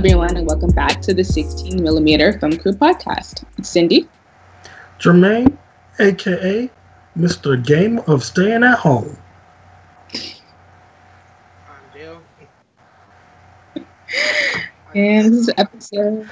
everyone, 0.00 0.34
and 0.34 0.46
welcome 0.46 0.70
back 0.70 1.02
to 1.02 1.12
the 1.12 1.22
16 1.22 1.82
millimeter 1.82 2.32
Film 2.38 2.56
Crew 2.56 2.72
podcast. 2.72 3.44
It's 3.58 3.68
Cindy, 3.68 4.08
Jermaine, 4.98 5.58
aka 5.98 6.70
Mr. 7.18 7.62
Game 7.62 7.98
of 8.06 8.24
Staying 8.24 8.64
at 8.64 8.78
Home. 8.78 9.14
I'm 11.68 11.82
Dale. 11.92 12.22
and 14.94 15.34
this 15.34 15.48
is 15.48 15.50
episode 15.58 16.26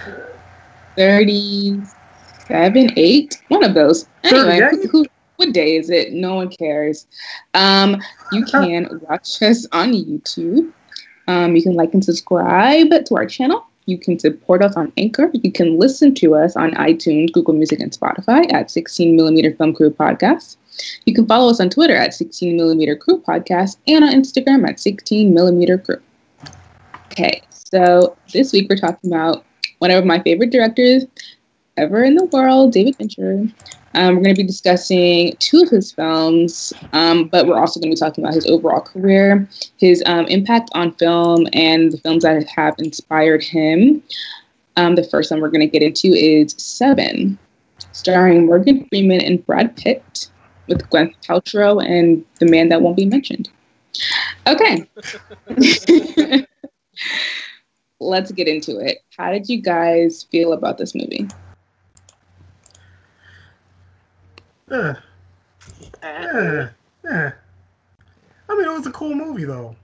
37, 0.96 2.90
8, 2.96 3.42
one 3.48 3.64
of 3.64 3.74
those. 3.74 4.08
Anyway, 4.24 4.60
who, 4.70 4.88
who, 4.88 5.06
what 5.36 5.52
day 5.52 5.76
is 5.76 5.90
it? 5.90 6.14
No 6.14 6.36
one 6.36 6.48
cares. 6.48 7.06
Um, 7.52 8.00
you 8.32 8.46
can 8.46 8.98
watch 9.02 9.42
us 9.42 9.66
on 9.72 9.92
YouTube. 9.92 10.72
Um, 11.28 11.54
you 11.54 11.62
can 11.62 11.74
like 11.74 11.92
and 11.94 12.04
subscribe 12.04 12.88
to 13.04 13.14
our 13.14 13.26
channel. 13.26 13.64
You 13.84 13.98
can 13.98 14.18
support 14.18 14.62
us 14.62 14.76
on 14.76 14.92
Anchor. 14.96 15.30
You 15.32 15.52
can 15.52 15.78
listen 15.78 16.14
to 16.16 16.34
us 16.34 16.56
on 16.56 16.72
iTunes, 16.72 17.32
Google 17.32 17.54
Music, 17.54 17.80
and 17.80 17.92
Spotify 17.92 18.50
at 18.52 18.70
16 18.70 19.14
Millimeter 19.14 19.54
Film 19.54 19.74
Crew 19.74 19.90
Podcast. 19.90 20.56
You 21.04 21.14
can 21.14 21.26
follow 21.26 21.50
us 21.50 21.60
on 21.60 21.70
Twitter 21.70 21.94
at 21.94 22.14
16 22.14 22.56
Millimeter 22.56 22.96
Crew 22.96 23.20
Podcast 23.20 23.76
and 23.86 24.04
on 24.04 24.12
Instagram 24.12 24.68
at 24.68 24.80
16 24.80 25.32
Millimeter 25.32 25.78
Crew. 25.78 26.00
Okay, 27.06 27.42
so 27.50 28.16
this 28.32 28.52
week 28.52 28.68
we're 28.68 28.76
talking 28.76 29.12
about 29.12 29.44
one 29.78 29.90
of 29.90 30.04
my 30.04 30.22
favorite 30.22 30.50
directors 30.50 31.04
ever 31.78 32.02
in 32.02 32.16
the 32.16 32.24
world, 32.26 32.72
David 32.72 32.96
Fincher. 32.96 33.46
Um, 33.94 34.16
we're 34.16 34.22
going 34.22 34.34
to 34.34 34.42
be 34.42 34.46
discussing 34.46 35.34
two 35.38 35.62
of 35.62 35.70
his 35.70 35.92
films, 35.92 36.72
um, 36.92 37.28
but 37.28 37.46
we're 37.46 37.58
also 37.58 37.80
going 37.80 37.90
to 37.90 37.96
be 37.96 38.00
talking 38.00 38.22
about 38.22 38.34
his 38.34 38.46
overall 38.46 38.80
career, 38.80 39.48
his 39.76 40.02
um, 40.06 40.26
impact 40.26 40.70
on 40.74 40.92
film, 40.94 41.46
and 41.52 41.92
the 41.92 41.98
films 41.98 42.22
that 42.24 42.46
have 42.48 42.74
inspired 42.78 43.42
him. 43.42 44.02
Um, 44.76 44.94
the 44.94 45.04
first 45.04 45.30
one 45.30 45.40
we're 45.40 45.50
going 45.50 45.66
to 45.66 45.66
get 45.66 45.82
into 45.82 46.08
is 46.08 46.54
Seven, 46.58 47.38
starring 47.92 48.46
Morgan 48.46 48.86
Freeman 48.88 49.20
and 49.20 49.44
Brad 49.46 49.74
Pitt, 49.76 50.28
with 50.68 50.88
Gwyneth 50.90 51.14
Paltrow 51.26 51.84
and 51.84 52.24
the 52.38 52.46
man 52.46 52.68
that 52.68 52.82
won't 52.82 52.96
be 52.96 53.06
mentioned. 53.06 53.48
Okay. 54.46 54.88
Let's 58.00 58.30
get 58.32 58.46
into 58.46 58.78
it. 58.78 58.98
How 59.16 59.32
did 59.32 59.48
you 59.48 59.60
guys 59.60 60.24
feel 60.30 60.52
about 60.52 60.78
this 60.78 60.94
movie? 60.94 61.26
Yeah. 64.70 64.94
Yeah. 66.02 66.68
Yeah. 67.04 67.32
I 68.48 68.54
mean, 68.54 68.64
it 68.64 68.72
was 68.72 68.86
a 68.86 68.92
cool 68.92 69.14
movie, 69.14 69.44
though. 69.44 69.76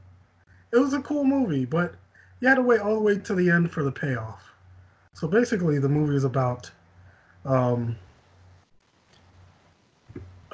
It 0.73 0.79
was 0.79 0.95
a 0.95 1.01
cool 1.01 1.25
movie, 1.25 1.65
but 1.65 1.95
you 2.41 2.49
had 2.49 2.57
to 2.57 2.63
wait 2.63 2.81
all 2.81 2.95
the 2.95 3.01
way 3.01 3.19
to 3.19 3.35
the 3.35 3.51
end 3.51 3.71
for 3.71 3.83
the 3.83 3.93
payoff. 3.93 4.43
So 5.12 5.29
basically, 5.29 5.79
the 5.79 5.89
movie 5.89 6.17
is 6.17 6.25
about 6.25 6.71
um, 7.45 7.97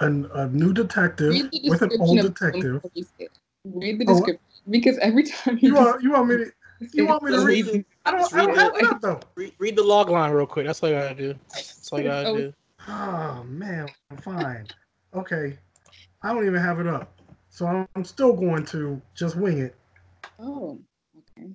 an, 0.00 0.28
a 0.34 0.48
new 0.48 0.72
detective 0.72 1.34
with 1.64 1.82
an 1.82 1.90
old 1.98 2.20
detective. 2.20 2.82
Read 3.64 3.98
the 3.98 4.04
oh, 4.08 4.14
description 4.14 4.40
oh, 4.44 4.70
because 4.70 4.98
every 4.98 5.24
time 5.24 5.58
you, 5.60 5.68
you 5.68 5.74
want 5.74 6.02
you 6.02 6.12
want 6.12 6.28
me 6.28 6.36
to 6.36 6.52
you 6.92 7.06
want 7.06 7.22
me 7.22 7.32
to 7.32 7.44
read? 7.44 7.66
read 7.66 7.84
I 8.06 8.10
don't, 8.12 8.34
I 8.34 8.46
don't 8.46 8.56
have 8.56 8.92
it 8.92 9.00
though. 9.00 9.20
Read, 9.34 9.52
read 9.58 9.76
the 9.76 9.82
log 9.82 10.08
line 10.08 10.32
real 10.32 10.46
quick. 10.46 10.66
That's 10.66 10.82
all 10.82 10.88
you 10.88 10.94
gotta 10.96 11.14
do. 11.14 11.34
That's 11.52 11.92
all 11.92 11.98
you 11.98 12.04
gotta 12.06 12.28
oh, 12.28 12.36
do. 12.36 12.54
Oh 12.92 13.44
man, 13.46 13.88
I'm 14.10 14.16
fine. 14.16 14.66
Okay, 15.14 15.56
I 16.22 16.32
don't 16.32 16.44
even 16.44 16.60
have 16.60 16.80
it 16.80 16.88
up, 16.88 17.20
so 17.48 17.66
I'm, 17.66 17.88
I'm 17.94 18.04
still 18.04 18.32
going 18.32 18.64
to 18.66 19.00
just 19.14 19.36
wing 19.36 19.58
it. 19.58 19.76
Oh, 20.40 20.80
okay. 21.16 21.50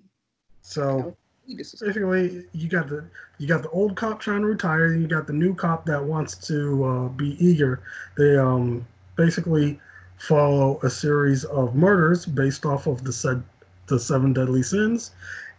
So 0.61 1.13
basically, 1.45 2.45
you 2.53 2.69
got 2.69 2.87
the 2.87 3.03
you 3.37 3.47
got 3.47 3.63
the 3.63 3.69
old 3.69 3.97
cop 3.97 4.21
trying 4.21 4.41
to 4.41 4.47
retire, 4.47 4.93
and 4.93 5.01
you 5.01 5.09
got 5.09 5.27
the 5.27 5.33
new 5.33 5.53
cop 5.53 5.85
that 5.87 6.01
wants 6.01 6.35
to 6.47 6.85
uh, 6.85 7.07
be 7.09 7.35
eager. 7.45 7.81
They 8.17 8.37
um 8.37 8.87
basically 9.17 9.79
follow 10.17 10.79
a 10.83 10.89
series 10.89 11.43
of 11.43 11.75
murders 11.75 12.25
based 12.25 12.65
off 12.65 12.87
of 12.87 13.03
the 13.03 13.11
said 13.11 13.43
the 13.87 13.99
seven 13.99 14.31
deadly 14.31 14.63
sins, 14.63 15.11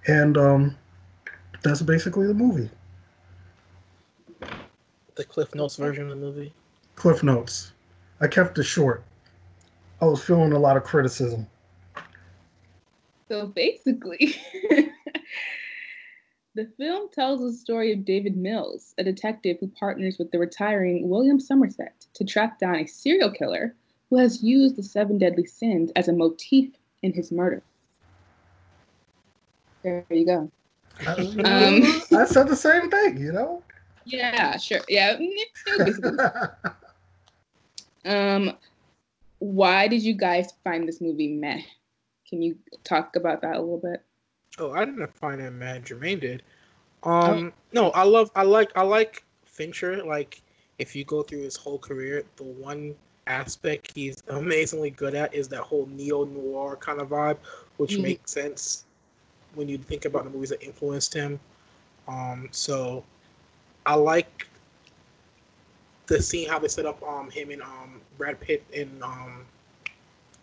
and 0.06 0.38
um 0.38 0.76
that's 1.62 1.82
basically 1.82 2.26
the 2.26 2.34
movie 2.34 2.70
the 5.16 5.24
Cliff 5.24 5.54
Notes 5.54 5.76
version 5.76 6.04
of 6.04 6.10
the 6.10 6.16
movie? 6.16 6.52
Cliff 6.94 7.22
Notes. 7.22 7.72
I 8.20 8.28
kept 8.28 8.58
it 8.58 8.64
short. 8.64 9.02
I 10.00 10.04
was 10.04 10.22
feeling 10.22 10.52
a 10.52 10.58
lot 10.58 10.76
of 10.76 10.84
criticism. 10.84 11.46
So 13.28 13.46
basically, 13.46 14.36
the 16.54 16.70
film 16.76 17.08
tells 17.12 17.40
the 17.40 17.52
story 17.52 17.92
of 17.92 18.04
David 18.04 18.36
Mills, 18.36 18.94
a 18.98 19.04
detective 19.04 19.56
who 19.58 19.68
partners 19.68 20.16
with 20.18 20.30
the 20.30 20.38
retiring 20.38 21.08
William 21.08 21.40
Somerset 21.40 22.06
to 22.14 22.24
track 22.24 22.58
down 22.58 22.76
a 22.76 22.86
serial 22.86 23.30
killer 23.30 23.74
who 24.10 24.18
has 24.18 24.42
used 24.42 24.76
the 24.76 24.82
seven 24.82 25.18
deadly 25.18 25.46
sins 25.46 25.90
as 25.96 26.08
a 26.08 26.12
motif 26.12 26.70
in 27.02 27.12
his 27.12 27.32
murder. 27.32 27.62
There 29.82 30.04
you 30.10 30.26
go. 30.26 30.50
I, 31.06 31.12
um, 31.12 31.82
I 32.20 32.24
said 32.26 32.48
the 32.48 32.56
same 32.56 32.90
thing, 32.90 33.18
you 33.18 33.32
know? 33.32 33.62
Yeah, 34.06 34.56
sure. 34.56 34.80
Yeah. 34.88 35.18
um, 38.04 38.52
why 39.40 39.88
did 39.88 40.02
you 40.02 40.14
guys 40.14 40.52
find 40.62 40.88
this 40.88 41.00
movie 41.00 41.28
meh? 41.28 41.60
Can 42.28 42.40
you 42.40 42.56
talk 42.84 43.16
about 43.16 43.42
that 43.42 43.56
a 43.56 43.60
little 43.60 43.78
bit? 43.78 44.02
Oh, 44.58 44.72
I 44.72 44.84
didn't 44.84 45.12
find 45.14 45.40
it 45.40 45.50
meh. 45.50 45.80
Jermaine 45.80 46.20
did. 46.20 46.42
Um, 47.02 47.52
oh. 47.52 47.60
no, 47.72 47.90
I 47.90 48.04
love, 48.04 48.30
I 48.36 48.42
like, 48.42 48.70
I 48.76 48.82
like 48.82 49.24
Fincher. 49.44 50.02
Like, 50.04 50.40
if 50.78 50.94
you 50.94 51.04
go 51.04 51.22
through 51.22 51.42
his 51.42 51.56
whole 51.56 51.78
career, 51.78 52.24
the 52.36 52.44
one 52.44 52.94
aspect 53.26 53.92
he's 53.92 54.22
amazingly 54.28 54.90
good 54.90 55.16
at 55.16 55.34
is 55.34 55.48
that 55.48 55.60
whole 55.60 55.86
neo 55.86 56.24
noir 56.24 56.76
kind 56.76 57.00
of 57.00 57.08
vibe, 57.08 57.38
which 57.76 57.92
mm-hmm. 57.92 58.02
makes 58.02 58.30
sense 58.30 58.84
when 59.56 59.68
you 59.68 59.78
think 59.78 60.04
about 60.04 60.24
the 60.24 60.30
movies 60.30 60.50
that 60.50 60.62
influenced 60.62 61.12
him. 61.12 61.40
Um, 62.06 62.48
so 62.52 63.02
I 63.86 63.94
like 63.94 64.48
the 66.06 66.20
scene 66.20 66.48
how 66.48 66.58
they 66.58 66.68
set 66.68 66.86
up 66.86 67.02
um 67.02 67.30
him 67.30 67.50
and 67.50 67.62
um 67.62 68.00
Brad 68.18 68.38
Pitt 68.40 68.64
and 68.74 69.02
um 69.02 69.46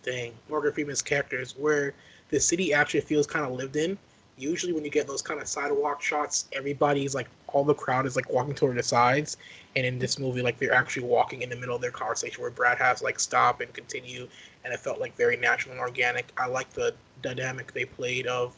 dang 0.02 0.34
Morgan 0.50 0.74
Freeman's 0.74 1.02
characters 1.02 1.56
where 1.58 1.94
the 2.30 2.40
city 2.40 2.74
actually 2.74 3.02
feels 3.02 3.28
kind 3.28 3.46
of 3.46 3.52
lived 3.52 3.76
in. 3.76 3.98
Usually 4.38 4.74
when 4.74 4.84
you 4.84 4.90
get 4.90 5.08
those 5.08 5.22
kind 5.22 5.40
of 5.40 5.48
sidewalk 5.48 6.02
shots, 6.02 6.46
everybody's 6.54 7.14
like 7.14 7.28
all 7.48 7.64
the 7.64 7.76
crowd 7.76 8.08
is 8.08 8.16
like 8.16 8.32
walking 8.32 8.56
toward 8.56 8.78
the 8.78 8.84
sides. 8.84 9.38
And 9.76 9.86
in 9.86 10.00
this 10.00 10.18
movie, 10.18 10.42
like 10.42 10.58
they're 10.58 10.74
actually 10.74 11.06
walking 11.06 11.44
in 11.44 11.50
the 11.50 11.56
middle 11.56 11.76
of 11.76 11.82
their 11.82 11.92
conversation 11.92 12.42
where 12.42 12.50
Brad 12.50 12.78
has 12.80 13.04
like 13.04 13.20
stop 13.20 13.62
and 13.62 13.72
continue 13.74 14.28
and 14.64 14.74
it 14.74 14.80
felt 14.80 15.00
like 15.00 15.16
very 15.16 15.38
natural 15.38 15.74
and 15.74 15.82
organic. 15.82 16.26
I 16.38 16.48
like 16.48 16.72
the 16.72 16.96
dynamic 17.22 17.74
they 17.74 17.86
played 17.86 18.26
of 18.26 18.56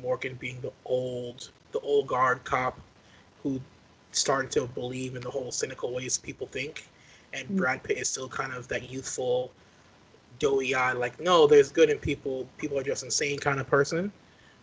Morgan 0.00 0.36
being 0.38 0.60
the 0.60 0.72
old 0.84 1.50
the 1.72 1.80
old 1.80 2.06
guard 2.06 2.44
cop 2.44 2.78
who 3.42 3.60
starting 4.16 4.50
to 4.50 4.66
believe 4.68 5.16
in 5.16 5.22
the 5.22 5.30
whole 5.30 5.50
cynical 5.50 5.92
ways 5.92 6.18
people 6.18 6.46
think, 6.46 6.86
and 7.32 7.46
mm-hmm. 7.46 7.56
Brad 7.56 7.82
Pitt 7.82 7.98
is 7.98 8.08
still 8.08 8.28
kind 8.28 8.52
of 8.52 8.66
that 8.68 8.90
youthful, 8.90 9.50
doughy 10.38 10.74
eye, 10.74 10.92
like 10.92 11.20
no, 11.20 11.46
there's 11.46 11.70
good 11.70 11.90
in 11.90 11.98
people. 11.98 12.46
People 12.58 12.78
are 12.78 12.82
just 12.82 13.04
insane 13.04 13.38
kind 13.38 13.60
of 13.60 13.66
person. 13.66 14.12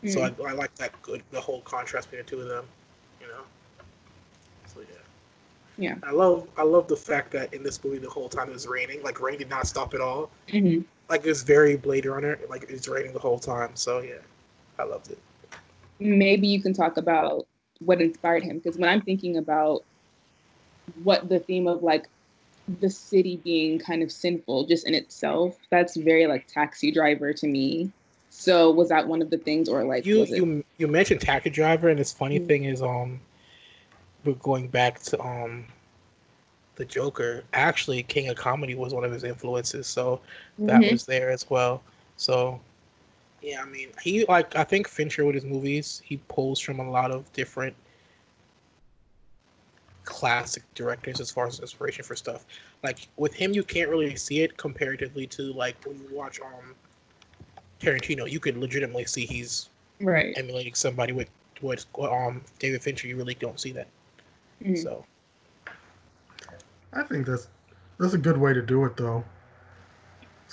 Mm-hmm. 0.03 0.09
So 0.09 0.21
I, 0.21 0.49
I 0.49 0.53
like 0.53 0.73
that 0.75 0.99
good, 1.01 1.23
the 1.31 1.39
whole 1.39 1.61
contrast 1.61 2.09
between 2.09 2.25
the 2.25 2.29
two 2.29 2.41
of 2.41 2.47
them. 2.49 2.65
You 3.21 3.27
know. 3.27 3.41
So 4.67 4.81
yeah. 4.81 4.97
Yeah. 5.77 5.95
I 6.03 6.11
love 6.11 6.47
I 6.57 6.63
love 6.63 6.87
the 6.87 6.97
fact 6.97 7.31
that 7.31 7.53
in 7.53 7.63
this 7.63 7.83
movie 7.83 7.99
the 7.99 8.09
whole 8.09 8.29
time 8.29 8.49
it 8.49 8.53
was 8.53 8.67
raining. 8.67 9.01
Like 9.03 9.21
rain 9.21 9.37
did 9.37 9.49
not 9.49 9.67
stop 9.67 9.93
at 9.93 10.01
all. 10.01 10.29
Mm-hmm. 10.49 10.81
Like 11.09 11.25
it 11.25 11.29
was 11.29 11.43
very 11.43 11.77
Blade 11.77 12.05
Runner. 12.05 12.39
Like 12.49 12.65
it's 12.69 12.87
raining 12.87 13.13
the 13.13 13.19
whole 13.19 13.39
time. 13.39 13.71
So 13.75 13.99
yeah, 13.99 14.15
I 14.79 14.83
loved 14.83 15.11
it. 15.11 15.19
Maybe 15.99 16.47
you 16.47 16.61
can 16.61 16.73
talk 16.73 16.97
about 16.97 17.47
what 17.85 18.01
inspired 18.01 18.43
him 18.43 18.57
because 18.57 18.77
when 18.77 18.89
i'm 18.89 19.01
thinking 19.01 19.37
about 19.37 19.83
what 21.03 21.29
the 21.29 21.39
theme 21.39 21.67
of 21.67 21.83
like 21.83 22.07
the 22.79 22.89
city 22.89 23.37
being 23.43 23.77
kind 23.77 24.01
of 24.01 24.11
sinful 24.11 24.65
just 24.65 24.87
in 24.87 24.93
itself 24.93 25.57
that's 25.69 25.97
very 25.97 26.27
like 26.27 26.47
taxi 26.47 26.91
driver 26.91 27.33
to 27.33 27.47
me 27.47 27.91
so 28.29 28.71
was 28.71 28.89
that 28.89 29.07
one 29.07 29.21
of 29.21 29.29
the 29.29 29.37
things 29.37 29.67
or 29.67 29.83
like 29.83 30.05
you 30.05 30.25
you 30.25 30.63
you 30.77 30.87
mentioned 30.87 31.19
taxi 31.21 31.49
driver 31.49 31.89
and 31.89 31.99
this 31.99 32.11
funny 32.11 32.37
mm-hmm. 32.37 32.47
thing 32.47 32.63
is 32.65 32.81
um 32.81 33.19
we're 34.23 34.33
going 34.33 34.67
back 34.67 34.99
to 34.99 35.19
um 35.21 35.65
the 36.75 36.85
joker 36.85 37.43
actually 37.53 38.01
king 38.03 38.29
of 38.29 38.35
comedy 38.35 38.75
was 38.75 38.93
one 38.93 39.03
of 39.03 39.11
his 39.11 39.23
influences 39.23 39.85
so 39.85 40.19
that 40.57 40.81
mm-hmm. 40.81 40.91
was 40.91 41.05
there 41.05 41.29
as 41.29 41.49
well 41.49 41.83
so 42.15 42.59
yeah, 43.43 43.61
I 43.61 43.65
mean, 43.65 43.89
he 44.01 44.25
like 44.25 44.55
I 44.55 44.63
think 44.63 44.87
Fincher 44.87 45.25
with 45.25 45.35
his 45.35 45.43
movies, 45.43 46.01
he 46.05 46.17
pulls 46.29 46.59
from 46.59 46.79
a 46.79 46.89
lot 46.89 47.11
of 47.11 47.31
different 47.33 47.75
classic 50.05 50.63
directors 50.75 51.19
as 51.19 51.29
far 51.29 51.47
as 51.47 51.59
inspiration 51.59 52.03
for 52.05 52.15
stuff. 52.15 52.45
Like 52.83 53.07
with 53.17 53.33
him, 53.33 53.53
you 53.53 53.63
can't 53.63 53.89
really 53.89 54.15
see 54.15 54.41
it 54.41 54.55
comparatively 54.55 55.27
to 55.27 55.51
like 55.53 55.75
when 55.85 55.99
you 55.99 56.07
watch 56.15 56.39
um 56.39 56.73
Tarantino. 57.81 58.29
You 58.31 58.39
could 58.39 58.55
legitimately 58.55 59.05
see 59.05 59.25
he's 59.25 59.69
right 59.99 60.33
emulating 60.37 60.73
somebody 60.73 61.11
with 61.11 61.29
with 61.61 61.85
um 61.99 62.41
David 62.59 62.81
Fincher, 62.81 63.07
you 63.07 63.17
really 63.17 63.35
don't 63.35 63.59
see 63.59 63.73
that. 63.73 63.87
Mm-hmm. 64.63 64.75
So, 64.75 65.03
I 66.93 67.03
think 67.03 67.25
that's 67.25 67.49
that's 67.99 68.13
a 68.13 68.17
good 68.17 68.37
way 68.37 68.53
to 68.53 68.61
do 68.61 68.85
it, 68.85 68.95
though. 68.95 69.25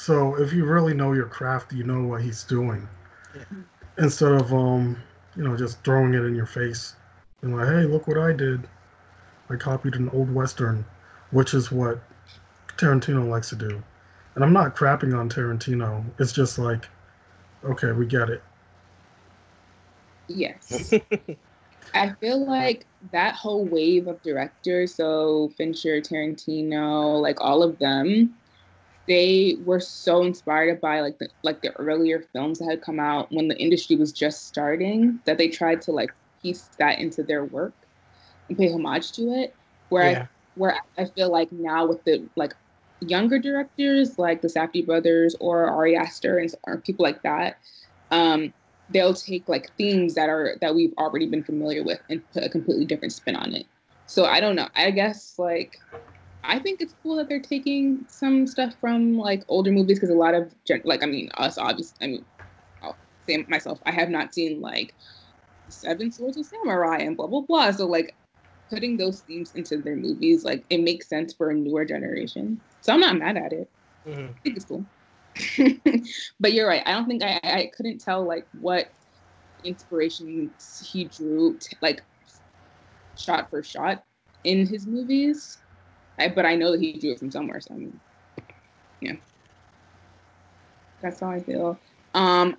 So 0.00 0.34
if 0.40 0.54
you 0.54 0.64
really 0.64 0.94
know 0.94 1.12
your 1.12 1.26
craft, 1.26 1.74
you 1.74 1.84
know 1.84 2.02
what 2.04 2.22
he's 2.22 2.42
doing, 2.42 2.88
yeah. 3.36 3.42
instead 3.98 4.32
of 4.32 4.50
um, 4.50 4.96
you 5.36 5.44
know, 5.44 5.54
just 5.58 5.84
throwing 5.84 6.14
it 6.14 6.24
in 6.24 6.34
your 6.34 6.46
face 6.46 6.94
and 7.42 7.54
like, 7.54 7.68
hey, 7.68 7.84
look 7.84 8.08
what 8.08 8.16
I 8.16 8.32
did. 8.32 8.66
I 9.50 9.56
copied 9.56 9.96
an 9.96 10.08
old 10.08 10.34
western, 10.34 10.86
which 11.32 11.52
is 11.52 11.70
what 11.70 12.00
Tarantino 12.78 13.28
likes 13.28 13.50
to 13.50 13.56
do. 13.56 13.82
And 14.36 14.42
I'm 14.42 14.54
not 14.54 14.74
crapping 14.74 15.14
on 15.14 15.28
Tarantino. 15.28 16.02
It's 16.18 16.32
just 16.32 16.58
like, 16.58 16.88
okay, 17.62 17.92
we 17.92 18.06
get 18.06 18.30
it. 18.30 18.42
Yes. 20.28 20.94
I 21.94 22.14
feel 22.20 22.46
like 22.46 22.86
that 23.12 23.34
whole 23.34 23.66
wave 23.66 24.06
of 24.06 24.22
directors, 24.22 24.94
so 24.94 25.52
Fincher, 25.58 26.00
Tarantino, 26.00 27.20
like 27.20 27.38
all 27.42 27.62
of 27.62 27.78
them, 27.78 28.34
they 29.10 29.56
were 29.64 29.80
so 29.80 30.22
inspired 30.22 30.80
by 30.80 31.00
like 31.00 31.18
the 31.18 31.28
like 31.42 31.60
the 31.62 31.72
earlier 31.72 32.24
films 32.32 32.60
that 32.60 32.70
had 32.70 32.80
come 32.80 33.00
out 33.00 33.26
when 33.32 33.48
the 33.48 33.58
industry 33.58 33.96
was 33.96 34.12
just 34.12 34.46
starting 34.46 35.18
that 35.24 35.36
they 35.36 35.48
tried 35.48 35.82
to 35.82 35.90
like 35.90 36.12
piece 36.40 36.70
that 36.78 37.00
into 37.00 37.24
their 37.24 37.44
work 37.44 37.72
and 38.48 38.56
pay 38.56 38.70
homage 38.72 39.10
to 39.10 39.22
it. 39.32 39.52
Where 39.88 40.12
yeah. 40.12 40.22
I, 40.22 40.28
where 40.54 40.76
I 40.96 41.06
feel 41.06 41.28
like 41.28 41.50
now 41.50 41.86
with 41.86 42.04
the 42.04 42.24
like 42.36 42.54
younger 43.00 43.40
directors 43.40 44.16
like 44.16 44.42
the 44.42 44.48
Safdie 44.48 44.86
brothers 44.86 45.34
or 45.40 45.66
Ari 45.66 45.96
Aster 45.96 46.38
and 46.38 46.54
or 46.68 46.76
people 46.76 47.02
like 47.02 47.20
that, 47.22 47.58
um, 48.12 48.54
they'll 48.90 49.14
take 49.14 49.48
like 49.48 49.72
themes 49.76 50.14
that 50.14 50.28
are 50.28 50.56
that 50.60 50.76
we've 50.76 50.94
already 50.98 51.26
been 51.26 51.42
familiar 51.42 51.82
with 51.82 51.98
and 52.08 52.22
put 52.30 52.44
a 52.44 52.48
completely 52.48 52.84
different 52.84 53.12
spin 53.12 53.34
on 53.34 53.56
it. 53.56 53.66
So 54.06 54.24
I 54.26 54.38
don't 54.38 54.54
know. 54.54 54.68
I 54.76 54.92
guess 54.92 55.34
like 55.36 55.80
I 56.44 56.58
think 56.58 56.80
it's 56.80 56.94
cool 57.02 57.16
that 57.16 57.28
they're 57.28 57.40
taking 57.40 58.04
some 58.08 58.46
stuff 58.46 58.74
from 58.80 59.18
like 59.18 59.44
older 59.48 59.70
movies 59.70 59.98
because 59.98 60.10
a 60.10 60.14
lot 60.14 60.34
of 60.34 60.52
gen- 60.64 60.82
like 60.84 61.02
I 61.02 61.06
mean 61.06 61.30
us 61.36 61.58
obviously 61.58 61.96
I 62.00 62.06
mean 62.06 62.24
I'll 62.82 62.96
say 63.26 63.44
myself 63.48 63.78
I 63.86 63.92
have 63.92 64.08
not 64.08 64.34
seen 64.34 64.60
like 64.60 64.94
Seven 65.68 66.10
Swords 66.10 66.36
of 66.38 66.46
Samurai 66.46 66.98
and 66.98 67.16
blah 67.16 67.26
blah 67.26 67.42
blah. 67.42 67.70
So 67.72 67.86
like 67.86 68.16
putting 68.70 68.96
those 68.96 69.20
themes 69.20 69.52
into 69.54 69.78
their 69.78 69.96
movies 69.96 70.44
like 70.44 70.64
it 70.70 70.78
makes 70.78 71.08
sense 71.08 71.32
for 71.34 71.50
a 71.50 71.54
newer 71.54 71.84
generation. 71.84 72.60
So 72.80 72.92
I'm 72.92 73.00
not 73.00 73.18
mad 73.18 73.36
at 73.36 73.52
it. 73.52 73.70
Mm-hmm. 74.06 74.32
I 74.32 74.40
think 74.42 74.56
it's 74.56 74.64
cool. 74.64 74.86
but 76.40 76.52
you're 76.52 76.68
right. 76.68 76.82
I 76.86 76.92
don't 76.92 77.06
think 77.06 77.22
I, 77.22 77.40
I 77.42 77.70
couldn't 77.76 78.00
tell 78.00 78.24
like 78.26 78.46
what 78.52 78.92
inspirations 79.62 80.88
he 80.90 81.04
drew 81.04 81.58
t- 81.58 81.76
like 81.82 82.02
shot 83.16 83.50
for 83.50 83.62
shot 83.62 84.04
in 84.44 84.66
his 84.66 84.86
movies. 84.86 85.58
I, 86.20 86.28
but 86.28 86.46
I 86.46 86.54
know 86.54 86.72
that 86.72 86.80
he 86.80 86.98
drew 86.98 87.12
it 87.12 87.18
from 87.18 87.30
somewhere. 87.30 87.60
So 87.60 87.74
I 87.74 87.78
mean, 87.78 88.00
yeah, 89.00 89.14
that's 91.02 91.20
how 91.20 91.30
I 91.30 91.40
feel. 91.40 91.80
Um, 92.14 92.56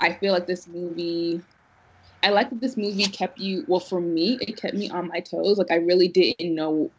I 0.00 0.12
feel 0.12 0.32
like 0.32 0.46
this 0.46 0.68
movie. 0.68 1.42
I 2.22 2.30
like 2.30 2.50
that 2.50 2.60
this 2.60 2.76
movie 2.76 3.04
kept 3.04 3.38
you. 3.38 3.64
Well, 3.68 3.80
for 3.80 4.00
me, 4.00 4.38
it 4.40 4.60
kept 4.60 4.74
me 4.74 4.88
on 4.90 5.08
my 5.08 5.20
toes. 5.20 5.58
Like 5.58 5.70
I 5.70 5.76
really 5.76 6.08
didn't 6.08 6.54
know, 6.54 6.90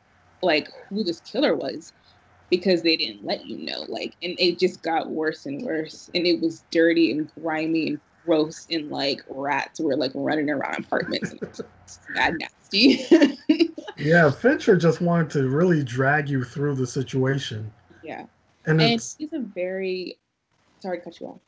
like 0.42 0.70
who 0.90 1.04
this 1.04 1.20
killer 1.22 1.56
was 1.56 1.92
because 2.50 2.82
they 2.82 2.96
didn't 2.96 3.26
let 3.26 3.46
you 3.46 3.66
know. 3.66 3.86
Like, 3.88 4.16
and 4.22 4.36
it 4.40 4.60
just 4.60 4.82
got 4.84 5.12
worse 5.12 5.46
and 5.46 5.64
worse. 5.64 6.10
And 6.14 6.26
it 6.26 6.42
was 6.42 6.64
dirty 6.72 7.12
and 7.12 7.30
grimy 7.42 7.88
and 7.88 8.00
gross 8.26 8.66
and 8.70 8.90
like 8.90 9.20
rats 9.28 9.80
were 9.80 9.96
like 9.96 10.12
running 10.14 10.50
around 10.50 10.86
apartments. 10.86 11.32
and 11.32 11.40
it's 11.42 12.00
bad 12.14 12.38
nasty. 12.72 13.06
yeah, 13.98 14.30
Fincher 14.30 14.76
just 14.76 15.02
wanted 15.02 15.30
to 15.32 15.50
really 15.50 15.84
drag 15.84 16.30
you 16.30 16.44
through 16.44 16.76
the 16.76 16.88
situation. 16.88 17.72
Yeah. 18.04 18.26
And, 18.66 18.82
and 18.82 18.92
he's 19.18 19.34
a 19.34 19.40
very 19.40 20.18
sorry 20.80 21.00
to 21.00 21.04
cut 21.04 21.20
you 21.20 21.28
off. 21.28 21.40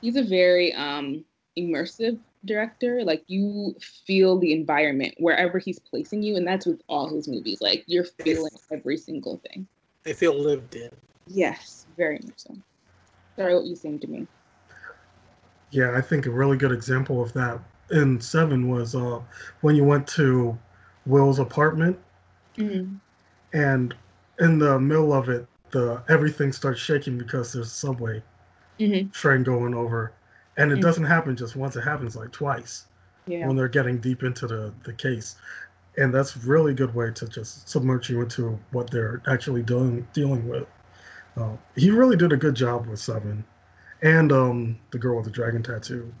He's 0.00 0.16
a 0.16 0.22
very 0.22 0.72
um 0.74 1.24
immersive 1.58 2.18
director. 2.44 3.02
Like 3.04 3.24
you 3.26 3.74
feel 3.80 4.38
the 4.38 4.52
environment 4.52 5.14
wherever 5.18 5.58
he's 5.58 5.78
placing 5.78 6.22
you, 6.22 6.36
and 6.36 6.46
that's 6.46 6.66
with 6.66 6.82
all 6.88 7.08
his 7.08 7.28
movies. 7.28 7.60
Like 7.60 7.84
you're 7.86 8.04
feeling 8.04 8.52
every 8.70 8.96
single 8.96 9.40
thing. 9.48 9.66
They 10.02 10.12
feel 10.12 10.34
lived 10.38 10.76
in. 10.76 10.90
Yes, 11.26 11.86
very 11.96 12.20
much 12.24 12.38
so. 12.38 12.56
Sorry, 13.36 13.54
what 13.54 13.64
you 13.64 13.76
saying 13.76 14.00
to 14.00 14.06
me? 14.06 14.26
Yeah, 15.70 15.96
I 15.96 16.00
think 16.00 16.26
a 16.26 16.30
really 16.30 16.56
good 16.56 16.72
example 16.72 17.22
of 17.22 17.32
that 17.32 17.60
in 17.90 18.20
Seven 18.20 18.68
was 18.68 18.94
uh, 18.94 19.20
when 19.60 19.76
you 19.76 19.84
went 19.84 20.06
to 20.08 20.56
Will's 21.06 21.38
apartment, 21.38 21.98
mm-hmm. 22.56 22.96
and 23.52 23.94
in 24.40 24.58
the 24.58 24.78
middle 24.78 25.12
of 25.12 25.28
it, 25.28 25.46
the 25.70 26.02
everything 26.08 26.52
starts 26.52 26.80
shaking 26.80 27.18
because 27.18 27.52
there's 27.52 27.68
a 27.68 27.70
subway 27.70 28.22
mm-hmm. 28.78 29.08
train 29.10 29.42
going 29.42 29.74
over, 29.74 30.12
and 30.56 30.70
it 30.70 30.74
mm-hmm. 30.74 30.82
doesn't 30.82 31.04
happen 31.04 31.36
just 31.36 31.56
once; 31.56 31.76
it 31.76 31.82
happens 31.82 32.16
like 32.16 32.32
twice 32.32 32.86
yeah. 33.26 33.46
when 33.46 33.56
they're 33.56 33.68
getting 33.68 33.98
deep 33.98 34.22
into 34.22 34.46
the 34.46 34.72
the 34.84 34.92
case 34.92 35.36
and 35.98 36.12
that's 36.12 36.36
really 36.36 36.74
good 36.74 36.94
way 36.94 37.10
to 37.10 37.28
just 37.28 37.68
submerge 37.68 38.10
you 38.10 38.20
into 38.20 38.58
what 38.72 38.90
they're 38.90 39.22
actually 39.26 39.62
doing 39.62 40.06
dealing 40.12 40.46
with. 40.48 40.66
Uh, 41.36 41.56
he 41.74 41.90
really 41.90 42.16
did 42.16 42.32
a 42.32 42.36
good 42.36 42.54
job 42.54 42.86
with 42.86 42.98
Seven, 42.98 43.44
and 44.02 44.32
um, 44.32 44.78
the 44.90 44.98
girl 44.98 45.16
with 45.16 45.26
the 45.26 45.30
dragon 45.30 45.62
tattoo. 45.62 46.12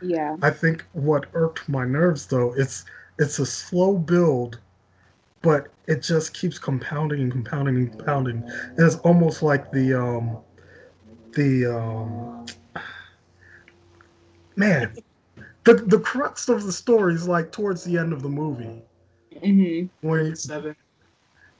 Yeah. 0.00 0.36
I 0.42 0.50
think 0.50 0.84
what 0.92 1.26
irked 1.34 1.68
my 1.68 1.84
nerves 1.84 2.26
though, 2.26 2.52
it's 2.54 2.84
it's 3.18 3.38
a 3.38 3.46
slow 3.46 3.98
build, 3.98 4.60
but 5.42 5.68
it 5.86 6.02
just 6.02 6.34
keeps 6.34 6.58
compounding 6.58 7.20
and 7.20 7.32
compounding 7.32 7.76
and 7.76 7.90
compounding. 7.90 8.42
And 8.76 8.78
it's 8.78 8.96
almost 8.96 9.42
like 9.42 9.70
the 9.72 9.94
um 9.94 10.38
the 11.32 11.66
um 11.66 12.46
man 14.54 14.94
the 15.64 15.74
the 15.74 15.98
crux 15.98 16.48
of 16.50 16.64
the 16.64 16.72
story 16.72 17.14
is 17.14 17.26
like 17.26 17.50
towards 17.52 17.84
the 17.84 17.96
end 17.96 18.12
of 18.12 18.22
the 18.22 18.28
movie 18.28 18.82
Mm-hmm. 19.42 20.06
When 20.06 20.36
seven. 20.36 20.76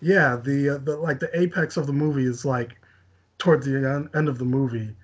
Yeah, 0.01 0.37
the 0.37 0.77
uh, 0.77 0.79
the 0.79 0.97
like 0.97 1.21
the 1.21 1.31
apex 1.39 1.77
of 1.77 1.87
the 1.87 1.93
movie 1.93 2.25
is 2.25 2.45
like 2.45 2.81
towards 3.39 3.67
the 3.67 4.09
end 4.15 4.29
of 4.29 4.39
the 4.39 4.45
movie, 4.45 4.95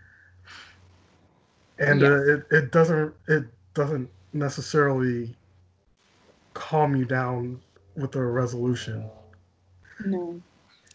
and 1.79 2.01
yeah. 2.01 2.09
uh, 2.09 2.21
it 2.21 2.47
it 2.51 2.73
doesn't 2.73 3.15
it 3.29 3.45
doesn't 3.75 4.09
necessarily 4.33 5.37
calm 6.59 6.97
you 6.97 7.05
down 7.05 7.61
with 7.97 8.15
a 8.17 8.25
resolution. 8.25 9.09
No, 10.05 10.41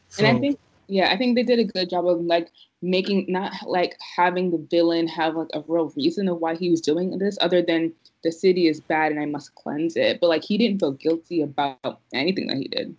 so, 0.10 0.24
and 0.24 0.38
I 0.38 0.40
think 0.40 0.60
yeah, 0.88 1.12
I 1.12 1.18
think 1.18 1.36
they 1.36 1.44
did 1.44 1.60
a 1.60 1.64
good 1.64 1.90
job 1.90 2.08
of 2.08 2.22
like 2.22 2.50
making 2.82 3.26
not 3.30 3.54
like 3.66 3.98
having 4.16 4.52
the 4.52 4.58
villain 4.70 5.08
have 5.08 5.36
like 5.36 5.50
a 5.54 5.64
real 5.68 5.92
reason 5.96 6.28
of 6.28 6.40
why 6.40 6.56
he 6.56 6.70
was 6.70 6.82
doing 6.82 7.18
this, 7.18 7.38
other 7.42 7.62
than 7.62 7.94
the 8.24 8.32
city 8.32 8.68
is 8.68 8.82
bad 8.82 9.12
and 9.12 9.20
I 9.20 9.26
must 9.26 9.56
cleanse 9.56 9.96
it. 9.96 10.20
But 10.20 10.28
like 10.28 10.44
he 10.44 10.58
didn't 10.58 10.80
feel 10.80 10.92
guilty 10.92 11.42
about 11.42 12.00
anything 12.14 12.48
that 12.48 12.58
he 12.58 12.68
did. 12.68 12.96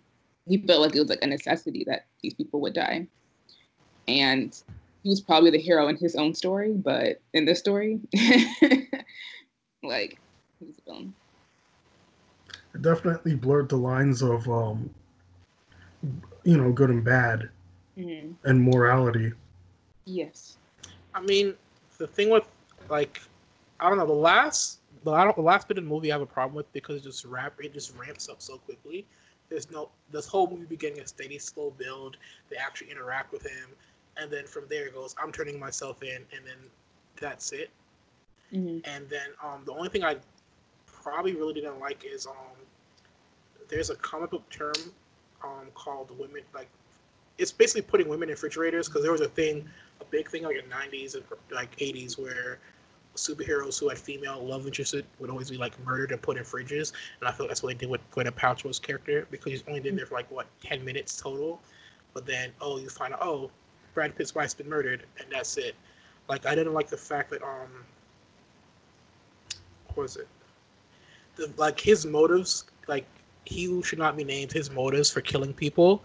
He 0.47 0.57
felt 0.57 0.81
like 0.81 0.95
it 0.95 0.99
was 0.99 1.09
like 1.09 1.23
a 1.23 1.27
necessity 1.27 1.83
that 1.87 2.05
these 2.21 2.33
people 2.33 2.61
would 2.61 2.73
die. 2.73 3.07
And 4.07 4.55
he 5.03 5.09
was 5.09 5.21
probably 5.21 5.51
the 5.51 5.59
hero 5.59 5.87
in 5.87 5.97
his 5.97 6.15
own 6.15 6.33
story, 6.33 6.73
but 6.73 7.21
in 7.33 7.45
this 7.45 7.59
story, 7.59 7.99
like 9.83 10.19
he's 10.59 10.77
a 10.79 10.81
villain. 10.85 11.13
It 12.75 12.81
definitely 12.81 13.35
blurred 13.35 13.69
the 13.69 13.77
lines 13.77 14.21
of 14.21 14.47
um 14.49 14.89
you 16.43 16.57
know, 16.57 16.71
good 16.71 16.89
and 16.91 17.03
bad 17.03 17.49
mm-hmm. 17.97 18.33
and 18.43 18.61
morality. 18.61 19.31
Yes. 20.05 20.57
I 21.15 21.21
mean, 21.21 21.55
the 21.97 22.05
thing 22.05 22.29
with 22.29 22.47
like 22.89 23.21
I 23.79 23.89
don't 23.89 23.97
know, 23.97 24.05
the 24.05 24.13
last 24.13 24.79
the, 25.03 25.11
I 25.11 25.23
don't, 25.23 25.35
the 25.35 25.41
last 25.41 25.67
bit 25.67 25.77
of 25.77 25.85
the 25.85 25.89
movie 25.89 26.11
I 26.11 26.15
have 26.15 26.21
a 26.21 26.25
problem 26.25 26.55
with 26.55 26.71
because 26.73 26.97
it 26.97 27.03
just 27.03 27.23
rap 27.25 27.53
it 27.59 27.73
just 27.73 27.95
ramps 27.97 28.27
up 28.27 28.41
so 28.41 28.57
quickly. 28.57 29.05
There's 29.49 29.71
no 29.71 29.89
this 30.11 30.27
whole 30.27 30.49
movie 30.49 30.65
beginning 30.65 30.99
a 30.99 31.07
steady 31.07 31.39
slow 31.39 31.71
build. 31.77 32.17
They 32.49 32.57
actually 32.57 32.91
interact 32.91 33.31
with 33.31 33.43
him, 33.43 33.69
and 34.17 34.29
then 34.29 34.45
from 34.47 34.65
there 34.69 34.87
it 34.87 34.93
goes. 34.93 35.15
I'm 35.21 35.31
turning 35.31 35.59
myself 35.59 36.03
in, 36.03 36.17
and 36.17 36.45
then 36.45 36.57
that's 37.21 37.53
it. 37.53 37.69
Mm-hmm. 38.51 38.79
And 38.83 39.09
then 39.09 39.29
um, 39.41 39.61
the 39.65 39.71
only 39.71 39.89
thing 39.89 40.03
I 40.03 40.17
probably 40.85 41.35
really 41.35 41.53
didn't 41.53 41.79
like 41.79 42.03
is 42.03 42.25
um, 42.25 42.57
there's 43.69 43.89
a 43.89 43.95
comic 43.95 44.31
book 44.31 44.47
term 44.49 44.73
um, 45.43 45.67
called 45.73 46.17
women 46.17 46.41
like 46.53 46.69
it's 47.37 47.51
basically 47.51 47.81
putting 47.81 48.07
women 48.07 48.29
in 48.29 48.33
refrigerators 48.33 48.87
because 48.87 49.03
there 49.03 49.11
was 49.11 49.19
a 49.19 49.27
thing, 49.27 49.67
a 49.99 50.05
big 50.05 50.29
thing 50.29 50.43
like 50.43 50.55
in 50.55 50.69
the 50.69 50.75
90s 50.75 51.15
and 51.15 51.23
like 51.51 51.75
80s 51.75 52.17
where 52.17 52.59
superheroes 53.15 53.77
who 53.77 53.89
had 53.89 53.97
female 53.97 54.41
love 54.41 54.65
interests 54.65 54.95
would 55.19 55.29
always 55.29 55.49
be 55.49 55.57
like 55.57 55.77
murdered 55.85 56.11
and 56.11 56.21
put 56.21 56.37
in 56.37 56.43
fridges. 56.43 56.93
And 57.19 57.27
I 57.27 57.33
feel 57.33 57.45
that's 57.45 57.61
what 57.61 57.73
they 57.73 57.77
did 57.77 57.89
with 57.89 57.99
Gwyneth 58.11 58.35
Paltrow's 58.35 58.79
character 58.79 59.27
because 59.31 59.51
he's 59.51 59.63
only 59.67 59.81
been 59.81 59.97
there 59.97 60.05
for 60.05 60.15
like 60.15 60.31
what 60.31 60.47
ten 60.61 60.83
minutes 60.85 61.19
total. 61.19 61.59
But 62.13 62.25
then 62.25 62.51
oh, 62.61 62.77
you 62.77 62.87
find 62.87 63.13
out 63.13 63.19
oh, 63.21 63.51
Brad 63.93 64.15
Pitt's 64.15 64.33
wife's 64.33 64.53
been 64.53 64.69
murdered 64.69 65.05
and 65.19 65.27
that's 65.29 65.57
it. 65.57 65.75
Like 66.29 66.45
I 66.45 66.55
didn't 66.55 66.73
like 66.73 66.87
the 66.87 66.97
fact 66.97 67.31
that 67.31 67.43
um, 67.43 67.83
what 69.87 70.03
was 70.03 70.15
it? 70.15 70.27
the, 71.35 71.51
like 71.57 71.79
his 71.79 72.05
motives, 72.05 72.65
like 72.87 73.05
he 73.45 73.81
should 73.83 73.99
not 73.99 74.17
be 74.17 74.23
named. 74.23 74.51
His 74.51 74.71
motives 74.71 75.09
for 75.09 75.21
killing 75.21 75.53
people, 75.53 76.03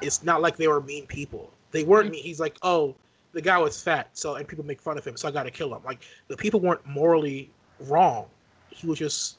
it's 0.00 0.22
not 0.22 0.40
like 0.40 0.56
they 0.56 0.68
were 0.68 0.80
mean 0.80 1.06
people. 1.06 1.52
They 1.70 1.84
weren't 1.84 2.06
mm-hmm. 2.06 2.12
mean. 2.12 2.22
He's 2.22 2.40
like, 2.40 2.56
oh, 2.62 2.94
the 3.32 3.42
guy 3.42 3.58
was 3.58 3.82
fat, 3.82 4.08
so 4.14 4.36
and 4.36 4.48
people 4.48 4.64
make 4.64 4.80
fun 4.80 4.96
of 4.96 5.06
him, 5.06 5.16
so 5.16 5.28
I 5.28 5.30
got 5.30 5.42
to 5.42 5.50
kill 5.50 5.74
him. 5.74 5.82
Like 5.84 6.04
the 6.28 6.36
people 6.36 6.60
weren't 6.60 6.84
morally 6.86 7.50
wrong. 7.80 8.26
He 8.70 8.86
was 8.86 8.98
just 8.98 9.38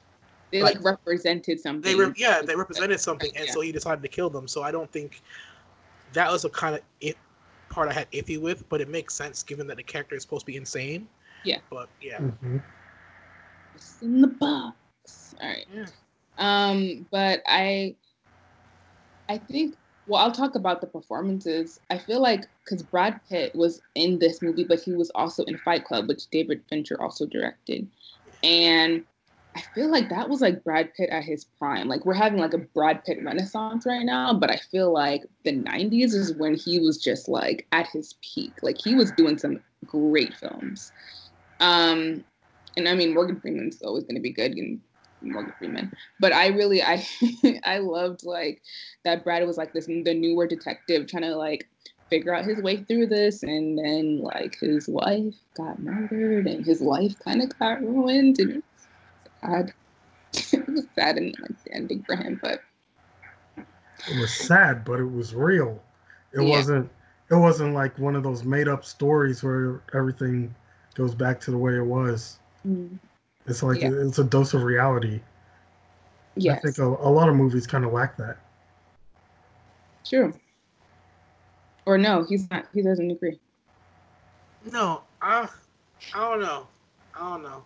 they 0.51 0.61
like, 0.61 0.75
like 0.75 0.83
represented 0.83 1.59
something. 1.59 1.97
They 1.97 2.03
re- 2.03 2.13
yeah, 2.15 2.41
they 2.41 2.55
represented 2.55 2.99
something, 2.99 3.31
and 3.35 3.47
yeah. 3.47 3.51
so 3.51 3.61
he 3.61 3.71
decided 3.71 4.01
to 4.01 4.07
kill 4.07 4.29
them. 4.29 4.47
So 4.47 4.63
I 4.63 4.71
don't 4.71 4.91
think 4.91 5.21
that 6.13 6.31
was 6.31 6.45
a 6.45 6.49
kind 6.49 6.75
of 6.75 6.81
it 7.01 7.17
part 7.69 7.89
I 7.89 7.93
had 7.93 8.09
iffy 8.11 8.39
with, 8.39 8.67
but 8.69 8.81
it 8.81 8.87
makes 8.87 9.13
sense 9.13 9.43
given 9.43 9.67
that 9.67 9.77
the 9.77 9.83
character 9.83 10.15
is 10.15 10.21
supposed 10.21 10.41
to 10.41 10.51
be 10.51 10.57
insane. 10.57 11.07
Yeah. 11.43 11.57
But 11.69 11.89
yeah. 12.01 12.17
Mm-hmm. 12.17 12.57
It's 13.75 14.01
in 14.01 14.21
the 14.21 14.27
box. 14.27 15.35
All 15.41 15.47
right. 15.47 15.65
Yeah. 15.73 15.85
Um, 16.37 17.05
but 17.11 17.41
I, 17.47 17.95
I 19.29 19.37
think. 19.37 19.75
Well, 20.07 20.21
I'll 20.21 20.31
talk 20.31 20.55
about 20.55 20.79
the 20.79 20.87
performances. 20.87 21.81
I 21.89 21.97
feel 21.97 22.21
like 22.21 22.45
because 22.63 22.81
Brad 22.81 23.19
Pitt 23.27 23.53
was 23.53 23.81
in 23.95 24.19
this 24.19 24.41
movie, 24.41 24.63
but 24.63 24.79
he 24.79 24.93
was 24.93 25.09
also 25.15 25.43
in 25.43 25.57
Fight 25.57 25.83
Club, 25.83 26.07
which 26.07 26.27
David 26.27 26.63
Fincher 26.69 27.01
also 27.01 27.25
directed, 27.25 27.85
and 28.41 29.03
I 29.57 29.61
feel 29.73 29.89
like 29.89 30.09
that 30.09 30.29
was 30.29 30.39
like 30.39 30.63
Brad 30.63 30.93
Pitt 30.93 31.09
at 31.09 31.23
his 31.23 31.43
prime. 31.43 31.87
Like 31.87 32.05
we're 32.05 32.13
having 32.13 32.37
like 32.37 32.53
a 32.53 32.59
Brad 32.59 33.03
Pitt 33.03 33.23
renaissance 33.23 33.87
right 33.87 34.05
now, 34.05 34.31
but 34.31 34.51
I 34.51 34.57
feel 34.57 34.93
like 34.93 35.23
the 35.45 35.53
90s 35.53 36.13
is 36.13 36.35
when 36.35 36.53
he 36.53 36.77
was 36.77 37.01
just 37.01 37.27
like 37.27 37.65
at 37.71 37.87
his 37.87 38.13
peak. 38.21 38.53
Like 38.61 38.77
he 38.79 38.93
was 38.93 39.11
doing 39.13 39.39
some 39.39 39.59
great 39.87 40.35
films. 40.35 40.91
Um 41.59 42.23
and 42.75 42.87
I 42.87 42.93
mean 42.93 43.15
Morgan 43.15 43.39
Freeman's 43.39 43.81
always 43.81 44.03
going 44.03 44.13
to 44.13 44.21
be 44.21 44.31
good 44.31 44.51
and 44.51 44.79
Morgan 45.21 45.53
Freeman. 45.57 45.93
But 46.19 46.33
I 46.33 46.47
really 46.47 46.81
I 46.83 47.05
I 47.63 47.79
loved 47.79 48.23
like 48.23 48.61
that 49.03 49.23
Brad 49.23 49.45
was 49.45 49.57
like 49.57 49.73
this 49.73 49.85
the 49.85 50.13
newer 50.13 50.47
detective 50.47 51.07
trying 51.07 51.23
to 51.23 51.35
like 51.35 51.67
figure 52.09 52.33
out 52.33 52.45
his 52.45 52.61
way 52.61 52.77
through 52.83 53.07
this 53.07 53.43
and 53.43 53.77
then 53.77 54.19
like 54.19 54.57
his 54.59 54.87
wife 54.87 55.35
got 55.55 55.77
murdered 55.79 56.47
and 56.47 56.65
his 56.65 56.79
life 56.81 57.13
kind 57.19 57.41
of 57.41 57.59
got 57.59 57.81
ruined 57.81 58.39
and 58.39 58.63
sad. 59.41 59.73
it 60.33 60.67
was 60.67 60.85
sad 60.95 61.17
and 61.17 61.35
like 61.41 61.63
the 61.63 61.73
ending 61.73 62.03
for 62.03 62.15
him, 62.15 62.39
but 62.41 62.61
it 63.57 64.19
was 64.19 64.33
sad, 64.33 64.85
but 64.85 64.99
it 64.99 65.11
was 65.11 65.33
real. 65.33 65.81
It 66.33 66.41
yeah. 66.41 66.49
wasn't. 66.49 66.89
It 67.29 67.35
wasn't 67.35 67.73
like 67.73 67.97
one 67.99 68.15
of 68.15 68.23
those 68.23 68.43
made 68.43 68.69
up 68.69 68.85
stories 68.85 69.43
where 69.43 69.81
everything 69.93 70.55
goes 70.95 71.13
back 71.13 71.41
to 71.41 71.51
the 71.51 71.57
way 71.57 71.75
it 71.75 71.85
was. 71.85 72.39
Mm. 72.65 72.97
It's 73.47 73.63
like 73.63 73.81
yeah. 73.81 73.91
it's 73.93 74.19
a 74.19 74.23
dose 74.23 74.53
of 74.53 74.63
reality. 74.63 75.21
Yes. 76.35 76.59
I 76.59 76.61
think 76.61 76.77
a, 76.77 76.85
a 76.85 77.09
lot 77.09 77.29
of 77.29 77.35
movies 77.35 77.65
kind 77.65 77.85
of 77.85 77.93
lack 77.93 78.17
that. 78.17 78.37
True. 80.05 80.33
Or 81.85 81.97
no, 81.97 82.25
he's 82.27 82.49
not. 82.51 82.65
He 82.73 82.81
doesn't 82.81 83.09
agree. 83.09 83.39
No, 84.71 85.03
I, 85.21 85.47
I 86.13 86.29
don't 86.29 86.41
know. 86.41 86.67
I 87.15 87.19
don't 87.19 87.43
know. 87.43 87.63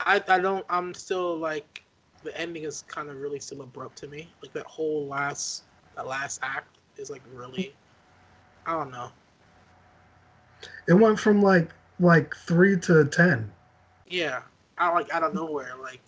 I 0.00 0.22
I 0.28 0.38
don't. 0.40 0.66
I'm 0.68 0.92
still 0.92 1.36
like 1.36 1.82
the 2.22 2.36
ending 2.38 2.64
is 2.64 2.82
kind 2.88 3.08
of 3.08 3.20
really 3.20 3.38
still 3.38 3.62
abrupt 3.62 3.96
to 3.98 4.08
me. 4.08 4.28
Like 4.42 4.52
that 4.52 4.66
whole 4.66 5.06
last 5.06 5.62
that 5.94 6.06
last 6.06 6.40
act 6.42 6.78
is 6.96 7.10
like 7.10 7.22
really. 7.32 7.74
I 8.66 8.72
don't 8.72 8.90
know. 8.90 9.10
It 10.88 10.94
went 10.94 11.20
from 11.20 11.40
like 11.40 11.70
like 12.00 12.34
three 12.34 12.78
to 12.80 13.04
ten. 13.04 13.50
Yeah, 14.08 14.42
I 14.78 14.92
like 14.92 15.12
out 15.12 15.22
of 15.22 15.34
nowhere 15.34 15.74
like. 15.80 16.00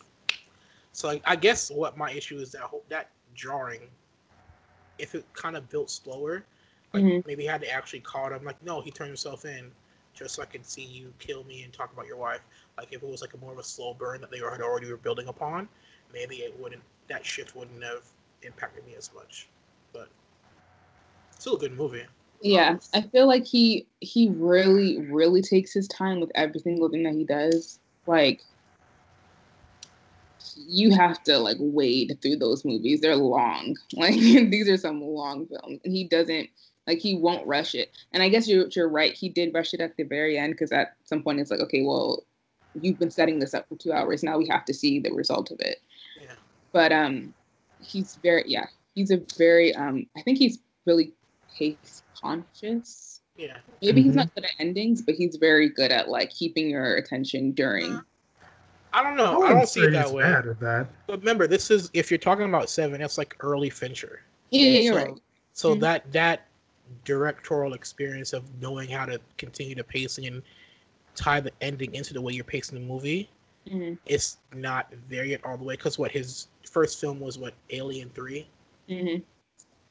So 0.93 1.09
like, 1.09 1.23
I 1.25 1.37
guess 1.37 1.71
what 1.71 1.97
my 1.97 2.11
issue 2.11 2.39
is 2.39 2.53
that 2.53 2.63
whole, 2.63 2.85
that 2.89 3.11
jarring. 3.35 3.83
If 4.99 5.15
it 5.15 5.25
kind 5.33 5.57
of 5.57 5.69
built 5.69 5.91
slower, 5.91 6.45
like 6.93 7.05
mm-hmm. 7.05 7.27
maybe 7.27 7.45
had 7.45 7.61
to 7.61 7.71
actually 7.71 8.01
call 8.01 8.33
him 8.33 8.45
like, 8.45 8.61
no, 8.65 8.81
he 8.81 8.91
turned 8.91 9.09
himself 9.09 9.45
in, 9.45 9.71
just 10.13 10.35
so 10.35 10.43
I 10.43 10.47
could 10.47 10.67
see 10.67 10.83
you 10.83 11.13
kill 11.19 11.45
me 11.45 11.63
and 11.63 11.73
talk 11.73 11.93
about 11.93 12.07
your 12.07 12.17
wife. 12.17 12.41
Like 12.77 12.93
if 12.93 13.03
it 13.03 13.09
was 13.09 13.21
like 13.21 13.35
a 13.35 13.39
more 13.39 13.53
of 13.53 13.59
a 13.59 13.65
slow 13.65 13.95
burn 13.95 14.21
that 14.21 14.31
they 14.31 14.39
had 14.39 14.61
already 14.61 14.91
were 14.91 14.97
building 14.97 15.29
upon, 15.29 15.69
maybe 16.13 16.37
it 16.37 16.59
wouldn't 16.59 16.83
that 17.09 17.25
shift 17.25 17.55
wouldn't 17.55 17.83
have 17.83 18.05
impacted 18.43 18.85
me 18.87 18.95
as 18.97 19.11
much. 19.15 19.49
But 19.93 20.09
still 21.39 21.57
a 21.57 21.59
good 21.59 21.77
movie. 21.77 22.05
Yeah, 22.41 22.77
I 22.95 23.03
feel 23.03 23.27
like 23.27 23.45
he 23.45 23.87
he 24.01 24.29
really 24.31 25.01
really 25.03 25.43
takes 25.43 25.73
his 25.73 25.89
time 25.89 26.21
with 26.21 26.31
every 26.35 26.61
single 26.61 26.89
thing 26.89 27.03
that 27.05 27.15
he 27.15 27.25
does. 27.25 27.81
Like 28.09 28.43
you 30.57 30.91
have 30.93 31.23
to 31.25 31.39
like 31.39 31.59
wade 31.61 32.19
through 32.23 32.37
those 32.37 32.65
movies. 32.65 33.01
They're 33.01 33.15
long. 33.15 33.77
Like 33.93 34.15
these 34.15 34.69
are 34.69 34.79
some 34.79 35.03
long 35.03 35.47
films, 35.47 35.81
and 35.85 35.93
he 35.93 36.05
doesn't 36.05 36.49
like 36.87 36.99
he 36.99 37.17
won't 37.17 37.47
rush 37.47 37.75
it. 37.75 37.91
And 38.13 38.23
I 38.23 38.31
guess 38.31 38.49
you're 38.49 38.67
you're 38.75 38.89
right. 38.89 39.13
He 39.13 39.29
did 39.29 39.53
rush 39.53 39.75
it 39.75 39.81
at 39.81 39.97
the 39.97 40.05
very 40.05 40.39
end 40.39 40.55
because 40.55 40.73
at 40.73 40.97
some 41.05 41.23
point 41.23 41.39
it's 41.39 41.51
like, 41.51 41.61
okay, 41.61 41.83
well, 41.83 42.25
you've 42.81 42.99
been 42.99 43.11
setting 43.11 43.39
this 43.39 43.53
up 43.53 43.69
for 43.69 43.77
two 43.77 43.93
hours. 43.93 44.23
Now 44.23 44.39
we 44.39 44.49
have 44.49 44.65
to 44.65 44.75
see 44.75 44.99
the 44.99 45.13
result 45.13 45.51
of 45.51 45.61
it. 45.61 45.83
Yeah. 46.21 46.33
But 46.73 46.93
um, 46.93 47.35
he's 47.83 48.19
very 48.23 48.45
yeah. 48.47 48.67
He's 48.95 49.11
a 49.11 49.21
very 49.37 49.75
um. 49.75 50.07
I 50.17 50.23
think 50.23 50.39
he's 50.39 50.59
really 50.87 51.13
pace 51.59 52.03
conscious. 52.21 53.18
Yeah. 53.39 53.57
Maybe 53.81 54.01
mm-hmm. 54.01 54.09
he's 54.09 54.17
not 54.17 54.35
good 54.35 54.45
at 54.45 54.51
endings, 54.59 55.01
but 55.01 55.15
he's 55.15 55.37
very 55.37 55.69
good 55.69 55.93
at 55.93 56.09
like 56.09 56.31
keeping 56.31 56.69
your 56.69 56.97
attention 56.97 57.53
during. 57.53 58.03
I 58.93 59.03
don't 59.03 59.17
know. 59.17 59.43
I, 59.45 59.51
I 59.51 59.53
don't 59.53 59.69
see 59.69 59.83
it 59.83 59.93
that 59.93 60.11
way. 60.11 60.25
Bad 60.25 60.47
at 60.49 60.61
that. 60.61 60.89
But 61.07 61.21
remember, 61.21 61.47
this 61.47 61.71
is 61.71 61.89
if 61.95 62.11
you're 62.11 62.19
talking 62.19 62.47
about 62.47 62.69
seven, 62.69 63.01
it's 63.01 63.17
like 63.17 63.37
early 63.41 63.71
Fincher. 63.71 64.23
Yeah, 64.51 64.63
yeah 64.63 64.81
you're 64.81 64.95
so, 64.95 65.07
right. 65.07 65.21
So 65.53 65.71
mm-hmm. 65.71 65.81
that 65.81 66.13
that 66.13 66.49
directorial 67.05 67.75
experience 67.75 68.33
of 68.33 68.45
knowing 68.61 68.89
how 68.89 69.07
to 69.07 69.21
continue 69.37 69.75
the 69.75 69.85
pacing 69.85 70.27
and 70.27 70.43
tie 71.15 71.41
the 71.41 71.53
ending 71.61 71.95
into 71.95 72.15
the 72.15 72.21
way 72.21 72.33
you're 72.33 72.45
pacing 72.45 72.81
the 72.81 72.85
movie, 72.85 73.29
mm-hmm. 73.69 73.95
it's 74.07 74.39
not 74.55 74.93
there 75.09 75.25
yet 75.25 75.45
all 75.45 75.57
the 75.57 75.65
way. 75.65 75.75
Because 75.75 75.97
what 75.99 76.11
his 76.11 76.49
first 76.69 77.01
film 77.01 77.21
was 77.21 77.39
what 77.39 77.55
Alien 77.71 78.11
3 78.11 78.49
mm-hmm. 78.89 79.23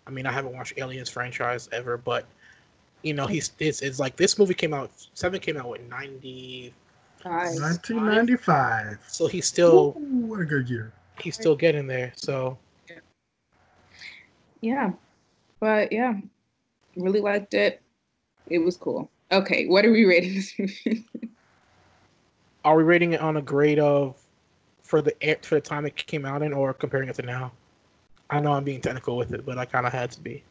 I 0.06 0.10
mean, 0.10 0.26
I 0.26 0.32
haven't 0.32 0.54
watched 0.54 0.74
Aliens 0.78 1.10
franchise 1.10 1.68
ever, 1.74 1.98
but 1.98 2.26
you 3.04 3.14
know, 3.14 3.28
he's 3.28 3.52
it's, 3.60 3.82
it's 3.82 4.00
like 4.00 4.16
this 4.16 4.38
movie 4.40 4.54
came 4.54 4.74
out 4.74 4.92
seven 5.14 5.40
came 5.40 5.58
out 5.58 5.70
with 5.70 5.82
ninety. 5.90 6.74
1995. 7.24 9.00
So 9.08 9.28
he's 9.28 9.46
still 9.46 9.98
Ooh, 9.98 10.28
what 10.28 10.40
a 10.40 10.46
good 10.46 10.70
year. 10.70 10.94
He's 11.20 11.36
still 11.36 11.56
getting 11.56 11.88
there. 11.88 12.14
So 12.16 12.58
yeah. 12.90 13.00
yeah. 14.62 14.92
But 15.60 15.92
yeah, 15.92 16.14
really 16.96 17.20
liked 17.20 17.54
it. 17.54 17.82
It 18.48 18.60
was 18.60 18.78
cool. 18.78 19.10
Okay, 19.32 19.66
what 19.68 19.86
are 19.86 19.92
we 19.92 20.06
rating 20.06 20.36
this 20.36 20.54
movie? 20.58 21.06
are 22.64 22.76
we 22.76 22.84
rating 22.84 23.14
it 23.14 23.22
on 23.22 23.38
a 23.38 23.42
grade 23.42 23.80
of 23.80 24.16
for 24.84 25.02
the 25.02 25.14
for 25.42 25.56
the 25.56 25.62
time 25.62 25.86
it 25.86 25.96
came 25.96 26.26
out 26.26 26.42
in, 26.42 26.54
or 26.54 26.74
comparing 26.74 27.10
it 27.10 27.16
to 27.16 27.24
now? 27.24 27.52
I 28.30 28.40
know 28.40 28.54
I'm 28.54 28.64
being 28.64 28.82
technical 28.82 29.18
with 29.18 29.34
it, 29.34 29.46
but 29.46 29.58
I 29.58 29.66
kind 29.66 29.86
of 29.86 29.94
had 29.94 30.12
to 30.12 30.22
be. 30.22 30.44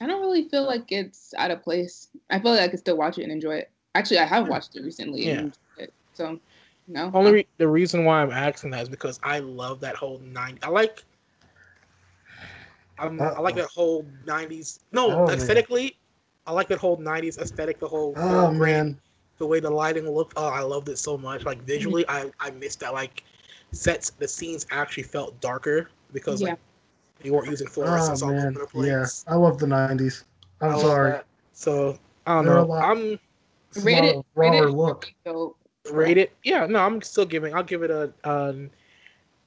I 0.00 0.06
don't 0.06 0.20
really 0.20 0.48
feel 0.48 0.66
like 0.66 0.92
it's 0.92 1.32
out 1.38 1.50
of 1.50 1.62
place. 1.62 2.08
I 2.30 2.38
feel 2.38 2.52
like 2.52 2.60
I 2.60 2.68
could 2.68 2.78
still 2.78 2.96
watch 2.96 3.18
it 3.18 3.22
and 3.22 3.32
enjoy 3.32 3.56
it. 3.56 3.70
Actually, 3.94 4.18
I 4.18 4.24
have 4.24 4.48
watched 4.48 4.76
it 4.76 4.82
recently. 4.82 5.26
Yeah. 5.26 5.48
It, 5.78 5.92
so, 6.12 6.38
no. 6.86 7.10
Only 7.14 7.32
re- 7.32 7.46
the 7.56 7.68
reason 7.68 8.04
why 8.04 8.20
I'm 8.20 8.30
asking 8.30 8.70
that 8.70 8.82
is 8.82 8.88
because 8.88 9.18
I 9.22 9.38
love 9.38 9.80
that 9.80 9.96
whole 9.96 10.18
nine. 10.18 10.58
I 10.62 10.68
like. 10.68 11.02
I'm, 12.98 13.20
I 13.20 13.38
like 13.40 13.56
that 13.56 13.68
whole 13.68 14.06
'90s. 14.24 14.80
No, 14.92 15.26
oh, 15.26 15.30
aesthetically, 15.30 15.82
man. 15.82 15.92
I 16.46 16.52
like 16.52 16.68
that 16.68 16.78
whole 16.78 16.96
'90s 16.96 17.38
aesthetic. 17.38 17.78
The 17.78 17.88
whole 17.88 18.14
oh 18.16 18.50
man, 18.52 18.98
the 19.38 19.46
way 19.46 19.60
the 19.60 19.70
lighting 19.70 20.08
looked. 20.08 20.34
Oh, 20.36 20.46
I 20.46 20.60
loved 20.60 20.88
it 20.88 20.98
so 20.98 21.18
much. 21.18 21.44
Like 21.44 21.62
visually, 21.62 22.04
mm-hmm. 22.04 22.30
I 22.40 22.48
I 22.48 22.50
missed 22.52 22.80
that. 22.80 22.94
Like 22.94 23.24
sets, 23.72 24.10
the 24.10 24.28
scenes 24.28 24.66
actually 24.70 25.02
felt 25.02 25.38
darker 25.40 25.90
because 26.12 26.40
yeah. 26.40 26.50
like 26.50 26.58
they 27.20 27.30
weren't 27.30 27.48
using 27.48 27.66
fluorescence 27.66 28.22
oh, 28.22 28.28
all 28.28 28.38
over 28.38 28.50
the 28.52 28.66
place. 28.66 29.24
Yeah, 29.26 29.32
I 29.32 29.36
love 29.36 29.58
the 29.58 29.66
'90s. 29.66 30.24
I'm 30.60 30.74
I 30.74 30.78
sorry. 30.78 31.20
So 31.52 31.98
I 32.26 32.34
don't 32.34 32.44
They're 32.44 32.54
know. 32.54 32.72
I'm 32.72 33.18
rated. 33.82 34.24
Rated 34.34 34.70
look. 34.70 35.12
Rated. 35.90 36.30
Yeah, 36.42 36.66
no, 36.66 36.80
I'm 36.80 37.00
still 37.02 37.26
giving. 37.26 37.54
I'll 37.54 37.62
give 37.62 37.82
it 37.82 37.90
a 37.90 38.12
um, 38.24 38.70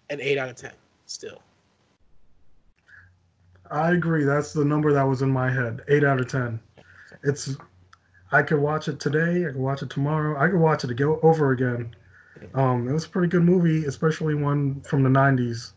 an 0.09 0.19
eight 0.21 0.38
out 0.38 0.49
of 0.49 0.55
ten. 0.55 0.71
Still. 1.05 1.41
I 3.71 3.91
agree. 3.91 4.23
That's 4.23 4.53
the 4.53 4.65
number 4.65 4.91
that 4.93 5.03
was 5.03 5.21
in 5.21 5.29
my 5.29 5.51
head. 5.51 5.81
Eight 5.89 6.03
out 6.03 6.19
of 6.19 6.27
ten. 6.27 6.59
It's. 7.23 7.55
I 8.31 8.43
could 8.43 8.59
watch 8.59 8.88
it 8.88 8.99
today. 8.99 9.45
I 9.47 9.51
could 9.51 9.57
watch 9.57 9.81
it 9.81 9.89
tomorrow. 9.89 10.39
I 10.39 10.47
could 10.47 10.59
watch 10.59 10.83
it 10.83 10.91
again 10.91 11.17
over 11.23 11.51
again. 11.51 11.95
Um, 12.53 12.88
it 12.88 12.93
was 12.93 13.05
a 13.05 13.09
pretty 13.09 13.27
good 13.27 13.43
movie, 13.43 13.85
especially 13.85 14.35
one 14.35 14.81
from 14.81 15.03
the 15.03 15.09
'90s. 15.09 15.73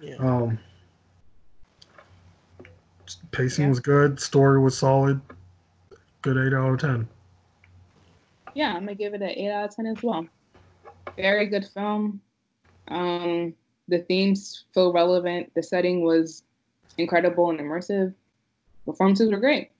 Yeah. 0.00 0.16
Um, 0.16 0.58
pacing 3.30 3.64
yeah. 3.64 3.70
was 3.70 3.80
good. 3.80 4.20
Story 4.20 4.60
was 4.60 4.76
solid. 4.76 5.20
Good 6.22 6.36
eight 6.36 6.56
out 6.56 6.72
of 6.72 6.78
ten. 6.80 7.08
Yeah, 8.54 8.74
I'm 8.74 8.80
gonna 8.80 8.94
give 8.94 9.14
it 9.14 9.22
an 9.22 9.30
eight 9.30 9.50
out 9.50 9.70
of 9.70 9.76
ten 9.76 9.86
as 9.86 10.02
well. 10.02 10.26
Very 11.16 11.46
good 11.46 11.66
film. 11.66 12.20
Um, 12.88 13.54
the 13.88 13.98
themes 14.00 14.64
feel 14.74 14.92
relevant. 14.92 15.52
The 15.54 15.62
setting 15.62 16.02
was 16.02 16.42
incredible 16.98 17.50
and 17.50 17.60
immersive. 17.60 18.14
Performances 18.86 19.30
were 19.30 19.40
great. 19.40 19.70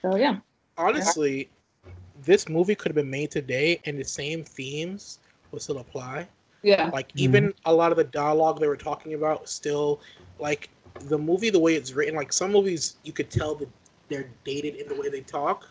So 0.00 0.16
yeah. 0.16 0.36
Honestly, 0.78 1.48
yeah. 1.84 1.92
this 2.22 2.48
movie 2.48 2.74
could 2.74 2.90
have 2.90 2.96
been 2.96 3.10
made 3.10 3.30
today, 3.30 3.80
and 3.84 3.98
the 3.98 4.04
same 4.04 4.44
themes 4.44 5.18
would 5.50 5.62
still 5.62 5.78
apply. 5.78 6.26
Yeah. 6.62 6.90
Like 6.92 7.10
even 7.14 7.48
mm-hmm. 7.48 7.58
a 7.66 7.72
lot 7.72 7.90
of 7.90 7.96
the 7.98 8.04
dialogue 8.04 8.60
they 8.60 8.68
were 8.68 8.76
talking 8.76 9.14
about 9.14 9.48
still 9.48 10.00
like 10.38 10.70
the 11.00 11.18
movie 11.18 11.50
the 11.50 11.58
way 11.58 11.74
it's 11.74 11.92
written, 11.92 12.14
like 12.14 12.32
some 12.32 12.52
movies 12.52 12.96
you 13.04 13.12
could 13.12 13.30
tell 13.30 13.54
that 13.56 13.68
they're 14.08 14.28
dated 14.44 14.76
in 14.76 14.88
the 14.88 14.94
way 14.94 15.08
they 15.08 15.20
talk 15.20 15.68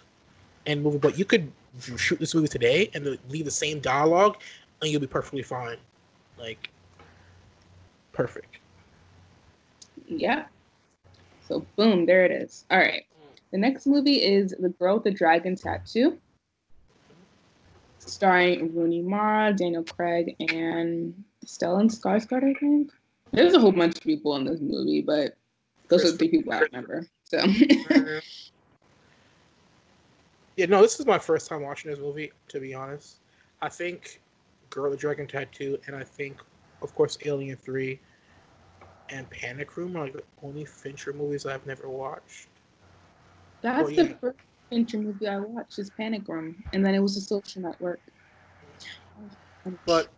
and 0.66 0.82
movie, 0.82 0.98
but 0.98 1.18
you 1.18 1.26
could 1.26 1.52
shoot 1.98 2.20
this 2.20 2.36
movie 2.36 2.48
today 2.48 2.90
and 2.94 3.18
leave 3.30 3.46
the 3.46 3.52
same 3.52 3.80
dialogue 3.80 4.38
and 4.82 4.92
you'll 4.92 5.02
be 5.02 5.08
perfectly 5.08 5.44
fine. 5.44 5.78
Like 6.38 6.70
perfect. 8.14 8.58
Yeah. 10.08 10.46
So 11.48 11.66
boom, 11.76 12.06
there 12.06 12.26
it 12.26 12.32
is. 12.32 12.66
All 12.72 12.80
right. 12.80 13.06
The 13.52 13.58
next 13.58 13.86
movie 13.86 14.24
is 14.24 14.56
The 14.60 14.70
Girl 14.70 14.96
with 14.96 15.04
the 15.04 15.12
Dragon 15.12 15.56
Tattoo 15.56 16.18
starring 18.00 18.74
Rooney 18.76 19.02
Mara, 19.02 19.54
Daniel 19.54 19.84
Craig, 19.84 20.36
and 20.40 21.14
Stellan 21.46 21.90
Skarsgård, 21.90 22.44
I 22.44 22.54
think. 22.60 22.92
There's 23.32 23.54
a 23.54 23.60
whole 23.60 23.72
bunch 23.72 23.98
of 23.98 24.04
people 24.04 24.36
in 24.36 24.46
this 24.46 24.60
movie, 24.60 25.02
but 25.02 25.38
those 25.88 26.06
are 26.06 26.12
the 26.12 26.18
three 26.18 26.30
people 26.30 26.54
I 26.54 26.60
remember. 26.60 27.08
So. 27.24 27.38
yeah, 30.58 30.66
no, 30.66 30.82
this 30.82 31.00
is 31.00 31.06
my 31.06 31.20
first 31.20 31.48
time 31.48 31.62
watching 31.62 31.92
this 31.92 32.00
movie. 32.00 32.32
To 32.50 32.60
be 32.60 32.74
honest, 32.74 33.20
I 33.62 33.70
think 33.70 34.22
Girl 34.70 34.84
with 34.90 34.94
the 34.94 34.98
Dragon 34.98 35.28
Tattoo, 35.28 35.78
and 35.88 35.96
I 35.96 36.04
think, 36.04 36.42
of 36.82 36.94
course, 36.96 37.18
Alien 37.26 37.58
Three, 37.58 38.00
and 39.10 39.30
Panic 39.30 39.78
Room 39.78 39.96
are 39.96 40.06
like 40.06 40.14
the 40.14 40.24
only 40.44 40.66
Fincher 40.66 41.14
movies 41.14 41.46
I've 41.46 41.66
never 41.66 41.90
watched. 41.90 42.48
That's 43.62 43.84
well, 43.84 43.92
yeah. 43.92 44.04
the 44.04 44.16
first 44.16 44.40
Fincher 44.70 44.98
movie 44.98 45.28
I 45.28 45.40
watched 45.40 45.80
is 45.80 45.90
Panic 45.92 46.28
Room, 46.28 46.64
and 46.74 46.86
then 46.86 46.96
it 46.96 47.00
was 47.00 47.18
a 47.18 47.22
social 47.22 47.62
network. 47.62 48.00
But 49.86 50.10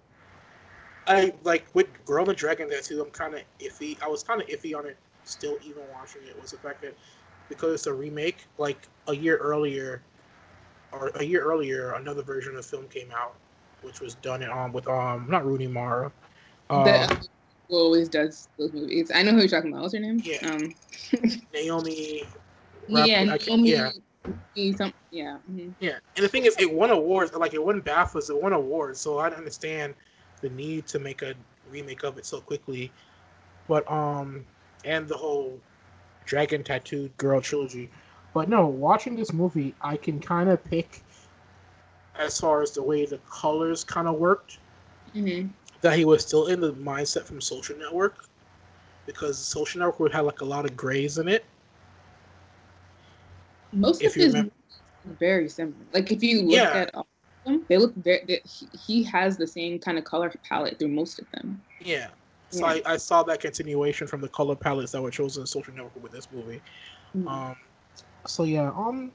I 1.07 1.33
like 1.43 1.65
with 1.73 1.87
Girl 2.05 2.27
and 2.29 2.37
Dragon 2.37 2.69
Tattoo. 2.69 3.01
I'm 3.01 3.11
kind 3.11 3.33
of 3.35 3.41
iffy. 3.59 4.01
I 4.01 4.07
was 4.07 4.23
kind 4.23 4.41
of 4.41 4.47
iffy 4.47 4.77
on 4.77 4.85
it. 4.85 4.97
Still, 5.25 5.57
even 5.61 5.83
watching 5.91 6.21
it 6.27 6.39
was 6.39 6.51
the 6.51 6.57
fact 6.57 6.81
that 6.81 6.95
because 7.49 7.73
it's 7.73 7.87
a 7.87 7.93
remake. 7.93 8.47
Like 8.57 8.87
a 9.07 9.15
year 9.15 9.37
earlier, 9.37 10.01
or 10.91 11.11
a 11.15 11.23
year 11.23 11.43
earlier, 11.43 11.93
another 11.93 12.23
version 12.23 12.51
of 12.51 12.57
the 12.57 12.63
film 12.63 12.87
came 12.87 13.11
out, 13.11 13.35
which 13.81 14.01
was 14.01 14.15
done 14.15 14.41
in, 14.41 14.49
um 14.49 14.71
with 14.73 14.87
um 14.87 15.27
not 15.29 15.45
Rooney 15.45 15.67
Mara. 15.67 16.11
Uh, 16.69 16.83
that 16.83 17.27
always 17.69 18.09
does 18.09 18.47
those 18.57 18.73
movies. 18.73 19.11
I 19.13 19.23
know 19.23 19.31
who 19.31 19.39
you're 19.39 19.47
talking 19.47 19.71
about. 19.71 19.83
What's 19.83 19.93
her 19.93 19.99
name? 19.99 20.21
Yeah. 20.23 20.49
Um, 20.49 20.73
Naomi. 21.53 22.23
yeah, 22.87 23.23
Naomi, 23.23 23.69
yeah 23.69 23.91
some, 24.75 24.93
yeah. 25.11 25.37
Mm-hmm. 25.49 25.71
Yeah, 25.79 25.97
and 26.15 26.23
the 26.23 26.29
thing 26.29 26.45
is, 26.45 26.55
it 26.59 26.71
won 26.71 26.91
awards. 26.91 27.33
Like 27.33 27.53
it 27.53 27.63
won 27.63 27.81
BAFTAs, 27.81 28.29
it 28.29 28.41
won 28.41 28.53
awards. 28.53 29.01
So 29.01 29.17
I 29.17 29.29
understand 29.29 29.95
the 30.43 30.49
need 30.51 30.85
to 30.87 30.99
make 30.99 31.23
a 31.23 31.33
remake 31.71 32.03
of 32.03 32.19
it 32.19 32.25
so 32.25 32.39
quickly. 32.39 32.91
But 33.67 33.89
um, 33.91 34.45
and 34.85 35.07
the 35.07 35.17
whole 35.17 35.59
dragon 36.25 36.63
tattooed 36.63 37.17
girl 37.17 37.41
trilogy. 37.41 37.89
But 38.35 38.49
no, 38.49 38.67
watching 38.67 39.15
this 39.15 39.33
movie, 39.33 39.73
I 39.81 39.97
can 39.97 40.19
kind 40.19 40.49
of 40.49 40.63
pick 40.63 41.01
as 42.19 42.39
far 42.39 42.61
as 42.61 42.71
the 42.71 42.83
way 42.83 43.05
the 43.05 43.19
colors 43.29 43.83
kind 43.83 44.07
of 44.07 44.15
worked. 44.15 44.59
Mm-hmm. 45.15 45.47
That 45.81 45.97
he 45.97 46.05
was 46.05 46.21
still 46.21 46.47
in 46.47 46.61
the 46.61 46.73
mindset 46.73 47.23
from 47.23 47.41
Social 47.41 47.75
Network, 47.77 48.27
because 49.07 49.37
Social 49.37 49.79
Network 49.79 49.99
would 49.99 50.13
have 50.13 50.25
like 50.25 50.41
a 50.41 50.45
lot 50.45 50.65
of 50.65 50.77
grays 50.77 51.17
in 51.17 51.27
it 51.27 51.43
most 53.73 54.01
if 54.01 54.11
of 54.11 54.15
his 54.15 54.27
remember. 54.27 54.53
very 55.19 55.49
similar. 55.49 55.75
Like 55.93 56.11
if 56.11 56.23
you 56.23 56.43
look 56.43 56.55
yeah. 56.55 56.71
at 56.71 56.95
all 56.95 57.01
of 57.01 57.07
them, 57.45 57.65
they 57.67 57.77
look 57.77 57.95
very. 57.95 58.23
They, 58.27 58.41
he, 58.85 59.03
has 59.03 59.37
the 59.37 59.47
same 59.47 59.79
kind 59.79 59.97
of 59.97 60.03
color 60.03 60.31
palette 60.47 60.79
through 60.79 60.89
most 60.89 61.19
of 61.19 61.29
them. 61.31 61.61
Yeah. 61.81 62.07
So 62.49 62.67
yeah. 62.67 62.81
I, 62.85 62.93
I 62.93 62.97
saw 62.97 63.23
that 63.23 63.39
continuation 63.39 64.07
from 64.07 64.21
the 64.21 64.29
color 64.29 64.55
palettes 64.55 64.91
that 64.91 65.01
were 65.01 65.11
chosen 65.11 65.41
in 65.41 65.47
Social 65.47 65.73
Network 65.73 66.01
with 66.01 66.11
this 66.11 66.27
movie. 66.31 66.61
Mm-hmm. 67.15 67.27
Um. 67.27 67.55
So 68.25 68.43
yeah. 68.43 68.71
Um. 68.75 69.11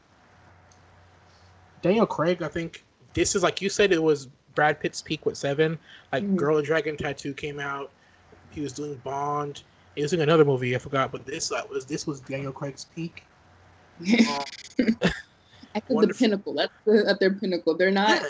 Daniel 1.81 2.07
Craig, 2.07 2.43
I 2.43 2.49
think 2.49 2.85
this 3.15 3.37
is 3.37 3.43
like 3.43 3.63
you 3.63 3.69
said. 3.69 3.93
It 3.93 4.03
was 4.03 4.29
Brad 4.55 4.81
Pitt's 4.81 5.01
peak 5.01 5.25
with 5.25 5.37
Seven. 5.37 5.79
Like 6.13 6.25
mm-hmm. 6.25 6.37
Girl 6.37 6.61
Dragon 6.63 6.97
Tattoo 6.97 7.33
came 7.33 7.61
out. 7.61 7.91
He 8.51 8.61
was 8.61 8.73
doing 8.73 8.97
Bond. 9.05 9.63
He 9.95 10.03
was 10.03 10.11
doing 10.11 10.23
another 10.23 10.45
movie 10.45 10.75
I 10.75 10.79
forgot, 10.79 11.13
but 11.13 11.27
this 11.27 11.53
uh, 11.53 11.63
was 11.71 11.85
this 11.85 12.07
was 12.07 12.21
Daniel 12.21 12.53
Craig's 12.53 12.87
peak. 12.95 13.25
Um, 14.81 14.97
at 15.75 15.87
the 15.89 16.15
pinnacle. 16.19 16.55
That's 16.55 16.73
the, 16.85 17.05
at 17.09 17.21
their 17.21 17.33
pinnacle. 17.33 17.77
They're 17.77 17.91
not. 17.91 18.23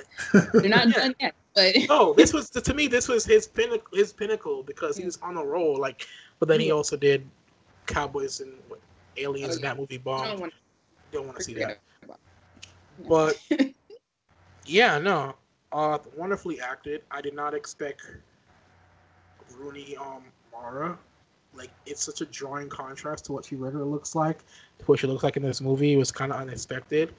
They're 0.53 0.69
not 0.69 0.87
yeah. 0.89 0.93
done 0.93 1.15
yet. 1.21 1.35
But 1.55 1.75
oh, 1.91 2.15
this 2.15 2.33
was 2.33 2.51
to 2.51 2.75
me. 2.75 2.87
This 2.87 3.09
was 3.09 3.25
his 3.25 3.47
pinnacle. 3.47 3.89
His 3.93 4.13
pinnacle 4.13 4.63
because 4.63 4.97
he 4.97 5.05
was 5.05 5.19
on 5.23 5.37
a 5.37 5.45
roll. 5.45 5.79
Like, 5.79 6.07
but 6.39 6.49
then 6.49 6.61
he 6.61 6.71
also 6.71 6.97
did 6.97 7.27
Cowboys 7.87 8.41
and 8.41 8.53
what, 8.69 8.81
Aliens 9.17 9.55
oh, 9.55 9.57
in 9.57 9.63
that 9.63 9.79
movie. 9.79 9.99
Bomb. 9.99 10.51
Don't 11.11 11.27
want 11.27 11.39
to 11.39 11.45
see 11.45 11.55
that. 11.55 11.81
But 13.09 13.41
yeah, 14.67 14.99
no. 14.99 15.35
Uh, 15.73 15.99
wonderfully 16.17 16.61
acted. 16.61 17.03
I 17.11 17.21
did 17.21 17.35
not 17.35 17.55
expect 17.55 18.03
Rooney 19.59 19.97
um 19.97 20.25
Mara 20.53 20.99
like 21.55 21.71
it's 21.87 22.03
such 22.03 22.21
a 22.21 22.27
drawing 22.27 22.69
contrast 22.69 23.25
to 23.27 23.33
what 23.33 23.45
she 23.45 23.57
regularly 23.57 23.91
looks 23.91 24.15
like 24.15 24.39
what 24.87 24.99
she 24.99 25.07
looks 25.07 25.23
like 25.23 25.37
in 25.37 25.43
this 25.43 25.61
movie. 25.61 25.97
Was 25.97 26.13
kind 26.13 26.33
of 26.33 26.41
unexpected, 26.41 27.15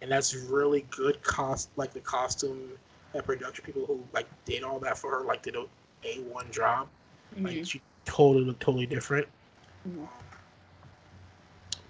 and 0.00 0.10
that's 0.10 0.34
really 0.34 0.86
good 0.90 1.22
cost. 1.22 1.70
Like 1.76 1.92
the 1.92 2.00
costume 2.00 2.70
and 3.14 3.24
production 3.24 3.64
people 3.64 3.86
who 3.86 4.02
like 4.12 4.26
did 4.44 4.62
all 4.62 4.78
that 4.80 4.98
for 4.98 5.10
her, 5.10 5.24
like 5.24 5.42
did 5.42 5.56
a 5.56 5.66
a 6.04 6.20
one 6.22 6.50
job. 6.50 6.88
Mm-hmm. 7.34 7.46
Like 7.46 7.66
she 7.66 7.80
totally 8.04 8.44
looked 8.44 8.60
totally 8.60 8.86
different. 8.86 9.26
Mm-hmm. 9.88 10.04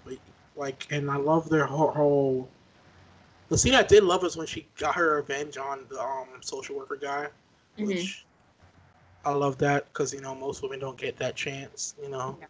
But, 0.05 0.17
like, 0.55 0.87
and 0.91 1.09
I 1.09 1.17
love 1.17 1.49
their 1.49 1.65
whole, 1.65 1.91
whole. 1.91 2.49
The 3.49 3.57
scene 3.57 3.75
I 3.75 3.83
did 3.83 4.03
love 4.03 4.23
is 4.23 4.35
when 4.35 4.47
she 4.47 4.67
got 4.77 4.95
her 4.95 5.17
revenge 5.17 5.57
on 5.57 5.85
the 5.89 6.01
um 6.01 6.27
social 6.41 6.77
worker 6.77 6.97
guy, 6.97 7.27
mm-hmm. 7.77 7.87
which 7.87 8.25
I 9.25 9.31
love 9.31 9.57
that 9.59 9.85
because 9.85 10.13
you 10.13 10.21
know 10.21 10.35
most 10.35 10.61
women 10.63 10.79
don't 10.79 10.97
get 10.97 11.17
that 11.17 11.35
chance, 11.35 11.95
you 12.01 12.09
know. 12.09 12.37
Yeah. 12.39 12.47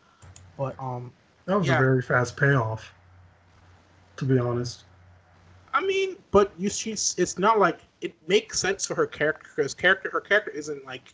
But 0.58 0.76
um, 0.80 1.12
that 1.46 1.58
was 1.58 1.68
yeah. 1.68 1.76
a 1.76 1.80
very 1.80 2.02
fast 2.02 2.38
payoff. 2.38 2.94
To 4.18 4.26
be 4.26 4.38
honest. 4.38 4.84
I 5.74 5.82
mean, 5.82 6.18
but 6.32 6.52
you 6.58 6.70
she's 6.70 7.16
it's 7.18 7.40
not 7.40 7.60
like 7.60 7.80
it 8.02 8.14
makes 8.28 8.60
sense 8.60 8.86
for 8.86 8.96
her 8.96 9.08
character 9.08 9.50
because 9.56 9.74
character 9.74 10.10
her 10.12 10.22
character 10.22 10.52
isn't 10.52 10.86
like 10.86 11.14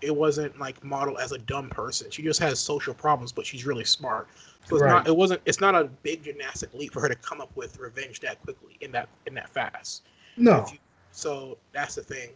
it 0.00 0.14
wasn't 0.14 0.58
like 0.58 0.82
modeled 0.82 1.18
as 1.20 1.32
a 1.32 1.38
dumb 1.38 1.68
person. 1.68 2.10
She 2.10 2.22
just 2.22 2.40
has 2.40 2.58
social 2.58 2.94
problems, 2.94 3.30
but 3.30 3.44
she's 3.44 3.66
really 3.66 3.84
smart. 3.84 4.28
So 4.64 4.76
it's 4.76 4.82
right. 4.82 4.90
not 4.90 5.08
it 5.08 5.14
wasn't 5.14 5.42
it's 5.44 5.60
not 5.60 5.74
a 5.74 5.84
big 5.84 6.24
gymnastic 6.24 6.72
leap 6.72 6.92
for 6.92 7.00
her 7.00 7.08
to 7.08 7.14
come 7.16 7.40
up 7.40 7.54
with 7.54 7.78
revenge 7.78 8.20
that 8.20 8.40
quickly 8.42 8.78
in 8.80 8.90
that 8.92 9.08
in 9.26 9.34
that 9.34 9.50
fast. 9.50 10.02
No. 10.36 10.64
You, 10.72 10.78
so 11.12 11.58
that's 11.72 11.94
the 11.94 12.02
thing 12.02 12.30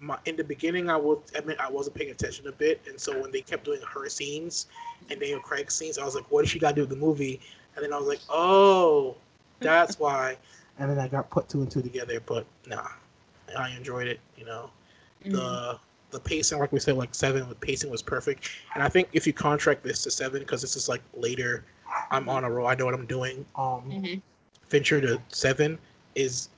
my 0.00 0.18
in 0.26 0.36
the 0.36 0.44
beginning 0.44 0.90
I 0.90 0.96
would 0.96 1.20
admit 1.34 1.58
I 1.60 1.70
wasn't 1.70 1.96
paying 1.96 2.10
attention 2.10 2.46
a 2.48 2.52
bit, 2.52 2.80
and 2.88 3.00
so 3.00 3.20
when 3.20 3.30
they 3.30 3.40
kept 3.40 3.64
doing 3.64 3.80
her 3.82 4.08
scenes 4.08 4.66
and 5.10 5.20
Daniel 5.20 5.40
Craig 5.40 5.70
scenes, 5.70 5.98
I 5.98 6.04
was 6.04 6.14
like, 6.14 6.30
what 6.30 6.42
does 6.42 6.50
she 6.50 6.58
got 6.58 6.70
to 6.70 6.74
do 6.76 6.80
with 6.82 6.90
the 6.90 6.96
movie? 6.96 7.40
And 7.74 7.84
then 7.84 7.92
I 7.92 7.98
was 7.98 8.06
like, 8.06 8.20
oh, 8.28 9.16
that's 9.60 9.98
why. 9.98 10.36
And 10.78 10.90
then 10.90 10.98
I 10.98 11.08
got 11.08 11.30
put 11.30 11.48
two 11.48 11.62
and 11.62 11.70
two 11.70 11.82
together, 11.82 12.20
but 12.20 12.46
nah, 12.66 12.88
I 13.56 13.70
enjoyed 13.70 14.08
it. 14.08 14.20
You 14.36 14.44
know, 14.44 14.70
mm-hmm. 15.22 15.32
the 15.32 15.78
the 16.10 16.20
pacing, 16.20 16.58
like 16.58 16.72
we 16.72 16.80
said, 16.80 16.96
like 16.96 17.14
seven, 17.14 17.48
the 17.48 17.54
pacing 17.54 17.90
was 17.90 18.02
perfect. 18.02 18.50
And 18.74 18.82
I 18.82 18.88
think 18.88 19.08
if 19.12 19.26
you 19.26 19.32
contract 19.32 19.82
this 19.82 20.02
to 20.04 20.10
seven, 20.10 20.40
because 20.40 20.62
this 20.62 20.76
is 20.76 20.88
like 20.88 21.02
later, 21.14 21.64
I'm 22.10 22.28
on 22.28 22.44
a 22.44 22.50
roll. 22.50 22.66
I 22.66 22.74
know 22.74 22.84
what 22.84 22.94
I'm 22.94 23.06
doing. 23.06 23.44
Um, 23.56 23.82
mm-hmm. 23.88 24.18
Fincher 24.68 25.00
to 25.00 25.20
seven 25.28 25.78
is 26.14 26.48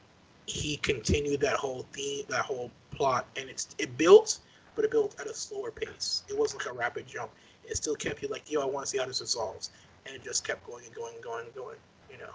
he 0.47 0.79
continued 0.79 1.41
that 1.41 1.57
whole 1.57 1.87
theme, 1.93 2.25
that 2.29 2.45
whole 2.45 2.71
plot, 2.91 3.27
and 3.37 3.49
it's 3.49 3.75
it 3.79 3.97
built, 3.97 4.39
but 4.75 4.85
it 4.85 4.91
built 4.91 5.19
at 5.21 5.27
a 5.27 5.35
slower 5.35 5.71
pace. 5.71 6.23
It 6.29 6.39
wasn't 6.39 6.65
like 6.65 6.75
a 6.75 6.77
rapid 6.77 7.07
jump. 7.07 7.31
It 7.65 7.77
still 7.77 7.95
kept 7.95 8.23
you 8.23 8.29
like, 8.29 8.51
yo, 8.51 8.61
I 8.61 8.65
want 8.65 8.87
to 8.87 8.91
see 8.91 8.99
how 8.99 9.07
this 9.07 9.21
resolves, 9.21 9.71
and 10.07 10.15
it 10.15 10.23
just 10.23 10.45
kept 10.45 10.67
going 10.67 10.85
and 10.85 10.95
going 10.95 11.15
and 11.15 11.25
going 11.25 11.45
and 11.47 11.55
going. 11.55 11.77
You 12.11 12.19
know. 12.19 12.33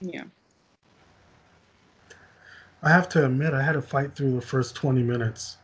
Yeah. 0.00 0.24
I 2.82 2.88
have 2.88 3.08
to 3.10 3.26
admit, 3.26 3.52
I 3.52 3.62
had 3.62 3.72
to 3.72 3.82
fight 3.82 4.14
through 4.14 4.34
the 4.34 4.40
first 4.40 4.74
twenty 4.74 5.02
minutes 5.02 5.58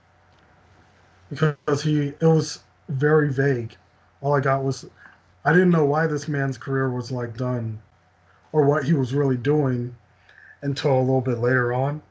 because 1.30 1.82
he 1.82 2.08
it 2.08 2.22
was 2.22 2.60
very 2.88 3.32
vague. 3.32 3.76
All 4.20 4.34
I 4.34 4.40
got 4.40 4.62
was 4.62 4.88
I 5.44 5.52
didn't 5.52 5.70
know 5.70 5.84
why 5.84 6.06
this 6.06 6.28
man's 6.28 6.58
career 6.58 6.90
was 6.90 7.10
like 7.10 7.36
done 7.36 7.80
or 8.52 8.64
what 8.64 8.84
he 8.84 8.92
was 8.92 9.14
really 9.14 9.36
doing 9.36 9.94
until 10.62 10.98
a 10.98 11.00
little 11.00 11.20
bit 11.20 11.38
later 11.38 11.72
on. 11.72 12.02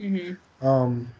Mm-hmm. 0.00 0.34
Um, 0.62 1.12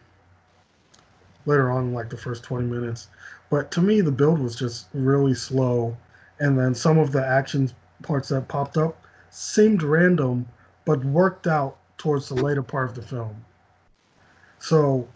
later 1.45 1.69
on, 1.71 1.93
like 1.93 2.09
the 2.09 2.17
first 2.17 2.43
20 2.43 2.65
minutes. 2.65 3.07
But 3.49 3.71
to 3.71 3.81
me, 3.81 4.01
the 4.01 4.11
build 4.11 4.39
was 4.39 4.55
just 4.55 4.87
really 4.93 5.33
slow. 5.33 5.97
And 6.39 6.57
then 6.57 6.73
some 6.73 6.97
of 6.97 7.11
the 7.11 7.25
action 7.25 7.69
parts 8.01 8.29
that 8.29 8.47
popped 8.47 8.77
up 8.77 9.05
seemed 9.29 9.83
random, 9.83 10.47
but 10.85 11.03
worked 11.05 11.47
out 11.47 11.77
towards 11.97 12.29
the 12.29 12.35
later 12.35 12.63
part 12.63 12.89
of 12.89 12.95
the 12.95 13.01
film. 13.01 13.45
So 14.59 15.07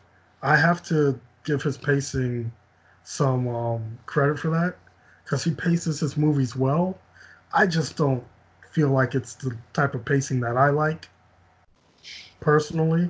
I 0.42 0.56
have 0.56 0.84
to 0.84 1.20
give 1.44 1.64
his 1.64 1.78
pacing 1.78 2.52
some 3.04 3.48
um, 3.48 3.98
credit 4.06 4.38
for 4.38 4.50
that 4.50 4.76
because 5.24 5.44
he 5.44 5.52
paces 5.52 6.00
his 6.00 6.18
movies 6.18 6.56
well. 6.56 6.98
I 7.54 7.66
just 7.66 7.96
don't 7.96 8.24
feel 8.72 8.90
like 8.90 9.16
it's 9.16 9.34
the 9.36 9.56
type 9.74 9.96
of 9.96 10.06
pacing 10.06 10.42
that 10.42 10.58
I 10.58 10.70
like 10.70 11.10
personally. 12.40 13.10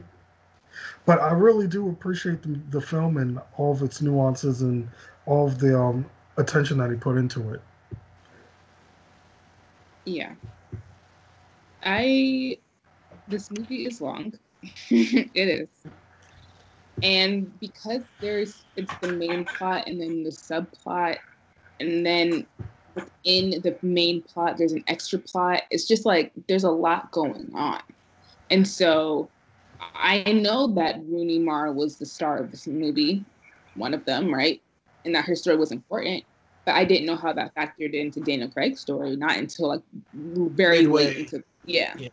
But 1.07 1.21
I 1.21 1.31
really 1.31 1.67
do 1.67 1.87
appreciate 1.87 2.43
the, 2.43 2.59
the 2.69 2.81
film 2.81 3.15
and 3.15 3.39
all 3.55 3.71
of 3.71 3.81
its 3.81 4.01
nuances 4.01 4.61
and 4.61 4.89
all 5.25 5.47
of 5.47 5.57
the 5.57 5.79
um, 5.79 6.05
attention 6.35 6.77
that 6.79 6.91
he 6.91 6.97
put 6.97 7.17
into 7.17 7.53
it. 7.53 7.61
Yeah. 10.03 10.33
I 11.81 12.57
this 13.29 13.49
movie 13.51 13.85
is 13.85 14.01
long. 14.01 14.33
it 14.89 15.29
is. 15.33 15.69
And 17.01 17.57
because 17.61 18.01
there's 18.19 18.65
it's 18.75 18.93
the 19.01 19.13
main 19.13 19.45
plot 19.45 19.87
and 19.87 20.01
then 20.01 20.23
the 20.23 20.29
subplot 20.29 21.19
and 21.79 22.05
then 22.05 22.45
within 22.95 23.61
the 23.61 23.77
main 23.81 24.23
plot 24.23 24.57
there's 24.57 24.73
an 24.73 24.83
extra 24.87 25.19
plot, 25.19 25.63
it's 25.71 25.87
just 25.87 26.05
like 26.05 26.33
there's 26.49 26.65
a 26.65 26.71
lot 26.71 27.09
going 27.11 27.49
on. 27.53 27.81
And 28.49 28.67
so 28.67 29.29
I 29.79 30.23
know 30.23 30.67
that 30.73 30.99
Rooney 31.05 31.39
Mara 31.39 31.71
was 31.71 31.97
the 31.97 32.05
star 32.05 32.37
of 32.37 32.51
this 32.51 32.67
movie, 32.67 33.23
one 33.75 33.93
of 33.93 34.05
them, 34.05 34.33
right? 34.33 34.61
And 35.05 35.15
that 35.15 35.25
her 35.25 35.35
story 35.35 35.57
was 35.57 35.71
important. 35.71 36.23
But 36.65 36.75
I 36.75 36.83
didn't 36.83 37.05
know 37.05 37.15
how 37.15 37.31
that 37.33 37.55
factored 37.55 37.93
into 37.93 38.19
Daniel 38.19 38.49
Craig's 38.49 38.81
story, 38.81 39.15
not 39.15 39.37
until 39.37 39.69
like 39.69 39.81
very 40.13 40.85
late 40.85 41.17
into 41.17 41.43
yeah. 41.65 41.93
yeah. 41.97 42.09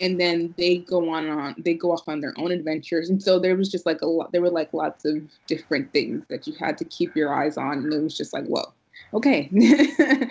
And 0.00 0.20
then 0.20 0.54
they 0.58 0.78
go 0.78 1.08
on 1.10 1.28
on 1.28 1.54
they 1.58 1.74
go 1.74 1.90
off 1.90 2.06
on 2.06 2.20
their 2.20 2.34
own 2.36 2.52
adventures. 2.52 3.10
And 3.10 3.20
so 3.20 3.38
there 3.38 3.56
was 3.56 3.68
just 3.68 3.86
like 3.86 4.02
a 4.02 4.06
lot 4.06 4.30
there 4.30 4.42
were 4.42 4.50
like 4.50 4.72
lots 4.72 5.04
of 5.04 5.22
different 5.46 5.92
things 5.92 6.24
that 6.28 6.46
you 6.46 6.54
had 6.54 6.78
to 6.78 6.84
keep 6.84 7.16
your 7.16 7.34
eyes 7.34 7.56
on. 7.56 7.78
And 7.78 7.92
it 7.92 8.00
was 8.00 8.16
just 8.16 8.32
like, 8.32 8.44
whoa, 8.44 8.72
okay. 9.12 9.48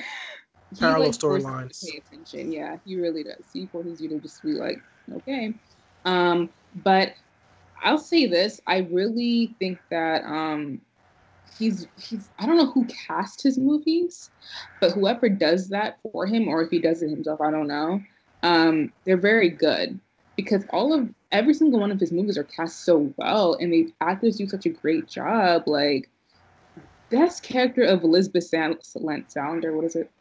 Parallel 0.80 1.08
like, 1.08 1.12
storylines. 1.12 1.84
Pay 1.86 1.98
attention. 1.98 2.52
Yeah, 2.52 2.78
he 2.86 2.96
really 2.96 3.24
does. 3.24 3.44
He 3.52 3.65
forces 3.65 4.00
you 4.00 4.10
to 4.10 4.20
just 4.20 4.41
be 4.41 4.54
like, 4.54 4.82
okay. 5.13 5.54
Um, 6.06 6.50
but 6.84 7.13
I'll 7.84 7.98
say 7.98 8.26
this: 8.26 8.62
I 8.68 8.88
really 8.91 9.56
think 9.60 9.80
that 9.89 10.24
um, 10.24 10.82
he's 11.58 11.88
he's 11.98 12.30
I 12.39 12.46
don't 12.46 12.58
know 12.58 12.72
who 12.72 12.86
cast 12.86 13.44
his 13.44 13.58
movies, 13.58 14.30
but 14.80 14.91
whoever 14.91 15.30
does 15.30 15.70
that 15.70 16.00
for 16.12 16.26
him, 16.26 16.48
or 16.48 16.62
if 16.63 16.70
he 16.70 16.80
does 16.80 17.02
it 17.02 17.10
himself, 17.10 17.41
I 17.41 17.52
don't 17.52 17.68
know. 17.68 18.02
Um, 18.44 18.94
they're 19.06 19.18
very 19.18 19.50
good 19.50 20.00
because 20.36 20.63
all 20.72 20.94
of 20.94 21.10
every 21.32 21.54
single 21.54 21.80
one 21.80 21.91
of 21.91 22.00
his 22.00 22.12
movies 22.12 22.38
are 22.38 22.44
cast 22.44 22.86
so 22.86 23.13
well, 23.18 23.56
and 23.60 23.74
the 23.74 23.94
actors 24.02 24.38
do 24.38 24.48
such 24.48 24.65
a 24.65 24.70
great 24.70 25.08
job. 25.08 25.63
Like 25.68 26.10
best 27.10 27.44
character 27.44 27.84
of 27.84 28.04
Elizabeth 28.04 28.44
Sand- 28.44 28.80
Salander, 28.82 29.74
what 29.74 29.86
is 29.86 29.96
it? 29.96 30.12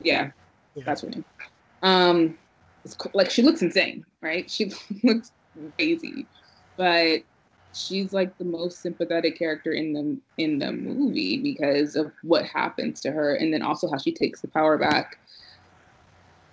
Yeah, 0.00 0.30
yeah. 0.74 0.82
that's 0.84 1.02
her 1.02 1.10
name. 1.10 1.24
Um, 1.82 2.38
it's 2.84 2.96
like 3.14 3.30
she 3.30 3.42
looks 3.42 3.62
insane, 3.62 4.04
right? 4.20 4.50
She 4.50 4.72
looks 5.02 5.32
crazy, 5.76 6.26
but 6.76 7.22
she's 7.74 8.12
like 8.12 8.36
the 8.38 8.44
most 8.44 8.82
sympathetic 8.82 9.38
character 9.38 9.72
in 9.72 9.92
the 9.92 10.42
in 10.42 10.58
the 10.58 10.72
movie 10.72 11.40
because 11.42 11.96
of 11.96 12.12
what 12.22 12.44
happens 12.44 13.00
to 13.02 13.12
her, 13.12 13.34
and 13.34 13.52
then 13.52 13.62
also 13.62 13.90
how 13.90 13.98
she 13.98 14.12
takes 14.12 14.40
the 14.40 14.48
power 14.48 14.78
back. 14.78 15.18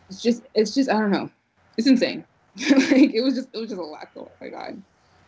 It's 0.10 0.22
just, 0.22 0.44
it's 0.56 0.74
just, 0.74 0.90
I 0.90 0.94
don't 0.94 1.12
know, 1.12 1.30
it's 1.78 1.88
insane. 1.88 2.26
like 2.72 3.14
it 3.14 3.22
was 3.22 3.36
just, 3.36 3.50
it 3.54 3.58
was 3.58 3.70
just 3.70 3.82
a 3.82 3.86
lot. 3.86 4.10
Oh 4.18 4.30
my 4.42 4.50
god! 4.50 4.82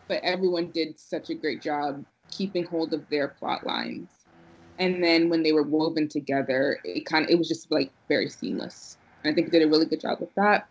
But 0.08 0.22
everyone 0.22 0.70
did 0.70 0.98
such 0.98 1.30
a 1.30 1.34
great 1.34 1.62
job 1.62 2.04
keeping 2.30 2.64
hold 2.64 2.92
of 2.94 3.08
their 3.08 3.28
plot 3.28 3.66
lines, 3.66 4.08
and 4.78 5.02
then 5.02 5.28
when 5.28 5.42
they 5.42 5.52
were 5.52 5.62
woven 5.62 6.08
together, 6.08 6.78
it 6.84 7.06
kind 7.06 7.24
of, 7.24 7.30
it 7.30 7.38
was 7.38 7.48
just 7.48 7.70
like 7.70 7.92
very 8.08 8.28
seamless. 8.28 8.96
And 9.24 9.32
I 9.32 9.34
think 9.34 9.50
did 9.50 9.62
a 9.62 9.68
really 9.68 9.86
good 9.86 10.00
job 10.00 10.18
with 10.20 10.34
that. 10.34 10.68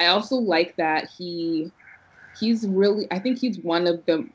I 0.00 0.06
also 0.06 0.36
like 0.36 0.74
that 0.76 1.08
he 1.16 1.70
he's 2.38 2.66
really 2.66 3.06
I 3.10 3.18
think 3.18 3.38
he's 3.38 3.58
one 3.58 3.86
of 3.86 4.04
the 4.06 4.26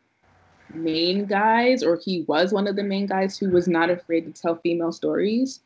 main 0.74 1.26
guys 1.26 1.84
or 1.84 1.98
he 1.98 2.22
was 2.28 2.54
one 2.54 2.68
of 2.68 2.76
the 2.76 2.84
main 2.84 3.08
guys 3.08 3.38
who 3.38 3.50
was 3.50 3.68
not 3.68 3.90
afraid 3.90 4.26
to 4.26 4.42
tell 4.42 4.56
female 4.58 4.92
stories 4.92 5.62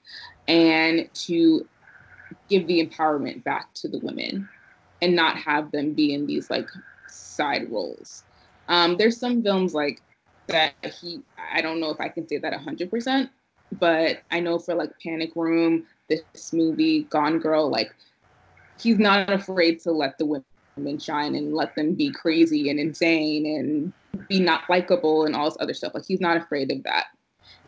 and 0.48 1.10
to 1.14 1.68
give 2.48 2.66
the 2.68 2.86
empowerment 2.86 3.44
back 3.44 3.74
to 3.74 3.88
the 3.88 4.00
women 4.00 4.48
and 5.02 5.16
not 5.16 5.38
have 5.38 5.72
them 5.72 5.94
be 5.94 6.14
in 6.14 6.26
these 6.26 6.50
like 6.50 6.68
side 7.08 7.70
roles. 7.72 8.24
Um, 8.68 8.98
there's 8.98 9.18
some 9.18 9.44
films 9.44 9.74
like 9.74 10.02
that 10.48 10.74
he 11.02 11.22
I 11.54 11.62
don't 11.62 11.80
know 11.80 11.90
if 11.90 12.00
I 12.00 12.08
can 12.08 12.28
say 12.28 12.38
that 12.38 12.54
100%, 12.54 13.30
but 13.80 14.20
I 14.32 14.40
know 14.40 14.60
for 14.60 14.76
like 14.76 14.92
Panic 15.04 15.36
Room, 15.36 15.86
this 16.08 16.54
movie 16.54 17.04
Gone 17.04 17.40
Girl, 17.40 17.70
like 17.70 17.94
he's 18.82 19.00
not 19.00 19.30
afraid 19.30 19.80
to 19.82 19.92
let 19.92 20.18
the 20.18 20.44
women 20.78 21.00
shine 21.00 21.36
and 21.36 21.54
let 21.54 21.76
them 21.76 21.94
be 21.94 22.12
crazy 22.12 22.70
and 22.70 22.80
insane 22.80 23.46
and 23.46 24.28
be 24.28 24.40
not 24.40 24.62
likable 24.70 25.26
and 25.26 25.36
all 25.36 25.46
this 25.46 25.58
other 25.60 25.74
stuff. 25.74 25.94
Like 25.94 26.06
he's 26.06 26.22
not 26.22 26.38
afraid 26.38 26.72
of 26.72 26.84
that. 26.84 27.08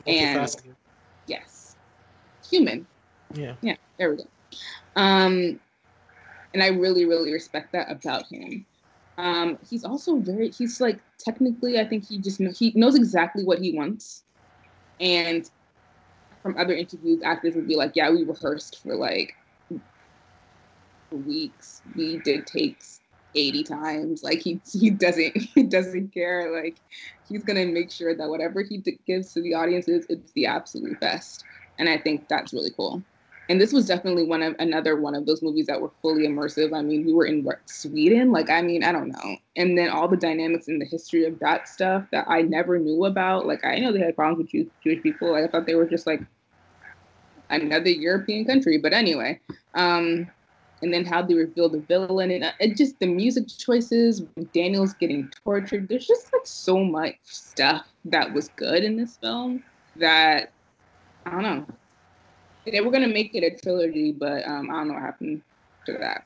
and 0.08 0.56
yes, 1.28 1.76
human. 2.50 2.86
Yeah. 3.34 3.56
Yeah. 3.62 3.76
There 3.98 4.12
we 4.12 4.18
go. 4.18 4.24
Um, 4.96 5.60
and 6.54 6.62
I 6.62 6.68
really, 6.68 7.06
really 7.06 7.32
respect 7.32 7.72
that 7.72 7.90
about 7.90 8.26
him. 8.28 8.66
Um, 9.18 9.58
he's 9.70 9.84
also 9.84 10.18
very. 10.18 10.50
He's 10.50 10.82
like 10.82 11.00
technically, 11.20 11.80
I 11.80 11.86
think 11.88 12.08
he 12.08 12.18
just 12.18 12.40
know, 12.40 12.52
he 12.58 12.72
knows 12.76 12.96
exactly 12.96 13.44
what 13.44 13.60
he 13.60 13.74
wants, 13.74 14.24
and 15.00 15.50
from 16.42 16.58
other 16.58 16.74
interviews, 16.74 17.22
actors 17.24 17.56
would 17.56 17.68
be 17.68 17.76
like, 17.76 17.92
"Yeah, 17.96 18.10
we 18.10 18.24
rehearsed 18.24 18.82
for 18.82 18.96
like 18.96 19.36
weeks. 21.12 21.82
We 21.96 22.18
did 22.18 22.48
takes 22.48 23.02
80 23.36 23.64
times. 23.64 24.24
Like 24.24 24.40
he 24.40 24.62
he 24.72 24.90
doesn't 24.90 25.38
he 25.56 25.64
doesn't 25.64 26.14
care. 26.14 26.52
Like 26.52 26.82
he's 27.28 27.44
gonna 27.44 27.66
make 27.66 27.92
sure 27.92 28.16
that 28.16 28.30
whatever 28.30 28.62
he 28.62 28.78
d- 28.78 29.00
gives 29.06 29.34
to 29.34 29.42
the 29.42 29.54
audiences, 29.54 30.06
it's 30.10 30.32
the 30.34 30.46
absolute 30.46 31.00
best. 31.00 31.44
And 31.80 31.90
I 31.90 31.98
think 31.98 32.28
that's 32.30 32.54
really 32.54 32.72
cool. 32.76 33.04
And 33.50 33.60
this 33.60 33.74
was 33.74 33.86
definitely 33.86 34.24
one 34.24 34.42
of 34.44 34.56
another 34.60 34.96
one 34.96 35.14
of 35.14 35.26
those 35.26 35.42
movies 35.42 35.66
that 35.68 35.82
were 35.82 35.92
fully 36.02 36.26
immersive. 36.26 36.74
I 36.74 36.82
mean, 36.82 37.06
we 37.06 37.12
were 37.12 37.26
in 37.26 37.46
Sweden. 37.66 38.32
Like, 38.32 38.50
I 38.50 38.62
mean, 38.62 38.84
I 38.84 38.94
don't 38.94 39.10
know. 39.10 39.36
And 39.58 39.78
then 39.78 39.90
all 39.90 40.08
the 40.08 40.16
dynamics 40.16 40.70
and 40.70 40.80
the 40.80 40.86
history 40.86 41.26
of 41.26 41.38
that 41.40 41.68
stuff 41.68 42.06
that 42.12 42.26
I 42.30 42.44
never 42.44 42.80
knew 42.80 43.04
about. 43.06 43.48
Like, 43.48 43.66
I 43.66 43.80
know 43.80 43.92
they 43.92 44.00
had 44.00 44.16
problems 44.16 44.38
with 44.38 44.52
Jew- 44.52 44.72
Jewish 44.82 45.04
people. 45.04 45.36
I 45.36 45.48
thought 45.48 45.66
they 45.66 45.76
were 45.76 45.86
just 45.86 46.08
like 46.08 46.22
another 47.50 47.90
European 47.90 48.46
country. 48.46 48.78
But 48.78 48.94
anyway, 48.94 49.40
um, 49.74 50.28
and 50.82 50.94
then 50.94 51.06
how 51.06 51.22
they 51.22 51.34
reveal 51.34 51.70
the 51.70 51.80
villain. 51.80 52.32
And 52.32 52.44
uh, 52.44 52.52
it 52.60 52.76
just 52.76 53.00
the 53.00 53.08
music 53.08 53.48
choices 53.48 54.22
daniel's 54.54 54.94
getting 54.94 55.30
tortured. 55.44 55.88
There's 55.88 56.08
just 56.08 56.32
like 56.34 56.46
so 56.46 56.84
much 56.84 57.16
stuff 57.24 57.86
that 58.06 58.34
was 58.34 58.50
good 58.56 58.84
in 58.84 58.98
this 58.98 59.18
film 59.18 59.64
that 59.96 60.52
i 61.26 61.32
don't 61.32 61.44
know. 61.44 61.66
They 62.66 62.80
were 62.82 62.92
going 62.92 63.08
to 63.08 63.14
make 63.14 63.34
it 63.36 63.44
a 63.44 63.58
trilogy 63.62 64.12
but 64.12 64.48
um, 64.48 64.70
i 64.70 64.74
don't 64.74 64.88
know 64.90 64.94
what 64.96 65.04
happened 65.04 65.42
to 65.86 65.94
that. 65.94 66.26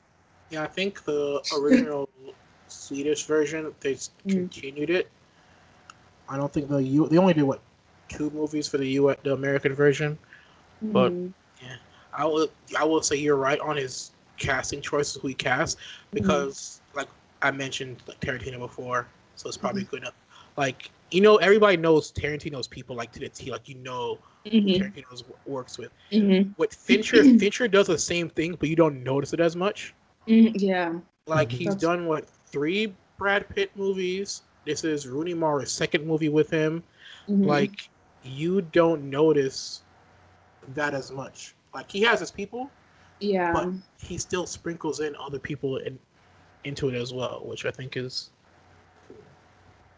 Yeah 0.50 0.62
i 0.62 0.66
think 0.66 1.04
the 1.04 1.42
original 1.58 2.08
swedish 2.68 3.24
version 3.24 3.72
they 3.80 3.94
mm-hmm. 3.94 4.30
continued 4.30 4.90
it. 4.90 5.10
I 6.28 6.36
don't 6.36 6.52
think 6.52 6.68
the 6.68 6.78
u 6.78 7.08
they 7.08 7.18
only 7.18 7.34
did 7.34 7.42
what 7.42 7.60
two 8.08 8.30
movies 8.30 8.68
for 8.68 8.78
the 8.78 8.88
u 8.88 9.14
the 9.22 9.32
american 9.32 9.74
version? 9.74 10.18
Mm-hmm. 10.84 10.92
but 10.92 11.12
yeah 11.62 11.76
i 12.12 12.24
will 12.26 12.48
i 12.78 12.84
will 12.84 13.00
say 13.00 13.16
you're 13.16 13.36
right 13.36 13.58
on 13.60 13.76
his 13.76 14.10
casting 14.36 14.80
choices 14.80 15.22
we 15.22 15.34
cast 15.34 15.78
because 16.12 16.80
mm-hmm. 16.88 16.98
like 16.98 17.08
I 17.42 17.50
mentioned 17.50 18.02
like 18.06 18.20
Tarantino 18.20 18.58
before, 18.58 19.06
so 19.36 19.48
it's 19.48 19.56
probably 19.56 19.82
mm-hmm. 19.82 20.04
good. 20.04 20.08
Like 20.56 20.90
you 21.10 21.20
know, 21.20 21.36
everybody 21.36 21.76
knows 21.76 22.10
Tarantino's 22.12 22.66
people 22.66 22.96
like 22.96 23.12
to 23.12 23.20
the 23.20 23.28
T. 23.28 23.50
Like 23.50 23.68
you 23.68 23.76
know, 23.76 24.18
mm-hmm. 24.44 24.82
Tarantino's 24.82 25.24
works 25.46 25.78
with. 25.78 25.92
Mm-hmm. 26.12 26.52
With 26.56 26.74
Fincher, 26.74 27.22
Fincher 27.38 27.68
does 27.68 27.86
the 27.86 27.98
same 27.98 28.28
thing, 28.28 28.56
but 28.58 28.68
you 28.68 28.76
don't 28.76 29.02
notice 29.02 29.32
it 29.32 29.40
as 29.40 29.56
much. 29.56 29.94
Mm-hmm. 30.26 30.56
Yeah. 30.56 30.98
Like 31.26 31.50
he's 31.50 31.68
That's... 31.68 31.82
done 31.82 32.06
what 32.06 32.28
three 32.46 32.94
Brad 33.18 33.48
Pitt 33.48 33.70
movies. 33.76 34.42
This 34.64 34.82
is 34.84 35.06
Rooney 35.06 35.34
Mara's 35.34 35.70
second 35.70 36.06
movie 36.06 36.28
with 36.28 36.50
him. 36.50 36.82
Mm-hmm. 37.28 37.44
Like 37.44 37.88
you 38.24 38.62
don't 38.62 39.08
notice 39.08 39.82
that 40.74 40.94
as 40.94 41.12
much. 41.12 41.54
Like 41.74 41.90
he 41.90 42.00
has 42.02 42.20
his 42.20 42.30
people, 42.30 42.70
yeah. 43.20 43.52
But 43.52 43.68
he 43.98 44.18
still 44.18 44.46
sprinkles 44.46 45.00
in 45.00 45.14
other 45.16 45.38
people 45.38 45.78
in, 45.78 45.98
into 46.64 46.88
it 46.88 46.94
as 46.94 47.12
well, 47.12 47.42
which 47.44 47.64
I 47.64 47.70
think 47.70 47.96
is 47.96 48.30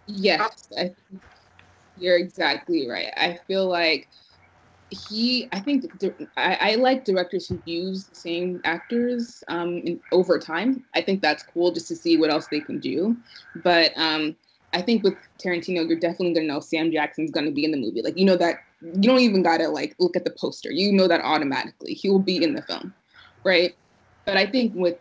Yes, 0.07 0.69
I, 0.77 0.95
you're 1.97 2.17
exactly 2.17 2.89
right. 2.89 3.13
I 3.17 3.39
feel 3.47 3.69
like 3.69 4.09
he 4.91 5.47
i 5.53 5.61
think 5.61 5.85
I, 6.39 6.55
I, 6.55 6.75
like 6.77 7.05
directors 7.05 7.47
who 7.47 7.61
use 7.67 8.07
the 8.07 8.15
same 8.15 8.59
actors 8.65 9.45
um 9.49 9.79
in, 9.79 10.01
over 10.13 10.39
time. 10.39 10.83
I 10.95 11.03
think 11.03 11.21
that's 11.21 11.43
cool 11.43 11.73
just 11.73 11.89
to 11.89 11.97
see 11.97 12.17
what 12.17 12.31
else 12.31 12.47
they 12.51 12.61
can 12.61 12.79
do. 12.81 13.17
But 13.57 13.93
um 13.97 14.35
i 14.73 14.81
think 14.81 15.03
with 15.03 15.15
tarantino 15.43 15.87
you're 15.87 15.99
definitely 15.99 16.35
gonna 16.35 16.47
know 16.47 16.61
sam 16.61 16.91
jackson's 16.91 17.31
gonna 17.31 17.51
be 17.51 17.65
in 17.65 17.71
the 17.71 17.77
movie. 17.77 18.01
Like 18.01 18.17
you 18.17 18.25
know 18.25 18.37
that 18.37 18.61
you 18.81 19.03
don't 19.03 19.21
even 19.21 19.43
gotta 19.43 19.69
like 19.69 19.95
look 19.99 20.17
at 20.17 20.25
the 20.25 20.35
poster. 20.41 20.71
You 20.71 20.93
know 20.93 21.07
that 21.09 21.21
automatically. 21.21 21.93
He 21.93 22.09
will 22.09 22.19
be 22.19 22.43
in 22.43 22.55
the 22.55 22.63
film 22.63 22.95
right 23.49 23.75
but 24.27 24.37
i 24.37 24.47
think 24.47 24.73
with 24.75 24.99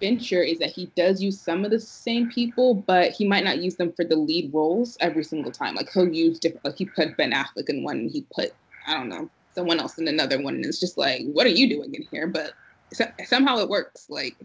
Fincher 0.00 0.42
is 0.42 0.58
that 0.58 0.70
he 0.70 0.86
does 0.96 1.22
use 1.22 1.40
some 1.40 1.64
of 1.64 1.70
the 1.70 1.80
same 1.80 2.28
people, 2.30 2.74
but 2.74 3.12
he 3.12 3.26
might 3.26 3.44
not 3.44 3.58
use 3.58 3.76
them 3.76 3.92
for 3.92 4.04
the 4.04 4.16
lead 4.16 4.52
roles 4.52 4.98
every 5.00 5.24
single 5.24 5.52
time. 5.52 5.74
Like 5.74 5.88
he'll 5.92 6.12
use 6.12 6.38
different. 6.38 6.64
Like 6.64 6.76
he 6.76 6.84
put 6.84 7.16
Ben 7.16 7.32
Affleck 7.32 7.68
in 7.68 7.84
one, 7.84 7.98
and 7.98 8.10
he 8.10 8.26
put 8.34 8.52
I 8.86 8.94
don't 8.94 9.08
know, 9.08 9.30
someone 9.54 9.80
else 9.80 9.98
in 9.98 10.08
another 10.08 10.40
one. 10.42 10.56
And 10.56 10.64
it's 10.66 10.80
just 10.80 10.98
like, 10.98 11.22
what 11.32 11.46
are 11.46 11.50
you 11.50 11.68
doing 11.68 11.94
in 11.94 12.06
here? 12.10 12.26
But 12.26 12.52
so, 12.92 13.06
somehow 13.24 13.58
it 13.58 13.68
works. 13.68 14.06
Like, 14.10 14.36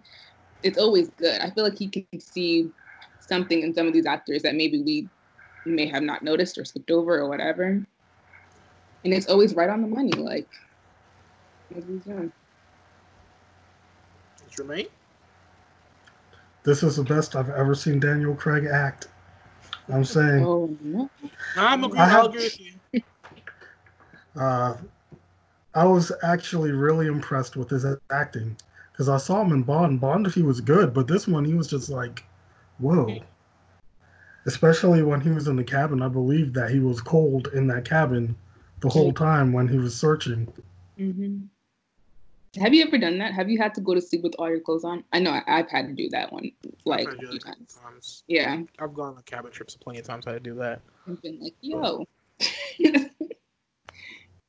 it's 0.63 0.77
always 0.77 1.09
good. 1.09 1.41
I 1.41 1.49
feel 1.49 1.63
like 1.63 1.77
he 1.77 1.87
can 1.87 2.19
see 2.19 2.69
something 3.19 3.61
in 3.61 3.73
some 3.73 3.87
of 3.87 3.93
these 3.93 4.05
actors 4.05 4.43
that 4.43 4.55
maybe 4.55 4.81
we 4.81 5.09
may 5.65 5.87
have 5.87 6.03
not 6.03 6.23
noticed 6.23 6.57
or 6.57 6.65
skipped 6.65 6.91
over 6.91 7.17
or 7.19 7.27
whatever. 7.27 7.65
And 9.03 9.13
it's 9.13 9.27
always 9.27 9.55
right 9.55 9.69
on 9.69 9.81
the 9.81 9.87
money. 9.87 10.11
Like, 10.11 10.47
what 11.69 12.05
doing. 12.05 12.31
Jermaine? 14.59 14.89
This 16.63 16.83
is 16.83 16.97
the 16.97 17.03
best 17.03 17.35
I've 17.35 17.49
ever 17.49 17.73
seen 17.73 17.99
Daniel 17.99 18.35
Craig 18.35 18.65
act. 18.65 19.07
I'm 19.91 20.05
saying. 20.05 20.45
Oh, 20.45 20.75
no. 20.81 21.09
I'm 21.55 21.83
agree. 21.83 21.99
I 21.99 22.25
agree 22.25 22.43
with 22.43 22.59
you. 22.59 23.01
Uh, 24.35 24.77
I 25.73 25.83
was 25.83 26.11
actually 26.23 26.71
really 26.71 27.07
impressed 27.07 27.57
with 27.57 27.69
his 27.69 27.85
acting 28.11 28.55
because 28.91 29.09
I 29.09 29.17
saw 29.17 29.41
him 29.41 29.51
in 29.51 29.63
Bond. 29.63 29.99
Bond, 29.99 30.31
he 30.31 30.43
was 30.43 30.61
good, 30.61 30.93
but 30.93 31.07
this 31.07 31.27
one 31.27 31.43
he 31.43 31.55
was 31.55 31.67
just 31.67 31.89
like, 31.89 32.23
whoa. 32.77 33.19
Especially 34.45 35.01
when 35.03 35.19
he 35.19 35.31
was 35.31 35.47
in 35.47 35.55
the 35.55 35.63
cabin, 35.63 36.01
I 36.01 36.07
believe 36.07 36.53
that 36.53 36.69
he 36.69 36.79
was 36.79 37.01
cold 37.01 37.49
in 37.53 37.67
that 37.67 37.85
cabin 37.85 38.35
the 38.79 38.87
whole 38.87 39.11
time 39.11 39.51
when 39.51 39.67
he 39.67 39.77
was 39.77 39.95
searching. 39.95 40.47
Mm-hmm. 40.97 41.39
Have 42.57 42.73
you 42.73 42.83
ever 42.83 42.97
done 42.97 43.19
that? 43.19 43.33
Have 43.33 43.49
you 43.49 43.59
had 43.59 43.75
to 43.75 43.81
go 43.81 43.93
to 43.93 44.01
sleep 44.01 44.23
with 44.23 44.33
all 44.39 44.49
your 44.49 44.59
clothes 44.59 44.83
on? 44.83 45.03
I 45.13 45.19
know 45.19 45.31
I, 45.31 45.57
have 45.57 45.69
had 45.69 45.87
to 45.87 45.93
do 45.93 46.09
that 46.09 46.33
one 46.33 46.51
like 46.83 47.07
a 47.07 47.17
few 47.17 47.39
times. 47.39 47.79
times. 47.83 48.23
Yeah, 48.27 48.61
I've 48.79 48.93
gone 48.93 49.15
on 49.15 49.23
cabin 49.23 49.51
trips 49.51 49.75
plenty 49.75 49.99
of 49.99 50.05
times. 50.05 50.25
I 50.25 50.33
had 50.33 50.43
to 50.43 50.49
do 50.49 50.55
that. 50.55 50.81
I've 51.07 51.21
been 51.21 51.39
like, 51.39 51.53
yo, 51.61 52.05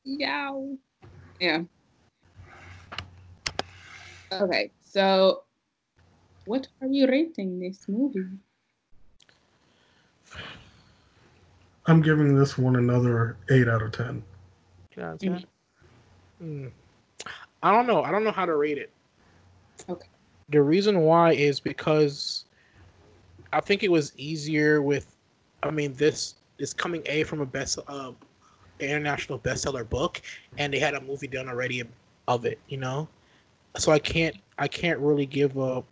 yow. 0.03 0.77
Yeah. 1.39 1.61
Okay, 4.31 4.71
so 4.81 5.43
what 6.45 6.67
are 6.81 6.87
you 6.87 7.07
rating 7.07 7.59
this 7.59 7.87
movie? 7.87 8.25
I'm 11.85 12.01
giving 12.01 12.35
this 12.35 12.57
one 12.57 12.77
another 12.77 13.37
eight 13.49 13.67
out 13.67 13.81
of 13.81 13.91
ten. 13.91 14.23
Yeah, 14.97 15.15
mm-hmm. 15.19 16.45
mm. 16.45 16.71
I 17.63 17.71
don't 17.71 17.87
know. 17.87 18.03
I 18.03 18.11
don't 18.11 18.23
know 18.23 18.31
how 18.31 18.45
to 18.45 18.55
rate 18.55 18.77
it. 18.77 18.91
Okay. 19.89 20.07
The 20.49 20.61
reason 20.61 21.01
why 21.01 21.33
is 21.33 21.59
because 21.59 22.45
I 23.53 23.61
think 23.61 23.83
it 23.83 23.91
was 23.91 24.13
easier 24.17 24.81
with. 24.81 25.15
I 25.63 25.69
mean, 25.69 25.93
this 25.93 26.35
is 26.57 26.73
coming 26.73 27.03
a 27.05 27.23
from 27.23 27.41
a 27.41 27.45
best 27.45 27.77
uh, 27.87 28.11
international 28.79 29.39
bestseller 29.39 29.87
book, 29.87 30.21
and 30.57 30.73
they 30.73 30.79
had 30.79 30.95
a 30.95 31.01
movie 31.01 31.27
done 31.27 31.47
already 31.47 31.83
of 32.27 32.45
it. 32.45 32.59
You 32.67 32.77
know, 32.77 33.07
so 33.77 33.91
I 33.91 33.99
can't 33.99 34.35
I 34.57 34.67
can't 34.67 34.99
really 34.99 35.25
give 35.25 35.57
a 35.57 35.83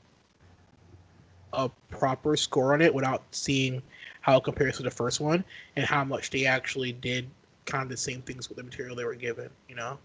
a 1.54 1.70
proper 1.90 2.36
score 2.36 2.74
on 2.74 2.82
it 2.82 2.94
without 2.94 3.24
seeing 3.32 3.82
how 4.22 4.38
it 4.38 4.44
compares 4.44 4.78
to 4.78 4.84
the 4.84 4.92
first 4.92 5.20
one 5.20 5.44
and 5.76 5.86
how 5.86 6.04
much 6.04 6.30
they 6.30 6.46
actually 6.46 6.92
did 6.92 7.28
kind 7.66 7.84
of 7.84 7.90
the 7.90 7.98
same 7.98 8.22
things 8.22 8.50
with 8.50 8.58
the 8.58 8.64
material 8.64 8.96
they 8.96 9.06
were 9.06 9.16
given. 9.16 9.50
You 9.68 9.76
know. 9.76 9.98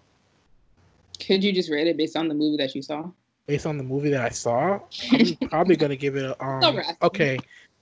Could 1.20 1.44
you 1.44 1.52
just 1.52 1.70
rate 1.70 1.86
it 1.86 1.96
based 1.96 2.16
on 2.16 2.28
the 2.28 2.34
movie 2.34 2.56
that 2.58 2.74
you 2.74 2.82
saw? 2.82 3.10
Based 3.46 3.66
on 3.66 3.76
the 3.76 3.84
movie 3.84 4.10
that 4.10 4.24
I 4.24 4.30
saw, 4.30 4.80
I'm 5.12 5.36
probably 5.48 5.76
gonna 5.76 5.96
give 5.96 6.16
it 6.16 6.24
a 6.24 6.44
um. 6.44 6.80
Okay, 7.02 7.38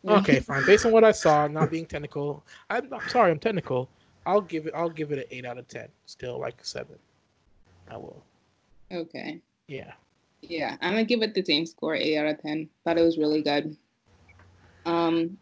okay, 0.07 0.41
fine. 0.41 0.67
Based 0.67 0.85
on 0.85 0.93
what 0.93 1.05
I 1.05 1.13
saw, 1.13 1.47
not 1.47 1.71
being 1.71 1.87
technical, 1.87 2.45
I'm, 2.69 2.93
I'm 2.93 3.09
sorry, 3.09 3.31
I'm 3.31 3.39
technical. 3.39 3.89
I'll 4.27 4.41
give 4.41 4.67
it. 4.67 4.75
I'll 4.75 4.91
give 4.91 5.13
it 5.13 5.19
an 5.19 5.25
eight 5.31 5.45
out 5.45 5.59
of 5.59 5.69
ten. 5.69 5.89
Still 6.07 6.41
like 6.41 6.61
a 6.61 6.65
seven. 6.65 6.99
I 7.91 7.97
will. 7.97 8.23
Okay. 8.93 9.41
Yeah. 9.69 9.93
Yeah, 10.43 10.77
I'm 10.81 10.93
gonna 10.93 11.05
give 11.05 11.23
it 11.23 11.35
the 11.35 11.45
same 11.45 11.67
score, 11.67 11.95
eight 11.95 12.19
out 12.19 12.27
of 12.27 12.43
ten. 12.43 12.69
Thought 12.85 12.99
it 12.99 13.03
was 13.03 13.17
really 13.17 13.43
good. 13.43 13.77
Um, 14.85 15.39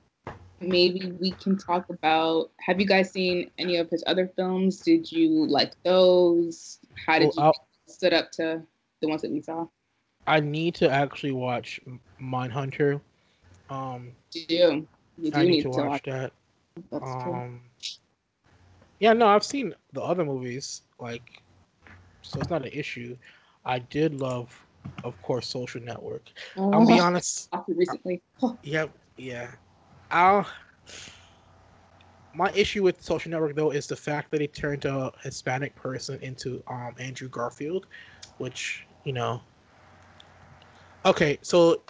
maybe 0.61 1.13
we 1.19 1.31
can 1.33 1.57
talk 1.57 1.89
about. 1.89 2.51
Have 2.61 2.79
you 2.81 2.87
guys 2.87 3.11
seen 3.11 3.51
any 3.59 3.77
of 3.77 3.89
his 3.89 4.05
other 4.07 4.31
films? 4.37 4.81
Did 4.81 5.11
you 5.11 5.47
like 5.47 5.73
those? 5.85 6.79
How 7.07 7.19
did 7.19 7.33
well, 7.37 7.47
you 7.47 7.70
stood 7.91 8.13
up 8.13 8.31
to 8.33 8.63
the 9.01 9.09
ones 9.09 9.23
that 9.23 9.31
we 9.31 9.41
saw? 9.41 9.67
I 10.27 10.41
need 10.41 10.75
to 10.77 10.91
actually 10.91 11.33
watch 11.33 11.81
Mindhunter. 12.21 13.01
Um, 13.69 14.13
you 14.33 14.47
do. 14.47 14.89
You 15.19 15.31
do 15.31 15.39
I 15.39 15.43
need, 15.43 15.51
need 15.51 15.63
to, 15.63 15.69
watch, 15.71 15.87
watch 15.87 16.03
that. 16.05 16.33
That's 16.91 17.05
um, 17.05 17.23
true. 17.23 17.99
Yeah, 19.01 19.13
no, 19.15 19.29
I've 19.29 19.45
seen 19.45 19.75
the 19.93 20.03
other 20.03 20.25
movies, 20.25 20.83
like, 20.99 21.43
so 22.23 22.39
it's 22.39 22.51
not 22.51 22.65
an 22.65 22.71
issue. 22.73 23.17
I 23.65 23.79
did 23.79 24.21
love, 24.21 24.55
of 25.05 25.21
course, 25.23 25.47
Social 25.47 25.81
Network. 25.81 26.31
Oh, 26.57 26.73
I'll 26.73 26.87
be 26.87 27.01
honest. 27.01 27.49
Recently. 27.67 28.23
yeah, 28.63 28.87
yeah. 29.17 29.53
I'll. 30.11 30.47
My 32.35 32.51
issue 32.55 32.83
with 32.83 33.03
Social 33.03 33.31
Network 33.31 33.55
though 33.57 33.71
is 33.71 33.87
the 33.87 33.97
fact 33.97 34.31
that 34.31 34.41
it 34.41 34.55
turned 34.55 34.85
a 34.85 35.13
Hispanic 35.23 35.75
person 35.75 36.19
into 36.23 36.63
um 36.69 36.95
Andrew 36.99 37.29
Garfield, 37.29 37.87
which 38.39 38.87
you 39.05 39.13
know. 39.13 39.43
Okay, 41.05 41.39
so 41.43 41.83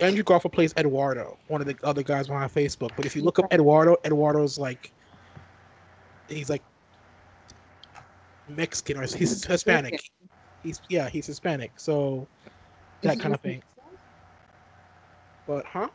Andrew 0.00 0.22
Garfield 0.22 0.52
plays 0.52 0.72
Eduardo, 0.76 1.36
one 1.48 1.60
of 1.60 1.66
the 1.66 1.76
other 1.82 2.02
guys 2.02 2.28
on 2.28 2.48
Facebook. 2.48 2.90
But 2.96 3.06
if 3.06 3.16
you 3.16 3.22
look 3.22 3.38
up 3.38 3.52
Eduardo, 3.52 3.96
Eduardo's 4.04 4.58
like 4.58 4.92
he's 6.28 6.50
like 6.50 6.62
Mexican 8.48 8.98
or 8.98 9.02
he's 9.02 9.44
Hispanic. 9.44 10.10
He's 10.62 10.80
yeah, 10.88 11.08
he's 11.08 11.26
Hispanic. 11.26 11.72
So 11.76 12.28
that 13.02 13.18
kind 13.18 13.34
of 13.34 13.40
thing. 13.40 13.62
But 15.46 15.64
huh? 15.66 15.88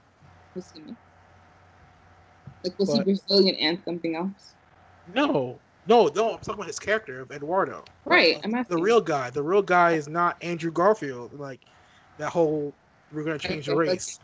Like 2.63 2.78
was 2.80 2.89
but, 2.89 2.98
he 2.98 3.04
Brazilian 3.04 3.56
and 3.56 3.80
something 3.84 4.15
else? 4.15 4.54
No, 5.13 5.60
no, 5.88 6.08
no. 6.08 6.34
I'm 6.34 6.39
talking 6.39 6.56
about 6.56 6.67
his 6.67 6.80
character 6.80 7.22
of 7.22 7.32
Eduardo. 7.32 7.84
Right. 8.06 8.39
I'm 8.43 8.65
the 8.67 8.78
real 8.78 9.02
guy. 9.02 9.30
The 9.30 9.43
real 9.43 9.62
guy 9.62 9.91
is 9.91 10.08
not 10.08 10.41
Andrew 10.43 10.72
Garfield. 10.72 11.39
Like 11.39 11.62
that 12.17 12.30
whole 12.30 12.74
we're 13.12 13.24
gonna 13.24 13.39
change 13.39 13.67
the 13.67 13.76
race. 13.76 14.20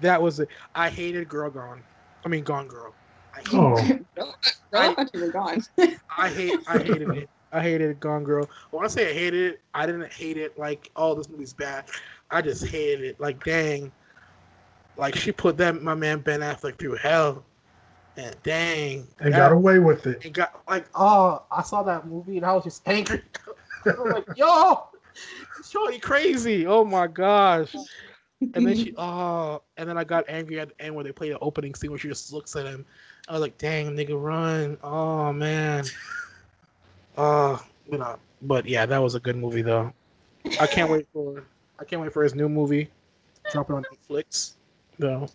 That 0.00 0.20
was 0.20 0.40
it. 0.40 0.48
I 0.74 0.88
hated 0.88 1.28
Girl 1.28 1.50
Gone. 1.50 1.82
I 2.24 2.28
mean 2.28 2.44
Gone 2.44 2.68
Girl. 2.68 2.94
I 3.34 3.42
oh. 3.52 3.98
I, 4.72 4.94
thought 4.94 5.10
you 5.12 5.20
were 5.20 5.28
gone. 5.28 5.62
I 6.16 6.28
hate. 6.28 6.58
I 6.68 6.78
hated 6.78 7.10
it. 7.10 7.28
I 7.52 7.62
hated 7.62 8.00
Gone 8.00 8.24
Girl. 8.24 8.48
When 8.70 8.84
I 8.84 8.88
say 8.88 9.10
I 9.10 9.12
hated 9.12 9.54
it, 9.54 9.60
I 9.74 9.86
didn't 9.86 10.12
hate 10.12 10.36
it 10.36 10.58
like, 10.58 10.90
oh, 10.96 11.14
this 11.14 11.28
movie's 11.28 11.52
bad. 11.52 11.84
I 12.30 12.42
just 12.42 12.66
hated 12.66 13.04
it. 13.04 13.20
Like, 13.20 13.44
dang. 13.44 13.92
Like 14.96 15.16
she 15.16 15.32
put 15.32 15.56
that 15.58 15.82
my 15.82 15.94
man 15.94 16.20
Ben 16.20 16.40
Affleck 16.40 16.78
through 16.78 16.96
hell. 16.96 17.44
And 18.16 18.36
dang. 18.42 19.06
And 19.20 19.34
got 19.34 19.52
away 19.52 19.78
with 19.78 20.06
it. 20.06 20.24
And 20.24 20.32
got 20.32 20.62
like, 20.68 20.86
oh, 20.94 21.42
I 21.50 21.62
saw 21.62 21.82
that 21.82 22.06
movie 22.06 22.36
and 22.36 22.46
I 22.46 22.52
was 22.52 22.64
just 22.64 22.86
angry. 22.86 23.22
I 23.86 23.90
was 23.90 24.24
like, 24.26 24.36
yo, 24.36 24.88
you 25.92 26.00
crazy. 26.00 26.66
Oh 26.66 26.84
my 26.84 27.06
gosh. 27.06 27.74
And 28.40 28.66
then 28.66 28.76
she, 28.76 28.94
oh, 28.98 29.62
and 29.76 29.88
then 29.88 29.98
I 29.98 30.04
got 30.04 30.24
angry 30.28 30.60
at 30.60 30.68
the 30.68 30.84
end 30.84 30.94
where 30.94 31.04
they 31.04 31.12
play 31.12 31.30
the 31.30 31.38
opening 31.40 31.74
scene 31.74 31.90
where 31.90 31.98
she 31.98 32.08
just 32.08 32.32
looks 32.32 32.54
at 32.56 32.66
him 32.66 32.86
I 33.28 33.32
was 33.32 33.40
like, 33.40 33.56
dang, 33.56 33.96
nigga, 33.96 34.22
run. 34.22 34.76
Oh, 34.82 35.32
man. 35.32 35.84
Uh, 37.16 37.56
you 37.90 37.96
know, 37.96 38.18
but 38.42 38.66
yeah, 38.66 38.84
that 38.84 38.98
was 38.98 39.14
a 39.14 39.20
good 39.20 39.36
movie, 39.36 39.62
though. 39.62 39.92
I 40.60 40.66
can't 40.66 40.90
wait 40.90 41.06
for 41.12 41.44
I 41.78 41.84
can't 41.84 42.02
wait 42.02 42.12
for 42.12 42.22
his 42.22 42.34
new 42.34 42.48
movie 42.48 42.90
dropping 43.50 43.76
on 43.76 43.84
Netflix, 43.84 44.54
though. 44.98 45.26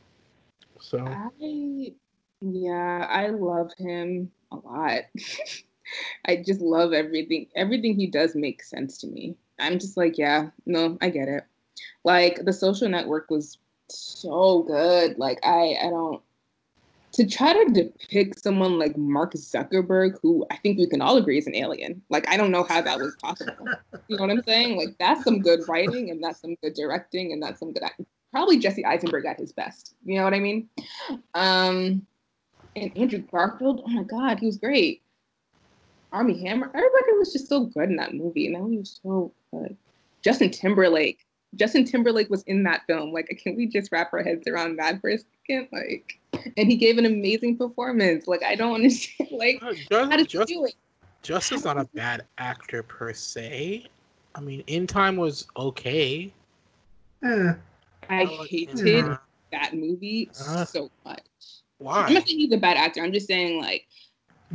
So 0.79 0.99
I, 0.99 1.91
yeah, 2.41 3.07
I 3.09 3.27
love 3.27 3.71
him 3.77 4.31
a 4.51 4.55
lot. 4.55 5.03
I 6.25 6.37
just 6.37 6.61
love 6.61 6.93
everything. 6.93 7.47
Everything 7.55 7.95
he 7.95 8.07
does 8.07 8.35
makes 8.35 8.69
sense 8.69 8.97
to 8.99 9.07
me. 9.07 9.35
I'm 9.59 9.79
just 9.79 9.97
like, 9.97 10.17
yeah, 10.17 10.49
no, 10.65 10.97
I 11.01 11.09
get 11.09 11.27
it. 11.27 11.43
Like 12.03 12.45
the 12.45 12.53
social 12.53 12.87
network 12.87 13.29
was 13.29 13.57
so 13.89 14.63
good. 14.63 15.17
Like 15.17 15.39
I, 15.43 15.75
I 15.81 15.89
don't 15.89 16.21
to 17.11 17.25
try 17.25 17.53
to 17.53 17.71
depict 17.71 18.41
someone 18.41 18.77
like 18.77 18.95
Mark 18.97 19.33
Zuckerberg, 19.33 20.17
who 20.21 20.45
I 20.51 20.57
think 20.57 20.77
we 20.77 20.87
can 20.87 21.01
all 21.01 21.17
agree 21.17 21.37
is 21.37 21.47
an 21.47 21.55
alien. 21.55 22.01
Like, 22.09 22.27
I 22.29 22.37
don't 22.37 22.51
know 22.51 22.63
how 22.63 22.81
that 22.81 22.99
was 22.99 23.15
possible. 23.15 23.67
you 24.07 24.17
know 24.17 24.23
what 24.23 24.29
I'm 24.29 24.43
saying? 24.43 24.77
Like, 24.77 24.95
that's 24.99 25.23
some 25.23 25.39
good 25.39 25.61
writing, 25.67 26.11
and 26.11 26.23
that's 26.23 26.41
some 26.41 26.55
good 26.61 26.75
directing, 26.75 27.33
and 27.33 27.41
that's 27.41 27.59
some 27.59 27.73
good. 27.73 27.83
Probably 28.31 28.59
Jesse 28.59 28.85
Eisenberg 28.85 29.25
at 29.25 29.39
his 29.39 29.51
best. 29.51 29.95
You 30.05 30.17
know 30.17 30.23
what 30.23 30.35
I 30.35 30.39
mean? 30.39 30.69
Um, 31.33 32.05
and 32.75 32.95
Andrew 32.97 33.19
Garfield, 33.19 33.81
oh 33.85 33.89
my 33.89 34.03
God, 34.03 34.39
he 34.39 34.45
was 34.45 34.57
great. 34.57 35.01
Armie 36.11 36.41
Hammer, 36.43 36.67
everybody 36.67 37.13
was 37.17 37.31
just 37.31 37.47
so 37.47 37.65
good 37.65 37.89
in 37.89 37.95
that 37.97 38.13
movie, 38.13 38.47
and 38.47 38.55
that 38.55 38.61
movie 38.61 38.79
was 38.79 38.99
so 39.03 39.31
good. 39.51 39.75
Justin 40.23 40.49
Timberlake, 40.49 41.25
Justin 41.55 41.85
Timberlake 41.85 42.29
was 42.29 42.43
in 42.43 42.63
that 42.63 42.81
film. 42.87 43.11
Like, 43.11 43.27
can 43.41 43.55
we 43.55 43.67
just 43.67 43.91
wrap 43.91 44.11
our 44.13 44.23
heads 44.23 44.47
around 44.47 44.77
that 44.77 45.01
for 45.01 45.09
a 45.09 45.17
second? 45.17 45.67
Like, 45.71 46.19
and 46.57 46.67
he 46.67 46.75
gave 46.75 46.97
an 46.97 47.05
amazing 47.05 47.57
performance. 47.57 48.27
Like, 48.27 48.43
I 48.43 48.55
don't 48.55 48.75
understand. 48.75 49.29
Like, 49.31 49.59
uh, 49.61 49.73
just, 49.73 49.91
how 49.91 50.17
did 50.17 50.29
just, 50.29 50.47
do 50.47 50.65
it? 50.65 50.75
Justin's 51.21 51.65
not 51.65 51.77
a 51.77 51.85
bad 51.93 52.25
actor 52.37 52.83
per 52.83 53.13
se. 53.13 53.85
I 54.35 54.41
mean, 54.41 54.63
In 54.67 54.87
Time 54.87 55.15
was 55.15 55.47
okay. 55.57 56.31
Uh, 57.23 57.53
I 58.09 58.25
hated 58.49 59.05
uh, 59.05 59.17
that 59.51 59.75
movie 59.75 60.29
uh, 60.47 60.65
so 60.65 60.89
much. 61.05 61.21
Why? 61.79 62.03
I'm 62.03 62.13
not 62.13 62.27
saying 62.27 62.39
he's 62.39 62.53
a 62.53 62.57
bad 62.57 62.77
actor. 62.77 63.01
I'm 63.01 63.11
just 63.11 63.27
saying, 63.27 63.59
like, 63.59 63.87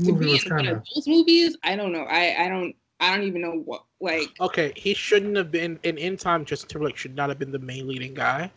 to 0.04 0.12
be 0.12 0.36
in 0.36 0.54
one 0.54 0.66
of 0.68 0.82
those 0.94 1.06
movies, 1.06 1.56
I 1.62 1.76
don't 1.76 1.92
know. 1.92 2.04
I 2.04 2.44
I 2.44 2.48
don't 2.48 2.74
I 3.00 3.14
don't 3.14 3.26
even 3.26 3.40
know 3.42 3.62
what 3.64 3.84
like. 4.00 4.28
Okay, 4.40 4.72
he 4.76 4.94
shouldn't 4.94 5.36
have 5.36 5.50
been 5.50 5.78
in 5.82 5.98
in 5.98 6.16
time. 6.16 6.44
Justin 6.44 6.68
Timberlake 6.68 6.96
should 6.96 7.16
not 7.16 7.28
have 7.28 7.38
been 7.38 7.52
the 7.52 7.58
main 7.58 7.88
leading 7.88 8.14
guy. 8.14 8.50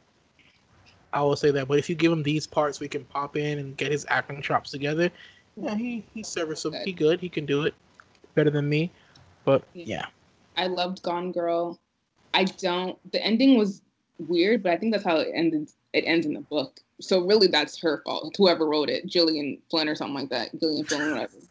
I 1.14 1.22
will 1.22 1.36
say 1.36 1.52
that. 1.52 1.68
But 1.68 1.80
if 1.80 1.90
you 1.90 1.96
give 1.96 2.12
him 2.12 2.24
these 2.24 2.46
parts, 2.46 2.80
we 2.80 2.88
can 2.88 3.04
pop 3.06 3.38
in 3.38 3.60
and 3.60 3.76
get 3.78 3.92
his 3.92 4.06
acting 4.10 4.42
chops 4.42 4.72
together. 4.72 5.10
Yeah, 5.56 5.76
he 5.76 6.04
he's 6.14 6.28
serviceable. 6.28 6.80
He 6.84 6.94
good. 6.94 7.20
He 7.20 7.30
can 7.30 7.46
do 7.46 7.64
it 7.64 7.74
better 8.36 8.50
than 8.50 8.68
me. 8.68 8.92
But 9.46 9.64
yeah. 9.74 10.08
I 10.58 10.68
loved 10.68 11.02
Gone 11.04 11.32
Girl. 11.32 11.80
I 12.34 12.44
don't. 12.44 13.00
The 13.12 13.24
ending 13.24 13.58
was 13.58 13.82
weird, 14.20 14.64
but 14.64 14.74
I 14.74 14.78
think 14.78 14.92
that's 14.92 15.06
how 15.06 15.18
it 15.18 15.30
ended. 15.34 15.70
It 15.98 16.04
ends 16.06 16.26
in 16.26 16.34
the 16.34 16.42
book. 16.42 16.80
So 17.02 17.26
really, 17.26 17.48
that's 17.48 17.80
her 17.82 18.02
fault. 18.06 18.36
Whoever 18.38 18.68
wrote 18.68 18.90
it, 18.90 19.08
Gillian 19.08 19.58
Flynn 19.70 19.90
or 19.90 19.96
something 19.96 20.16
like 20.16 20.30
that. 20.30 20.60
Gillian 20.60 20.86
Flynn, 20.86 21.12
whatever. 21.12 21.34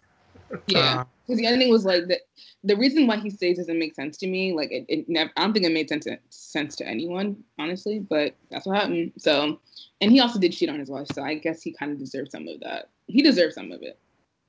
Yeah, 0.69 1.03
because 1.27 1.41
uh, 1.41 1.43
the 1.43 1.47
ending 1.47 1.71
was 1.71 1.85
like 1.85 2.07
the 2.07 2.21
the 2.63 2.77
reason 2.77 3.09
why 3.09 3.17
he 3.17 3.31
stays 3.31 3.57
doesn't 3.59 3.79
make 3.79 3.97
sense 3.97 4.17
to 4.19 4.29
me. 4.29 4.53
Like 4.53 4.71
it, 4.71 4.87
it 4.89 5.09
never. 5.09 5.31
I 5.37 5.43
don't 5.43 5.53
think 5.53 5.67
it 5.67 5.73
made 5.73 5.89
sense 5.89 6.05
to, 6.05 6.19
sense 6.31 6.77
to 6.77 6.87
anyone, 6.87 7.43
honestly. 7.59 7.99
But 7.99 8.35
that's 8.51 8.65
what 8.65 8.77
happened. 8.77 9.13
So, 9.19 9.59
and 10.01 10.13
he 10.13 10.21
also 10.21 10.39
did 10.39 10.53
cheat 10.53 10.69
on 10.69 10.79
his 10.79 10.89
wife. 10.89 11.09
So 11.13 11.23
I 11.23 11.35
guess 11.35 11.63
he 11.63 11.73
kind 11.73 11.91
of 11.91 11.99
deserves 11.99 12.31
some 12.31 12.47
of 12.47 12.61
that. 12.61 12.91
He 13.09 13.23
deserves 13.23 13.57
some 13.57 13.73
of 13.73 13.83
it. 13.83 13.99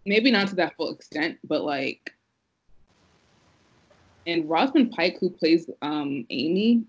Maybe 0.06 0.30
not 0.30 0.48
to 0.50 0.56
that 0.56 0.76
full 0.76 0.92
extent, 0.92 1.40
but 1.44 1.64
like. 1.64 2.14
And 4.28 4.48
Rosamund 4.48 4.92
Pike, 4.92 5.18
who 5.20 5.30
plays 5.30 5.68
um, 5.82 6.28
Amy, 6.30 6.84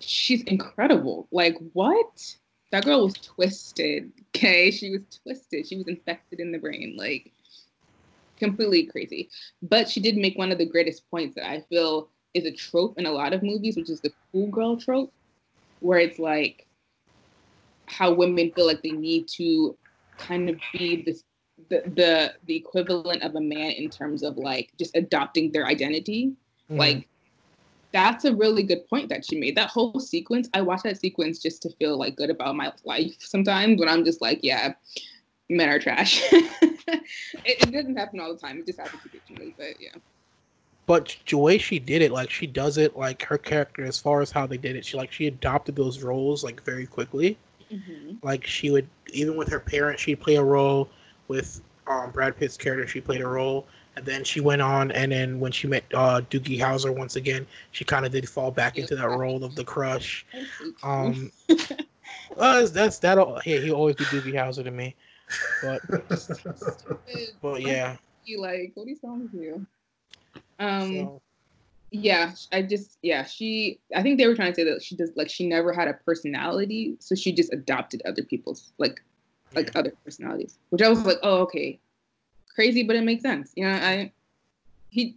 she's 0.00 0.42
incredible. 0.42 1.28
Like 1.30 1.56
what? 1.72 2.36
That 2.72 2.84
girl 2.84 3.04
was 3.04 3.14
twisted. 3.14 4.12
Okay, 4.34 4.70
she 4.70 4.90
was 4.90 5.02
twisted. 5.22 5.66
She 5.66 5.76
was 5.76 5.86
infected 5.86 6.40
in 6.40 6.50
the 6.52 6.58
brain. 6.58 6.96
Like 6.96 7.32
completely 8.38 8.86
crazy. 8.86 9.30
But 9.62 9.88
she 9.88 10.00
did 10.00 10.16
make 10.16 10.36
one 10.36 10.52
of 10.52 10.58
the 10.58 10.66
greatest 10.66 11.08
points 11.10 11.34
that 11.36 11.48
I 11.48 11.60
feel 11.68 12.08
is 12.34 12.44
a 12.44 12.52
trope 12.52 12.98
in 12.98 13.06
a 13.06 13.12
lot 13.12 13.32
of 13.32 13.42
movies, 13.42 13.76
which 13.76 13.90
is 13.90 14.00
the 14.00 14.12
cool 14.32 14.48
girl 14.48 14.76
trope, 14.76 15.12
where 15.80 15.98
it's 15.98 16.18
like 16.18 16.66
how 17.86 18.12
women 18.12 18.50
feel 18.52 18.66
like 18.66 18.82
they 18.82 18.90
need 18.90 19.28
to 19.28 19.76
kind 20.18 20.48
of 20.48 20.56
be 20.72 21.02
this 21.02 21.22
the 21.70 21.82
the 21.94 22.34
the 22.46 22.56
equivalent 22.56 23.22
of 23.22 23.36
a 23.36 23.40
man 23.40 23.70
in 23.72 23.88
terms 23.88 24.22
of 24.22 24.36
like 24.36 24.72
just 24.78 24.96
adopting 24.96 25.52
their 25.52 25.66
identity. 25.66 26.32
Mm-hmm. 26.70 26.78
Like 26.78 27.08
that's 27.94 28.24
a 28.24 28.34
really 28.34 28.64
good 28.64 28.86
point 28.88 29.08
that 29.08 29.24
she 29.24 29.38
made. 29.38 29.56
That 29.56 29.70
whole 29.70 30.00
sequence, 30.00 30.48
I 30.52 30.62
watch 30.62 30.82
that 30.82 30.98
sequence 31.00 31.38
just 31.38 31.62
to 31.62 31.70
feel 31.70 31.96
like 31.96 32.16
good 32.16 32.28
about 32.28 32.56
my 32.56 32.72
life 32.84 33.14
sometimes 33.20 33.78
when 33.78 33.88
I'm 33.88 34.04
just 34.04 34.20
like, 34.20 34.40
yeah, 34.42 34.74
men 35.48 35.68
are 35.68 35.78
trash. 35.78 36.20
it, 36.32 37.04
it, 37.44 37.70
doesn't 37.70 37.96
happen 37.96 38.18
all 38.18 38.34
the 38.34 38.40
time. 38.40 38.58
It 38.58 38.66
just 38.66 38.80
happens 38.80 39.00
occasionally, 39.04 39.54
but 39.56 39.80
yeah. 39.80 39.94
But 40.86 41.16
the 41.28 41.38
way 41.38 41.56
she 41.56 41.78
did 41.78 42.02
it, 42.02 42.10
like 42.10 42.30
she 42.30 42.48
does 42.48 42.78
it, 42.78 42.96
like 42.96 43.22
her 43.22 43.38
character, 43.38 43.84
as 43.84 44.00
far 44.00 44.20
as 44.20 44.32
how 44.32 44.44
they 44.44 44.58
did 44.58 44.74
it, 44.74 44.84
she 44.84 44.96
like 44.96 45.12
she 45.12 45.28
adopted 45.28 45.76
those 45.76 46.02
roles 46.02 46.42
like 46.42 46.64
very 46.64 46.86
quickly. 46.86 47.38
Mm-hmm. 47.72 48.16
Like 48.24 48.44
she 48.44 48.72
would, 48.72 48.88
even 49.12 49.36
with 49.36 49.48
her 49.50 49.60
parents, 49.60 50.02
she'd 50.02 50.20
play 50.20 50.34
a 50.34 50.42
role. 50.42 50.90
With 51.28 51.62
um, 51.86 52.10
Brad 52.10 52.36
Pitt's 52.36 52.56
character, 52.56 52.88
she 52.88 53.00
played 53.00 53.20
a 53.20 53.26
role, 53.26 53.66
and 53.96 54.04
then 54.04 54.24
she 54.24 54.40
went 54.40 54.62
on. 54.62 54.90
And 54.92 55.12
then 55.12 55.40
when 55.40 55.52
she 55.52 55.66
met 55.66 55.84
uh, 55.94 56.20
Doogie 56.30 56.58
Howser 56.58 56.96
once 56.96 57.16
again, 57.16 57.46
she 57.70 57.84
kind 57.84 58.04
of 58.04 58.12
did 58.12 58.28
fall 58.28 58.50
back 58.50 58.78
into 58.78 58.96
that 58.96 59.08
role 59.08 59.44
of 59.44 59.54
the 59.54 59.64
crush. 59.64 60.26
Um, 60.82 61.30
well, 62.36 62.66
that's 62.66 62.98
that. 62.98 63.42
Yeah, 63.46 63.58
he'll 63.58 63.74
always 63.74 63.96
be 63.96 64.04
Doogie 64.04 64.34
Howser 64.34 64.64
to 64.64 64.70
me. 64.70 64.94
But 65.62 65.82
but 67.42 67.62
yeah. 67.62 67.96
You 68.24 68.40
like 68.40 68.72
what 68.74 68.88
is 68.88 68.98
wrong 69.02 69.22
with 69.22 69.34
you? 69.34 69.66
Um 70.58 70.92
so. 70.92 71.22
yeah, 71.90 72.32
I 72.52 72.62
just 72.62 72.98
yeah, 73.02 73.24
she 73.24 73.80
I 73.94 74.02
think 74.02 74.18
they 74.18 74.26
were 74.26 74.34
trying 74.34 74.52
to 74.52 74.56
say 74.56 74.64
that 74.64 74.82
she 74.82 74.96
does 74.96 75.10
like 75.16 75.30
she 75.30 75.46
never 75.46 75.72
had 75.72 75.88
a 75.88 75.94
personality, 75.94 76.96
so 77.00 77.14
she 77.14 77.32
just 77.32 77.52
adopted 77.52 78.02
other 78.04 78.22
people's 78.22 78.72
like 78.78 79.02
like 79.54 79.72
yeah. 79.74 79.80
other 79.80 79.92
personalities. 80.04 80.58
Which 80.70 80.82
I 80.82 80.88
was 80.88 81.04
like, 81.04 81.18
oh 81.22 81.38
okay. 81.42 81.78
Crazy, 82.54 82.82
but 82.82 82.96
it 82.96 83.02
makes 83.02 83.22
sense. 83.22 83.52
You 83.56 83.66
know, 83.66 83.74
I 83.74 84.12
he 84.90 85.16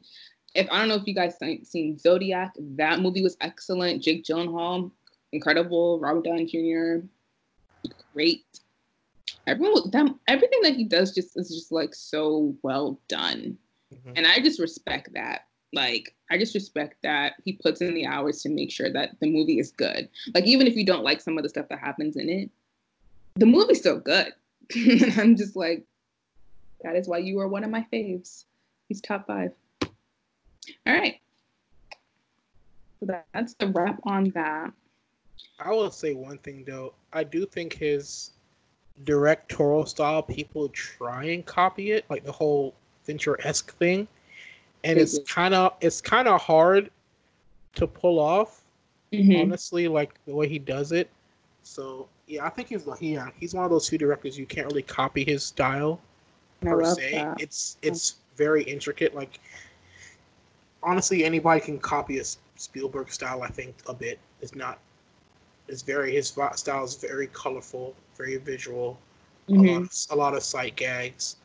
if 0.55 0.67
I 0.71 0.79
don't 0.79 0.87
know 0.87 0.95
if 0.95 1.07
you 1.07 1.13
guys 1.13 1.35
seen 1.63 1.97
Zodiac, 1.97 2.53
that 2.57 2.99
movie 2.99 3.21
was 3.21 3.37
excellent. 3.41 4.01
Jake 4.01 4.23
Gyllenhaal, 4.23 4.91
incredible. 5.31 5.99
Robert 5.99 6.23
Downey 6.23 6.45
Jr. 6.45 7.05
Great 8.13 8.45
everyone 9.47 9.89
them 9.89 10.19
everything 10.27 10.61
that 10.61 10.75
he 10.75 10.83
does 10.83 11.15
just 11.15 11.37
is 11.37 11.49
just 11.49 11.71
like 11.71 11.95
so 11.95 12.55
well 12.61 12.99
done 13.07 13.57
mm-hmm. 13.93 14.11
and 14.15 14.27
i 14.27 14.39
just 14.39 14.59
respect 14.59 15.11
that 15.13 15.47
like 15.73 16.13
i 16.29 16.37
just 16.37 16.53
respect 16.53 16.97
that 17.01 17.33
he 17.43 17.53
puts 17.53 17.81
in 17.81 17.93
the 17.93 18.05
hours 18.05 18.41
to 18.41 18.49
make 18.49 18.71
sure 18.71 18.91
that 18.91 19.11
the 19.21 19.31
movie 19.31 19.59
is 19.59 19.71
good 19.71 20.07
like 20.35 20.45
even 20.45 20.67
if 20.67 20.75
you 20.75 20.85
don't 20.85 21.03
like 21.03 21.21
some 21.21 21.37
of 21.37 21.43
the 21.43 21.49
stuff 21.49 21.67
that 21.69 21.79
happens 21.79 22.17
in 22.17 22.29
it 22.29 22.49
the 23.35 23.45
movie's 23.45 23.79
still 23.79 23.99
good 23.99 24.33
i'm 25.17 25.35
just 25.35 25.55
like 25.55 25.83
that 26.83 26.95
is 26.95 27.07
why 27.07 27.17
you 27.17 27.39
are 27.39 27.47
one 27.47 27.63
of 27.63 27.69
my 27.69 27.85
faves. 27.91 28.45
He's 28.87 29.01
top 29.01 29.27
five. 29.27 29.51
All 29.81 30.93
right. 30.93 31.19
So 32.99 33.07
that's 33.33 33.53
the 33.55 33.67
wrap 33.67 33.99
on 34.03 34.31
that. 34.31 34.71
I 35.59 35.71
will 35.71 35.91
say 35.91 36.13
one 36.13 36.37
thing 36.39 36.63
though. 36.65 36.93
I 37.13 37.23
do 37.23 37.45
think 37.45 37.73
his 37.73 38.31
directorial 39.03 39.85
style, 39.85 40.23
people 40.23 40.69
try 40.69 41.25
and 41.25 41.45
copy 41.45 41.91
it, 41.91 42.05
like 42.09 42.23
the 42.23 42.31
whole 42.31 42.73
Fincher 43.03 43.39
esque 43.45 43.73
thing, 43.75 44.07
and 44.83 44.97
it's 44.99 45.19
kind 45.27 45.53
of 45.53 45.73
it's 45.81 46.01
kind 46.01 46.27
of 46.27 46.41
hard 46.41 46.91
to 47.75 47.87
pull 47.87 48.19
off. 48.19 48.63
Mm-hmm. 49.13 49.41
Honestly, 49.41 49.87
like 49.87 50.13
the 50.25 50.35
way 50.35 50.49
he 50.49 50.59
does 50.59 50.91
it. 50.91 51.09
So 51.63 52.07
yeah, 52.27 52.45
I 52.45 52.49
think 52.49 52.69
he's 52.69 52.87
yeah 52.99 53.29
he's 53.39 53.53
one 53.53 53.63
of 53.63 53.71
those 53.71 53.87
few 53.87 53.97
directors 53.97 54.37
you 54.37 54.45
can't 54.45 54.67
really 54.67 54.81
copy 54.81 55.23
his 55.23 55.43
style 55.43 56.01
per 56.61 56.83
se. 56.95 57.11
That. 57.13 57.41
It's 57.41 57.77
it's 57.81 58.15
very 58.35 58.63
intricate. 58.63 59.15
Like 59.15 59.39
honestly, 60.83 61.23
anybody 61.25 61.61
can 61.61 61.79
copy 61.79 62.19
a 62.19 62.23
Spielberg 62.55 63.11
style. 63.11 63.43
I 63.43 63.47
think 63.47 63.75
a 63.87 63.93
bit. 63.93 64.19
It's 64.41 64.55
not. 64.55 64.79
It's 65.67 65.81
very 65.81 66.13
his 66.13 66.27
style 66.55 66.83
is 66.83 66.95
very 66.95 67.27
colorful, 67.27 67.93
very 68.15 68.37
visual, 68.37 68.97
mm-hmm. 69.49 69.65
a, 69.65 69.71
lot 69.71 69.81
of, 69.81 70.07
a 70.11 70.15
lot 70.15 70.33
of 70.35 70.43
sight 70.43 70.75
gags. 70.75 71.37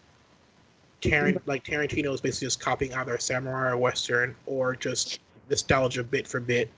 Tarant, 1.00 1.42
like 1.46 1.64
Tarantino 1.64 2.14
is 2.14 2.20
basically 2.20 2.46
just 2.46 2.60
copying 2.60 2.94
either 2.94 3.16
a 3.16 3.20
samurai 3.20 3.70
or 3.70 3.76
western 3.76 4.36
or 4.46 4.76
just 4.76 5.18
nostalgia 5.50 6.04
bit 6.04 6.28
for 6.28 6.38
bit, 6.38 6.70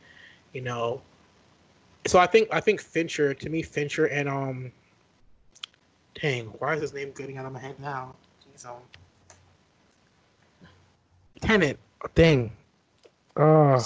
you 0.55 0.63
know. 0.63 1.03
So 2.07 2.19
I 2.19 2.27
think 2.27 2.49
I 2.51 2.61
think 2.61 2.81
Fincher 2.81 3.35
to 3.35 3.51
me 3.51 3.61
Fincher 3.61 4.07
and 4.07 4.29
um, 4.29 4.73
dang, 6.21 6.47
why 6.59 6.75
is 6.75 6.81
his 6.81 6.95
name 6.95 7.13
getting 7.15 7.37
out 7.37 7.45
of 7.45 7.53
my 7.53 7.61
head 7.61 7.79
now? 7.79 8.15
Jeez, 8.55 8.67
um, 8.67 8.77
Tenet, 11.41 11.79
dang, 12.15 12.51
uh, 13.37 13.81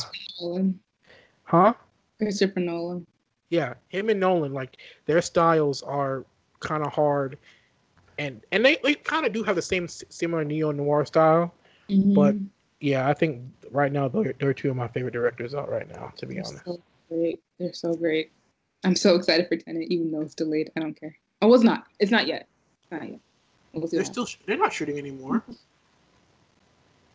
huh? 1.45 1.75
Christopher 2.19 2.61
Nolan. 2.61 3.07
Yeah, 3.51 3.75
him 3.89 4.11
and 4.11 4.21
Nolan, 4.21 4.53
like 4.53 4.77
their 5.07 5.23
styles 5.23 5.83
are 5.83 6.25
kind 6.61 6.85
of 6.85 6.93
hard, 6.93 7.39
and 8.19 8.43
and 8.53 8.65
they, 8.65 8.79
they 8.85 8.95
kind 8.95 9.25
of 9.27 9.33
do 9.33 9.43
have 9.43 9.57
the 9.57 9.63
same 9.63 9.89
similar 9.89 10.45
neo 10.45 10.71
noir 10.71 11.05
style, 11.05 11.55
mm-hmm. 11.89 12.15
but 12.15 12.37
yeah, 12.81 13.09
I 13.09 13.15
think 13.15 13.43
right 13.71 13.91
now 13.91 14.09
they're, 14.09 14.35
they're 14.39 14.55
two 14.55 14.71
of 14.71 14.77
my 14.77 14.89
favorite 14.89 15.13
directors 15.13 15.55
out 15.55 15.71
right 15.71 15.89
now. 15.89 16.13
To 16.17 16.27
be 16.27 16.35
they're 16.35 16.45
honest, 16.47 16.65
so 16.65 16.81
great. 17.09 17.41
They're 17.59 17.73
so 17.73 17.95
great. 17.95 18.31
I'm 18.85 18.95
so 18.95 19.17
excited 19.17 19.49
for 19.49 19.57
Tenet, 19.57 19.89
even 19.91 20.13
though 20.13 20.21
it's 20.21 20.35
delayed. 20.35 20.71
I 20.77 20.81
don't 20.81 20.99
care. 20.99 21.17
Oh, 21.43 21.53
it's 21.55 21.65
not. 21.65 21.87
It's 21.99 22.11
not 22.11 22.27
yet. 22.27 22.47
not 22.93 23.09
yet. 23.09 23.21
We'll 23.73 23.87
they're 23.87 24.05
still. 24.05 24.27
They're 24.47 24.57
not 24.57 24.73
shooting 24.73 24.99
anymore. 24.99 25.43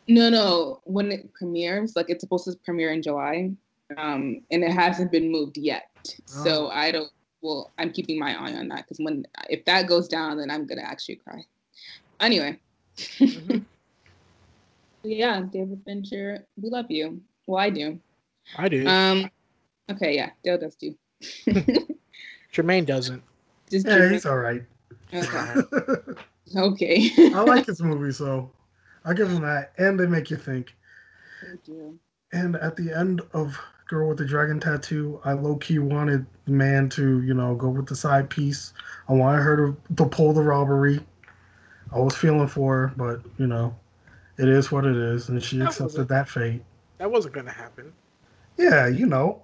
No, 0.08 0.30
no. 0.30 0.82
When 0.84 1.12
it 1.12 1.34
premieres, 1.34 1.95
like 1.95 2.10
it's 2.10 2.22
supposed 2.22 2.45
to 2.45 2.56
premiere 2.64 2.91
in 2.91 3.01
July, 3.01 3.51
um, 3.97 4.41
and 4.51 4.64
it 4.64 4.72
hasn't 4.72 5.12
been 5.12 5.32
moved 5.32 5.58
yet. 5.58 5.89
Oh. 6.08 6.43
So 6.43 6.68
I 6.70 6.91
don't. 6.91 7.12
Well, 7.41 7.72
I'm 7.78 7.91
keeping 7.91 8.20
my 8.20 8.32
eye 8.34 8.54
on 8.54 8.68
that 8.70 8.86
because 8.88 8.99
when 8.99 9.26
if 9.49 9.66
that 9.66 9.88
goes 9.88 10.08
down, 10.08 10.38
then 10.38 10.49
I'm 10.49 10.66
gonna 10.66 10.84
actually 10.84 11.16
cry. 11.16 11.43
Anyway. 12.20 12.60
Mm-hmm. 12.97 13.60
yeah, 15.04 15.41
David 15.41 15.82
Fincher, 15.86 16.45
we 16.62 16.70
love 16.70 16.89
you. 16.89 17.22
Well, 17.47 17.62
I 17.62 17.70
do. 17.70 17.99
I 18.58 18.70
do. 18.70 18.88
Um. 18.88 19.30
Okay. 19.91 20.16
Yeah, 20.16 20.30
Dale 20.43 20.58
does 20.58 20.76
too. 20.76 20.95
Jermaine 22.54 22.86
doesn't. 22.86 23.24
Just 23.70 23.88
yeah, 23.88 24.10
he's 24.10 24.26
all 24.26 24.38
right. 24.38 24.64
Okay. 25.14 25.62
Okay. 26.56 27.12
I 27.18 27.41
like 27.41 27.66
his 27.66 27.82
movie, 27.84 28.12
so 28.12 28.51
I 29.06 29.14
give 29.14 29.30
him 29.30 29.41
that, 29.41 29.74
and 29.78 29.99
they 29.99 30.08
make 30.08 30.30
you 30.30 30.38
think. 30.38 30.76
Thank 31.45 31.68
you. 31.68 31.99
And 32.32 32.56
at 32.58 32.76
the 32.76 32.91
end 32.91 33.22
of 33.34 33.60
Girl 33.88 34.10
with 34.10 34.18
the 34.18 34.26
Dragon 34.26 34.60
Tattoo, 34.60 35.20
I 35.24 35.34
low 35.34 35.58
key 35.58 35.80
wanted 35.80 36.26
the 36.45 36.51
man 36.51 36.89
to, 36.89 37.22
you 37.22 37.34
know, 37.34 37.54
go 37.54 37.70
with 37.70 37.88
the 37.88 37.95
side 37.95 38.30
piece. 38.30 38.74
I 39.08 39.14
wanted 39.14 39.41
her 39.43 39.58
to, 39.58 39.95
to 39.97 40.06
pull 40.06 40.34
the 40.34 40.41
robbery. 40.41 40.99
I 41.91 41.99
was 41.99 42.16
feeling 42.16 42.47
for 42.47 42.76
her, 42.76 42.93
but 42.97 43.22
you 43.38 43.45
know, 43.45 43.76
it 44.38 44.49
is 44.49 44.72
what 44.72 44.86
it 44.86 44.95
is, 44.95 45.30
and 45.30 45.43
she 45.43 45.60
that 45.60 45.68
accepted 45.68 46.08
that 46.08 46.28
fate. 46.28 46.64
That 46.97 47.12
wasn't 47.12 47.36
gonna 47.36 47.51
happen. 47.51 47.93
Yeah, 48.58 48.88
you 48.88 49.06
know, 49.06 49.43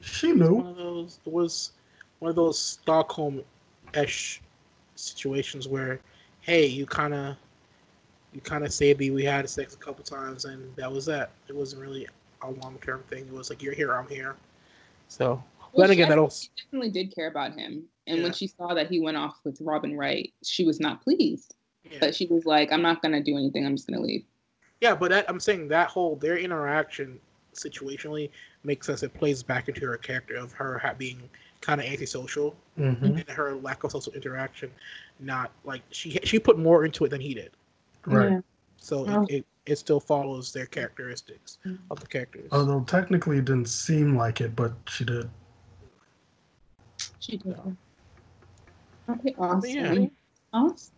she 0.00 0.32
knew. 0.32 0.54
One 0.54 0.66
of 0.68 0.76
those 0.76 1.20
it 1.26 1.32
was 1.32 1.72
one 2.20 2.30
of 2.30 2.36
those 2.36 2.58
Stockholm 2.58 3.42
ish 3.94 4.40
situations 4.96 5.68
where, 5.68 6.00
hey, 6.40 6.66
you 6.66 6.86
kind 6.86 7.14
of 7.14 7.36
you 8.32 8.40
kind 8.40 8.64
of 8.64 8.72
say 8.72 8.92
we 8.92 9.24
had 9.24 9.48
sex 9.48 9.74
a 9.74 9.78
couple 9.78 10.04
times 10.04 10.44
and 10.44 10.74
that 10.76 10.90
was 10.90 11.06
that. 11.06 11.30
It 11.48 11.56
wasn't 11.56 11.82
really 11.82 12.06
a 12.42 12.50
long 12.50 12.78
term 12.82 13.02
thing. 13.08 13.26
It 13.26 13.32
was 13.32 13.50
like 13.50 13.62
you're 13.62 13.74
here, 13.74 13.94
I'm 13.94 14.08
here. 14.08 14.36
So 15.08 15.42
well, 15.72 15.86
then 15.86 15.90
again, 15.90 16.08
that 16.08 16.18
also 16.18 16.48
definitely 16.56 16.90
did 16.90 17.14
care 17.14 17.28
about 17.28 17.52
him. 17.52 17.84
And 18.06 18.18
yeah. 18.18 18.22
when 18.24 18.32
she 18.32 18.46
saw 18.46 18.74
that 18.74 18.88
he 18.88 19.00
went 19.00 19.16
off 19.16 19.38
with 19.44 19.60
Robin 19.60 19.96
Wright, 19.96 20.32
she 20.42 20.64
was 20.64 20.80
not 20.80 21.02
pleased. 21.02 21.54
Yeah. 21.90 21.98
But 22.00 22.14
she 22.14 22.26
was 22.26 22.44
like, 22.46 22.72
"I'm 22.72 22.82
not 22.82 23.02
gonna 23.02 23.22
do 23.22 23.36
anything. 23.36 23.64
I'm 23.64 23.76
just 23.76 23.88
gonna 23.88 24.02
leave." 24.02 24.24
Yeah, 24.80 24.94
but 24.94 25.10
that, 25.10 25.28
I'm 25.28 25.40
saying 25.40 25.68
that 25.68 25.88
whole 25.88 26.16
their 26.16 26.36
interaction 26.36 27.18
situationally 27.54 28.30
makes 28.64 28.86
sense. 28.86 29.02
It 29.02 29.14
plays 29.14 29.42
back 29.42 29.68
into 29.68 29.86
her 29.86 29.96
character 29.96 30.36
of 30.36 30.52
her 30.52 30.94
being 30.98 31.28
kind 31.66 31.80
of 31.80 31.86
antisocial 31.86 32.54
mm-hmm. 32.78 33.04
and 33.04 33.28
her 33.28 33.56
lack 33.56 33.82
of 33.82 33.90
social 33.90 34.12
interaction. 34.12 34.70
Not 35.18 35.50
like 35.64 35.82
she 35.90 36.18
she 36.22 36.38
put 36.38 36.58
more 36.58 36.84
into 36.84 37.04
it 37.04 37.08
than 37.08 37.20
he 37.20 37.34
did. 37.34 37.50
Right. 38.06 38.30
Yeah. 38.30 38.40
So 38.76 39.04
oh. 39.08 39.22
it, 39.28 39.38
it, 39.38 39.46
it, 39.66 39.76
still 39.76 39.98
follows 39.98 40.52
their 40.52 40.66
characteristics 40.66 41.58
mm-hmm. 41.66 41.82
of 41.90 41.98
the 41.98 42.06
characters. 42.06 42.48
Although 42.52 42.82
technically 42.82 43.38
it 43.38 43.46
didn't 43.46 43.68
seem 43.68 44.16
like 44.16 44.40
it, 44.40 44.54
but 44.54 44.74
she 44.88 45.04
did. 45.04 45.28
She 47.18 47.38
did. 47.38 47.56
Okay, 49.08 49.34
awesome. 49.38 49.70
Yeah. 49.70 50.06
Awesome. 50.52 50.92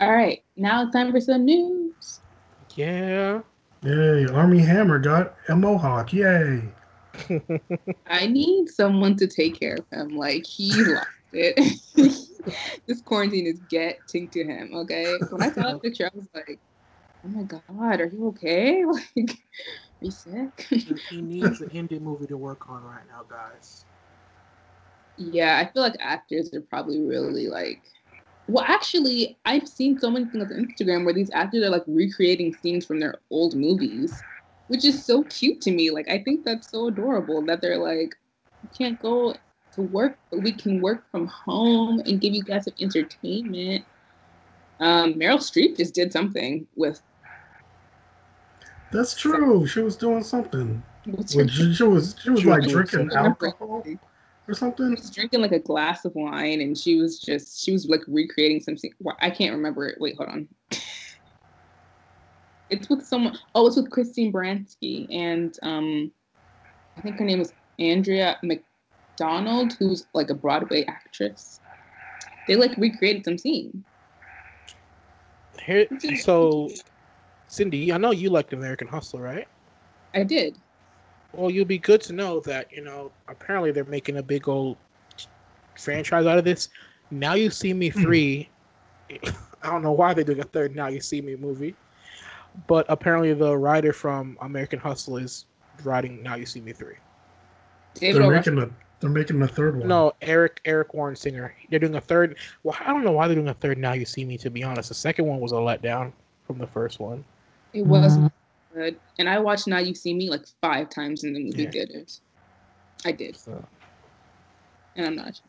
All 0.00 0.12
right, 0.12 0.42
now 0.56 0.84
it's 0.84 0.92
time 0.92 1.12
for 1.12 1.20
some 1.20 1.44
news. 1.44 2.20
Yeah. 2.74 3.40
Yay, 3.82 4.26
Armie 4.26 4.60
Hammer 4.60 4.98
got 4.98 5.34
a 5.48 5.56
mohawk. 5.56 6.12
Yay. 6.12 6.62
I 8.06 8.26
need 8.26 8.68
someone 8.68 9.16
to 9.16 9.26
take 9.26 9.58
care 9.58 9.76
of 9.76 9.86
him. 9.90 10.16
Like, 10.16 10.46
he 10.46 10.72
lost 10.84 11.06
it. 11.32 11.56
this 12.86 13.02
quarantine 13.02 13.46
is 13.46 13.60
getting 13.70 14.28
to 14.30 14.44
him, 14.44 14.70
okay? 14.74 15.16
When 15.30 15.42
I 15.42 15.52
saw 15.52 15.72
the 15.72 15.78
picture, 15.82 16.06
I 16.06 16.16
was 16.16 16.28
like, 16.34 16.58
oh 17.24 17.28
my 17.28 17.42
God, 17.42 18.00
are 18.00 18.06
you 18.06 18.28
okay? 18.28 18.84
Like, 18.84 19.30
are 20.02 20.04
you 20.04 20.10
sick? 20.10 20.66
he 21.10 21.20
needs 21.20 21.60
an 21.60 21.70
indie 21.70 22.00
movie 22.00 22.26
to 22.28 22.36
work 22.36 22.70
on 22.70 22.84
right 22.84 23.02
now, 23.10 23.24
guys. 23.28 23.84
Yeah, 25.16 25.58
I 25.58 25.72
feel 25.72 25.82
like 25.82 25.96
actors 25.98 26.54
are 26.54 26.60
probably 26.60 27.00
really 27.00 27.48
like 27.48 27.82
well, 28.48 28.64
actually, 28.66 29.36
I've 29.44 29.68
seen 29.68 29.98
so 29.98 30.10
many 30.10 30.24
things 30.24 30.50
on 30.50 30.66
Instagram 30.66 31.04
where 31.04 31.12
these 31.12 31.30
actors 31.34 31.62
are 31.62 31.70
like 31.70 31.84
recreating 31.86 32.54
scenes 32.54 32.86
from 32.86 32.98
their 32.98 33.16
old 33.30 33.54
movies, 33.54 34.22
which 34.68 34.84
is 34.84 35.04
so 35.04 35.24
cute 35.24 35.60
to 35.62 35.70
me. 35.70 35.90
Like, 35.90 36.08
I 36.08 36.22
think 36.22 36.44
that's 36.44 36.70
so 36.70 36.88
adorable 36.88 37.42
that 37.46 37.60
they're 37.60 37.78
like, 37.78 38.16
we 38.62 38.68
can't 38.76 39.00
go 39.00 39.34
to 39.72 39.82
work, 39.82 40.18
but 40.30 40.42
we 40.42 40.52
can 40.52 40.80
work 40.80 41.10
from 41.10 41.26
home 41.26 42.00
and 42.06 42.20
give 42.20 42.34
you 42.34 42.42
guys 42.42 42.64
some 42.64 42.74
entertainment. 42.80 43.84
Um, 44.80 45.14
Meryl 45.14 45.38
Streep 45.38 45.76
just 45.76 45.94
did 45.94 46.12
something 46.12 46.66
with. 46.76 47.00
That's 48.92 49.14
true. 49.14 49.66
She 49.66 49.80
was 49.80 49.96
doing 49.96 50.22
something. 50.22 50.82
She, 51.26 51.74
she 51.74 51.82
was 51.82 52.16
she 52.22 52.30
was 52.30 52.44
like 52.44 52.62
drinking 52.68 53.10
alcohol 53.14 53.84
or 54.46 54.54
something. 54.54 54.88
She 54.88 55.00
was 55.00 55.10
drinking 55.10 55.40
like 55.40 55.52
a 55.52 55.58
glass 55.58 56.04
of 56.04 56.14
wine, 56.14 56.60
and 56.60 56.76
she 56.76 56.96
was 56.96 57.18
just 57.18 57.62
she 57.62 57.72
was 57.72 57.86
like 57.86 58.02
recreating 58.06 58.60
something. 58.60 58.92
I 59.20 59.30
can't 59.30 59.54
remember 59.54 59.86
it. 59.86 60.00
Wait, 60.00 60.16
hold 60.16 60.28
on. 60.28 60.48
It's 62.70 62.88
with 62.88 63.04
someone. 63.04 63.38
Oh, 63.54 63.66
it's 63.66 63.76
with 63.76 63.90
Christine 63.90 64.32
Baranski, 64.32 65.06
and 65.10 65.56
um, 65.62 66.10
I 66.96 67.00
think 67.00 67.16
her 67.18 67.24
name 67.24 67.40
is 67.40 67.52
Audra 67.78 68.36
McDonald, 68.42 69.74
who's 69.74 70.06
like 70.14 70.30
a 70.30 70.34
Broadway 70.34 70.84
actress. 70.86 71.60
They 72.46 72.56
like 72.56 72.76
recreated 72.76 73.24
some 73.24 73.38
scene. 73.38 73.84
Here, 75.64 75.86
so, 76.20 76.70
Cindy, 77.46 77.92
I 77.92 77.98
know 77.98 78.10
you 78.10 78.30
liked 78.30 78.52
American 78.52 78.88
Hustle, 78.88 79.20
right? 79.20 79.46
I 80.14 80.22
did. 80.22 80.56
Well, 81.32 81.50
you'll 81.50 81.66
be 81.66 81.78
good 81.78 82.00
to 82.02 82.14
know 82.14 82.40
that 82.40 82.72
you 82.72 82.82
know 82.82 83.12
apparently 83.28 83.70
they're 83.70 83.84
making 83.84 84.16
a 84.16 84.22
big 84.22 84.48
old 84.48 84.76
franchise 85.78 86.26
out 86.26 86.38
of 86.38 86.44
this. 86.44 86.68
Now 87.10 87.34
you 87.34 87.50
see 87.50 87.72
me 87.72 87.88
hmm. 87.88 88.02
three. 88.02 88.48
I 89.62 89.70
don't 89.70 89.82
know 89.82 89.92
why 89.92 90.14
they're 90.14 90.24
doing 90.24 90.40
a 90.40 90.44
third 90.44 90.76
Now 90.76 90.86
You 90.86 91.00
See 91.00 91.20
Me 91.20 91.34
movie, 91.34 91.74
but 92.66 92.86
apparently 92.88 93.32
the 93.34 93.56
writer 93.56 93.92
from 93.92 94.36
American 94.40 94.78
Hustle 94.78 95.16
is 95.16 95.46
writing 95.84 96.22
Now 96.22 96.34
You 96.34 96.46
See 96.46 96.60
Me 96.60 96.72
three. 96.72 96.94
they're 98.00 98.30
making 98.30 98.58
a 98.58 98.70
they're 99.00 99.10
making 99.10 99.40
a 99.42 99.48
third 99.48 99.78
one. 99.78 99.86
No, 99.86 100.12
Eric 100.22 100.60
Eric 100.64 100.92
Warren 100.92 101.14
Singer. 101.14 101.54
They're 101.70 101.78
doing 101.78 101.94
a 101.94 102.00
third. 102.00 102.36
Well, 102.64 102.76
I 102.80 102.88
don't 102.88 103.04
know 103.04 103.12
why 103.12 103.28
they're 103.28 103.36
doing 103.36 103.48
a 103.48 103.54
third 103.54 103.78
Now 103.78 103.92
You 103.92 104.04
See 104.04 104.24
Me. 104.24 104.36
To 104.38 104.50
be 104.50 104.62
honest, 104.64 104.88
the 104.88 104.94
second 104.94 105.26
one 105.26 105.40
was 105.40 105.52
a 105.52 105.56
letdown 105.56 106.12
from 106.46 106.58
the 106.58 106.66
first 106.66 106.98
one. 106.98 107.24
It 107.72 107.86
was. 107.86 108.16
Mm-hmm 108.16 108.26
good. 108.78 108.98
And 109.18 109.28
I 109.28 109.38
watched 109.38 109.66
Now 109.66 109.78
You 109.78 109.94
See 109.94 110.14
Me 110.14 110.30
like 110.30 110.46
five 110.60 110.88
times 110.88 111.24
in 111.24 111.32
the 111.32 111.40
movie 111.40 111.64
yeah. 111.64 111.70
theaters. 111.70 112.20
I 113.04 113.12
did. 113.12 113.36
So. 113.36 113.64
And 114.96 115.06
I'm 115.06 115.16
not 115.16 115.40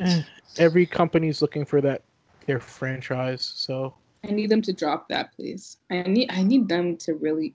eh, 0.00 0.22
Every 0.58 0.86
company's 0.86 1.42
looking 1.42 1.64
for 1.64 1.80
that 1.80 2.02
their 2.46 2.60
franchise, 2.60 3.52
so 3.54 3.94
I 4.26 4.30
need 4.30 4.48
them 4.48 4.62
to 4.62 4.72
drop 4.72 5.08
that, 5.08 5.34
please. 5.36 5.76
I 5.90 6.02
need 6.02 6.30
I 6.30 6.42
need 6.42 6.68
them 6.68 6.96
to 6.98 7.14
really 7.14 7.54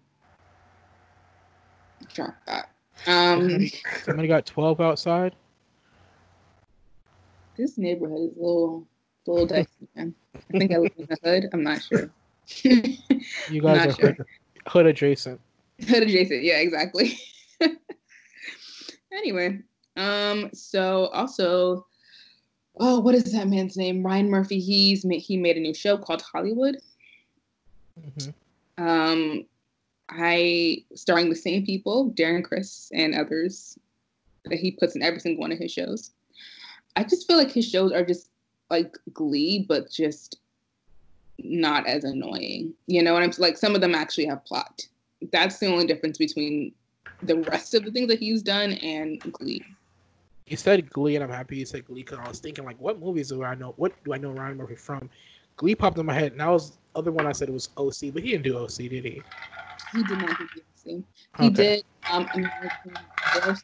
drop 2.14 2.36
that. 2.46 2.70
Um 3.08 3.68
somebody, 4.04 4.28
got 4.28 4.46
twelve 4.46 4.80
outside. 4.80 5.36
This 7.58 7.78
neighborhood 7.78 8.32
is 8.32 8.38
a 8.38 8.40
little 8.40 8.88
a 9.28 9.32
little 9.32 9.48
dicey, 9.48 9.88
man. 9.96 10.14
I 10.36 10.58
think 10.58 10.72
I 10.72 10.78
live 10.78 10.92
in 10.98 11.08
the 11.10 11.18
hood. 11.24 11.50
I'm 11.54 11.64
not 11.64 11.82
sure. 11.82 12.10
you 12.64 13.62
guys 13.62 13.88
are 13.88 13.94
sure. 13.94 14.18
Hood 14.68 14.86
adjacent. 14.86 15.40
Hood 15.88 16.04
adjacent. 16.04 16.44
Yeah, 16.44 16.58
exactly. 16.58 17.18
anyway, 19.12 19.60
um, 19.98 20.50
so 20.54 21.08
also, 21.08 21.86
oh, 22.80 23.00
what 23.00 23.16
is 23.16 23.32
that 23.34 23.48
man's 23.48 23.78
name? 23.78 24.06
Ryan 24.06 24.30
Murphy. 24.30 24.60
He's 24.60 25.06
made, 25.06 25.20
he 25.20 25.38
made 25.38 25.58
a 25.58 25.60
new 25.60 25.74
show 25.74 25.98
called 25.98 26.22
Hollywood. 26.22 26.78
Mm-hmm. 28.00 28.84
Um, 28.84 29.46
I 30.10 30.84
starring 30.96 31.30
the 31.30 31.36
same 31.36 31.66
people, 31.66 32.12
Darren 32.12 32.44
Criss 32.44 32.90
and 32.94 33.14
others 33.14 33.78
that 34.46 34.58
he 34.58 34.72
puts 34.72 34.96
in 34.96 35.04
every 35.04 35.20
single 35.20 35.42
one 35.42 35.52
of 35.52 35.60
his 35.60 35.72
shows. 35.72 36.12
I 36.96 37.04
just 37.04 37.28
feel 37.28 37.38
like 37.38 37.52
his 37.52 37.70
shows 37.70 37.92
are 37.92 38.04
just 38.04 38.30
like 38.70 38.98
Glee, 39.14 39.66
but 39.68 39.92
just 39.92 40.40
not 41.38 41.88
as 41.88 42.04
annoying. 42.04 42.74
You 42.88 43.04
know 43.04 43.14
what 43.14 43.24
I'm 43.24 43.32
like? 43.38 43.58
Some 43.58 43.76
of 43.76 43.82
them 43.82 43.96
actually 43.96 44.26
have 44.26 44.46
plot. 44.46 44.88
That's 45.32 45.60
the 45.60 45.68
only 45.68 45.86
difference 45.86 46.18
between 46.18 46.74
the 47.22 47.38
rest 47.38 47.74
of 47.74 47.84
the 47.84 47.92
things 47.92 48.08
that 48.08 48.20
he's 48.20 48.42
done 48.42 48.74
and 48.74 49.20
Glee. 49.34 49.64
You 50.50 50.58
said 50.58 50.89
Glee, 50.89 51.16
and 51.16 51.24
I'm 51.24 51.30
happy 51.30 51.58
you 51.58 51.66
said 51.66 51.86
Glee 51.86 52.02
because 52.02 52.18
I 52.20 52.28
was 52.28 52.39
thinking 52.39 52.66
like, 52.66 52.80
what 52.82 53.00
movies 53.00 53.30
do 53.30 53.43
I 53.43 53.54
know? 53.54 53.74
What 53.78 53.93
do 54.04 54.14
I 54.14 54.18
know 54.18 54.32
Ryan 54.32 54.58
Murphy 54.58 54.76
from? 54.76 55.10
Glee 55.58 55.76
popped 55.76 55.97
in 55.97 56.06
my 56.06 56.14
head, 56.14 56.32
and 56.32 56.41
that 56.41 56.50
was 56.50 56.72
the 56.72 56.78
other 56.95 57.12
one 57.12 57.28
I 57.28 57.32
said 57.34 57.50
it 57.50 57.54
was 57.54 57.70
OC, 57.78 58.14
but 58.14 58.24
he 58.24 58.32
didn't 58.32 58.43
do 58.43 58.58
OC, 58.58 58.76
did 58.78 59.06
he? 59.06 59.22
He 59.93 60.04
did 60.04 60.18
not 60.18 60.38
do 60.38 60.45
OC. 60.45 60.84
He 60.86 61.04
okay. 61.39 61.50
did 61.50 61.84
um, 62.10 62.28
American 62.34 62.97
Horror. 63.20 63.58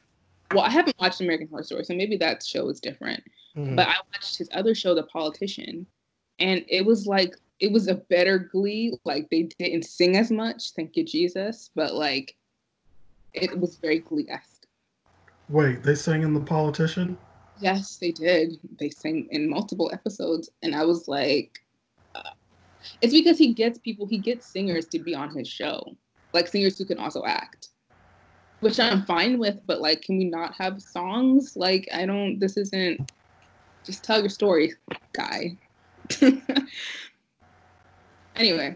Well, 0.53 0.63
I 0.63 0.69
haven't 0.69 0.95
watched 0.99 1.21
American 1.21 1.47
Horror 1.47 1.63
Story, 1.63 1.83
so 1.85 1.95
maybe 1.95 2.17
that 2.17 2.45
show 2.45 2.69
is 2.69 2.79
different. 2.79 3.23
Mm-hmm. 3.57 3.75
But 3.75 3.87
I 3.87 3.95
watched 4.13 4.37
his 4.37 4.49
other 4.53 4.75
show, 4.75 4.93
The 4.93 5.03
Politician, 5.03 5.87
and 6.39 6.63
it 6.67 6.85
was 6.85 7.07
like 7.07 7.35
it 7.59 7.71
was 7.71 7.87
a 7.87 7.95
better 7.95 8.37
Glee. 8.37 8.97
Like 9.05 9.29
they 9.31 9.43
didn't 9.57 9.85
sing 9.85 10.17
as 10.17 10.29
much, 10.29 10.71
thank 10.75 10.95
you 10.95 11.03
Jesus, 11.03 11.71
but 11.75 11.95
like 11.95 12.35
it 13.33 13.57
was 13.57 13.77
very 13.77 13.99
Glee 13.99 14.27
esque. 14.29 14.54
Wait, 15.49 15.83
they 15.83 15.95
sang 15.95 16.23
in 16.23 16.33
The 16.33 16.39
Politician? 16.39 17.17
Yes, 17.59 17.97
they 17.97 18.11
did. 18.11 18.57
They 18.79 18.89
sang 18.89 19.27
in 19.31 19.49
multiple 19.49 19.89
episodes, 19.93 20.49
and 20.63 20.75
I 20.75 20.83
was 20.83 21.07
like, 21.07 21.59
uh, 22.15 22.31
it's 23.01 23.13
because 23.13 23.37
he 23.37 23.53
gets 23.53 23.79
people, 23.79 24.07
he 24.07 24.17
gets 24.17 24.47
singers 24.47 24.87
to 24.87 24.99
be 24.99 25.15
on 25.15 25.35
his 25.35 25.47
show, 25.47 25.95
like 26.33 26.47
singers 26.47 26.77
who 26.77 26.85
can 26.85 26.97
also 26.97 27.23
act 27.25 27.69
which 28.65 28.79
I'm 28.79 29.03
fine 29.03 29.37
with, 29.37 29.59
but 29.67 29.79
like, 29.79 30.01
can 30.01 30.17
we 30.17 30.25
not 30.25 30.55
have 30.55 30.81
songs? 30.81 31.55
Like, 31.55 31.87
I 31.93 32.07
don't, 32.07 32.39
this 32.39 32.57
isn't, 32.57 33.11
just 33.85 34.03
tell 34.03 34.19
your 34.19 34.29
story, 34.29 34.73
guy. 35.13 35.55
anyway. 38.35 38.75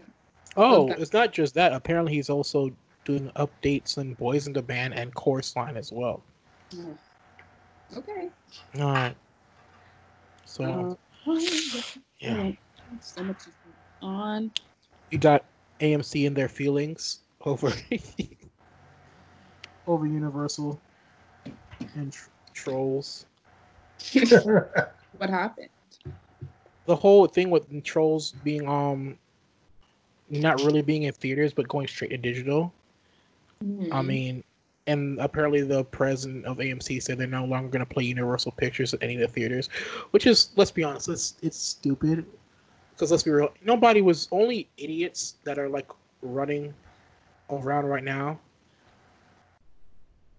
Oh, 0.56 0.90
it's 0.90 1.12
not 1.12 1.32
just 1.32 1.54
that. 1.54 1.72
Apparently, 1.72 2.12
he's 2.12 2.30
also 2.30 2.70
doing 3.04 3.32
updates 3.36 3.98
on 3.98 4.14
Boys 4.14 4.46
in 4.46 4.52
the 4.52 4.62
Band 4.62 4.94
and 4.94 5.12
Chorus 5.14 5.56
Line 5.56 5.76
as 5.76 5.90
well. 5.92 6.22
Okay. 7.96 8.30
All 8.78 8.92
right. 8.92 9.16
So, 10.44 10.96
uh, 11.26 11.34
yeah. 12.20 12.50
So 13.00 13.24
much 13.24 13.42
on. 14.02 14.50
You 15.10 15.18
got 15.18 15.44
AMC 15.80 16.26
in 16.26 16.34
their 16.34 16.48
feelings 16.48 17.20
over 17.44 17.72
over 19.86 20.06
Universal 20.06 20.80
and 21.94 22.12
tr- 22.12 22.28
Trolls. 22.54 23.26
what 24.14 25.30
happened? 25.30 25.68
The 26.86 26.96
whole 26.96 27.26
thing 27.26 27.50
with 27.50 27.82
Trolls 27.84 28.32
being 28.32 28.68
um 28.68 29.18
not 30.28 30.62
really 30.62 30.82
being 30.82 31.04
in 31.04 31.12
theaters 31.12 31.52
but 31.52 31.68
going 31.68 31.86
straight 31.86 32.10
to 32.10 32.16
digital. 32.16 32.72
Mm-hmm. 33.64 33.92
I 33.92 34.02
mean, 34.02 34.44
and 34.86 35.18
apparently 35.20 35.62
the 35.62 35.84
president 35.84 36.44
of 36.46 36.58
AMC 36.58 37.02
said 37.02 37.18
they're 37.18 37.26
no 37.26 37.44
longer 37.44 37.68
going 37.68 37.84
to 37.84 37.92
play 37.94 38.04
Universal 38.04 38.52
Pictures 38.52 38.94
at 38.94 39.02
any 39.02 39.14
of 39.14 39.20
the 39.20 39.28
theaters, 39.28 39.68
which 40.10 40.26
is 40.26 40.50
let's 40.56 40.70
be 40.70 40.82
honest, 40.82 41.08
it's 41.08 41.34
it's 41.42 41.58
stupid. 41.58 42.26
Because 42.92 43.10
let's 43.10 43.22
be 43.22 43.30
real, 43.30 43.52
nobody 43.64 44.02
was 44.02 44.28
only 44.30 44.68
idiots 44.76 45.36
that 45.44 45.58
are 45.58 45.68
like 45.68 45.90
running 46.22 46.74
around 47.50 47.86
right 47.86 48.04
now 48.04 48.38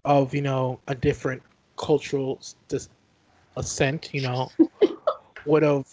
of 0.05 0.33
you 0.33 0.41
know 0.41 0.79
a 0.87 0.95
different 0.95 1.41
cultural 1.77 2.39
dis- 2.67 2.89
ascent, 3.57 4.09
you 4.13 4.21
know, 4.21 4.51
would 5.45 5.63
have 5.63 5.87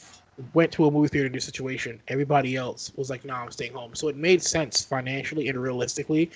went 0.54 0.70
to 0.72 0.86
a 0.86 0.90
movie 0.90 1.08
theater 1.08 1.26
in 1.26 1.32
this 1.32 1.44
situation. 1.44 2.00
Everybody 2.08 2.56
else 2.56 2.92
was 2.96 3.10
like, 3.10 3.24
"Nah, 3.24 3.42
I'm 3.42 3.50
staying 3.50 3.72
home." 3.72 3.94
So 3.94 4.08
it 4.08 4.16
made 4.16 4.42
sense 4.42 4.84
financially 4.84 5.48
and 5.48 5.58
realistically 5.60 6.30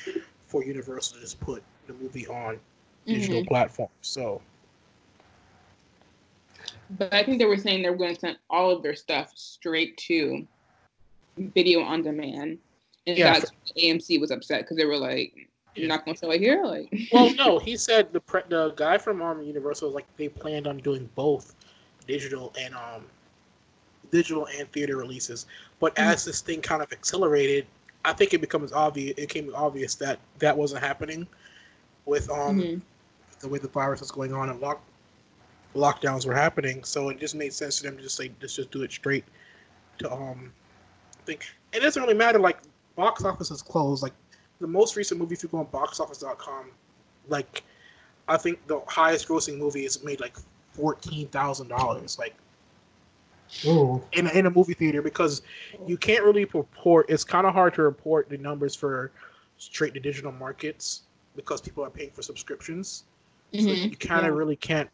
for 0.47 0.65
Universal 0.65 1.17
to 1.17 1.23
just 1.23 1.41
put 1.41 1.63
the 1.87 1.95
movie 1.95 2.27
on 2.27 2.59
digital 3.07 3.41
mm-hmm. 3.41 3.49
platforms. 3.49 3.93
So, 4.01 4.41
but 6.91 7.13
I 7.13 7.23
think 7.23 7.39
they 7.39 7.47
were 7.47 7.57
saying 7.57 7.83
they 7.83 7.91
were 7.91 7.97
going 7.97 8.15
to 8.15 8.21
send 8.21 8.39
all 8.51 8.71
of 8.71 8.83
their 8.83 8.95
stuff 8.95 9.33
straight 9.35 9.97
to 10.09 10.47
video 11.37 11.81
on 11.81 12.03
demand, 12.03 12.59
and 13.07 13.19
yeah, 13.19 13.35
that's 13.35 13.51
for- 13.51 13.81
AMC 13.81 14.21
was 14.21 14.31
upset 14.31 14.63
because 14.63 14.77
they 14.77 14.85
were 14.85 14.99
like, 14.99 15.49
you're 15.75 15.89
not 15.89 16.05
gonna 16.05 16.17
show 16.17 16.31
it 16.31 16.41
here, 16.41 16.65
like. 16.65 16.93
well, 17.13 17.33
no, 17.35 17.59
he 17.59 17.77
said 17.77 18.13
the 18.13 18.21
pre- 18.21 18.43
the 18.49 18.71
guy 18.73 18.99
from 18.99 19.23
um, 19.23 19.43
Universal 19.43 19.89
was 19.89 19.95
like 19.95 20.07
they 20.17 20.29
planned 20.29 20.67
on 20.67 20.79
doing 20.79 21.09
both 21.15 21.55
digital 22.07 22.53
and 22.61 22.75
um 22.75 23.05
digital 24.11 24.47
and 24.59 24.71
theater 24.73 24.97
releases. 24.97 25.47
But 25.81 25.95
mm-hmm. 25.95 26.11
as 26.11 26.25
this 26.25 26.41
thing 26.41 26.61
kind 26.61 26.83
of 26.83 26.93
accelerated, 26.93 27.67
I 28.05 28.13
think 28.13 28.35
it 28.35 28.41
becomes 28.41 28.73
obvious. 28.73 29.13
It 29.13 29.29
became 29.29 29.53
obvious 29.55 29.95
that 29.97 30.19
that 30.39 30.57
wasn't 30.57 30.83
happening 30.83 31.27
with 32.07 32.31
um 32.31 32.61
mm-hmm. 32.61 32.79
the 33.41 33.49
way 33.49 33.59
the 33.59 33.69
virus 33.69 34.01
was 34.01 34.11
going 34.11 34.33
on 34.33 34.49
and 34.49 34.61
lock 34.61 34.83
lockdowns 35.75 36.27
were 36.27 36.35
happening. 36.35 36.85
So 36.85 37.09
it 37.09 37.19
just 37.19 37.35
made 37.35 37.53
sense 37.53 37.79
to 37.79 37.85
them 37.85 37.97
to 37.97 38.03
just 38.03 38.17
say 38.17 38.31
let's 38.41 38.57
just 38.57 38.71
do 38.71 38.83
it 38.83 38.93
straight 38.93 39.25
to 39.99 40.13
um. 40.13 40.53
I 41.21 41.25
think 41.25 41.47
it 41.73 41.81
doesn't 41.81 42.03
really 42.03 42.15
matter. 42.15 42.39
Like 42.39 42.59
box 42.97 43.25
office 43.25 43.51
is 43.51 43.63
closed. 43.63 44.03
Like 44.03 44.13
the 44.61 44.67
most 44.67 44.97
recent 44.97 45.21
movie, 45.21 45.35
if 45.35 45.43
you 45.43 45.49
go 45.49 45.59
on 45.59 45.67
boxoffice.com, 45.67 46.71
like 47.29 47.63
I 48.29 48.37
think 48.37 48.67
the 48.67 48.81
highest 48.89 49.29
grossing 49.29 49.59
movie 49.59 49.85
is 49.85 50.03
made 50.03 50.21
like 50.21 50.37
fourteen 50.73 51.29
thousand 51.29 51.69
dollars. 51.69 52.19
Like 52.19 52.35
Ooh. 53.67 54.03
in 54.13 54.29
in 54.29 54.47
a 54.47 54.51
movie 54.51 54.75
theater 54.75 55.01
because 55.01 55.43
you 55.87 55.97
can't 55.97 56.25
really 56.25 56.45
report. 56.47 57.07
It's 57.09 57.25
kind 57.25 57.47
of 57.47 57.55
hard 57.55 57.75
to 57.75 57.83
report 57.83 58.29
the 58.29 58.39
numbers 58.39 58.75
for 58.75 59.13
straight 59.59 59.95
to 59.95 60.01
digital 60.01 60.33
markets 60.33 61.03
because 61.37 61.61
people 61.61 61.85
are 61.85 61.91
paying 61.91 62.11
for 62.11 62.23
subscriptions. 62.23 63.05
Mm-hmm. 63.53 63.67
So 63.67 63.73
you 63.73 63.97
kind 63.97 64.27
of 64.27 64.33
yeah. 64.33 64.39
really 64.39 64.57
can't. 64.57 64.89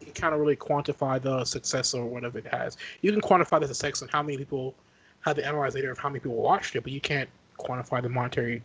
You 0.00 0.12
kind 0.12 0.34
of 0.34 0.40
really 0.40 0.56
quantify 0.56 1.22
the 1.22 1.44
success 1.44 1.94
or 1.94 2.04
whatever 2.04 2.38
it 2.38 2.46
has. 2.46 2.76
You 3.00 3.12
can 3.12 3.20
quantify 3.20 3.60
the 3.60 3.68
success 3.68 4.02
and 4.02 4.10
how 4.10 4.22
many 4.22 4.36
people 4.36 4.74
have 5.20 5.36
the 5.36 5.46
analyze 5.46 5.74
later 5.74 5.90
of 5.90 5.98
how 5.98 6.08
many 6.08 6.20
people 6.20 6.36
watched 6.36 6.76
it, 6.76 6.82
but 6.82 6.92
you 6.92 7.00
can't 7.00 7.28
quantify 7.58 8.02
the 8.02 8.08
monetary 8.08 8.62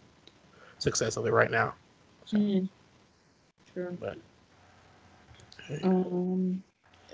success 0.79 1.15
of 1.15 1.25
it 1.25 1.31
right 1.31 1.51
now. 1.51 1.73
So, 2.25 2.37
mm-hmm. 2.37 2.65
True. 3.73 3.97
But, 3.99 4.17
hey. 5.67 5.79
Um, 5.83 6.61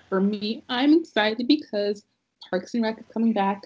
for 0.09 0.21
me, 0.21 0.63
I'm 0.69 0.93
excited 0.93 1.47
because 1.47 2.03
Parks 2.49 2.73
and 2.73 2.83
Rec 2.83 2.99
is 2.99 3.05
coming 3.13 3.33
back. 3.33 3.63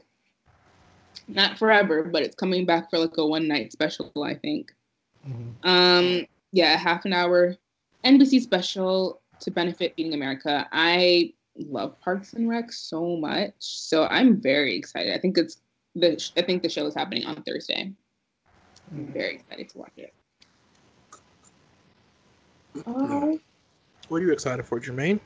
Not 1.27 1.57
forever, 1.57 2.03
but 2.03 2.23
it's 2.23 2.35
coming 2.35 2.65
back 2.65 2.89
for 2.89 2.97
like 2.97 3.17
a 3.17 3.25
one 3.25 3.47
night 3.47 3.71
special, 3.71 4.11
I 4.23 4.35
think. 4.35 4.73
Mm-hmm. 5.29 5.69
Um, 5.69 6.25
yeah, 6.51 6.77
half 6.77 7.05
an 7.05 7.13
hour 7.13 7.55
NBC 8.03 8.41
special 8.41 9.21
to 9.39 9.51
benefit 9.51 9.93
Feeding 9.95 10.13
America. 10.13 10.67
I 10.71 11.33
love 11.55 11.99
Parks 12.01 12.33
and 12.33 12.49
Rec 12.49 12.71
so 12.71 13.17
much, 13.17 13.53
so 13.57 14.05
I'm 14.07 14.41
very 14.41 14.75
excited. 14.75 15.13
I 15.13 15.19
think 15.19 15.37
it's 15.37 15.57
the 15.95 16.31
I 16.37 16.41
think 16.41 16.63
the 16.63 16.69
show 16.69 16.85
is 16.85 16.95
happening 16.95 17.25
on 17.25 17.41
Thursday. 17.43 17.93
I'm 18.91 19.13
very 19.13 19.35
excited 19.35 19.69
to 19.69 19.77
watch 19.77 19.91
it. 19.97 20.13
Uh, 22.85 23.37
what 24.07 24.21
are 24.21 24.25
you 24.25 24.31
excited 24.31 24.65
for, 24.65 24.79
Jermaine? 24.79 25.19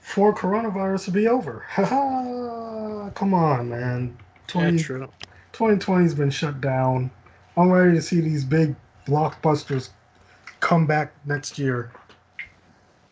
For 0.00 0.34
coronavirus 0.34 1.06
to 1.06 1.10
be 1.10 1.28
over. 1.28 1.64
Come 1.74 3.34
on, 3.34 3.68
man. 3.68 4.16
20, 4.46 4.78
2020's 5.52 6.14
been 6.14 6.30
shut 6.30 6.60
down. 6.60 7.10
I'm 7.56 7.70
ready 7.70 7.94
to 7.94 8.02
see 8.02 8.20
these 8.20 8.44
big 8.44 8.76
blockbusters 9.06 9.88
come 10.60 10.86
back 10.86 11.14
next 11.24 11.58
year. 11.58 11.90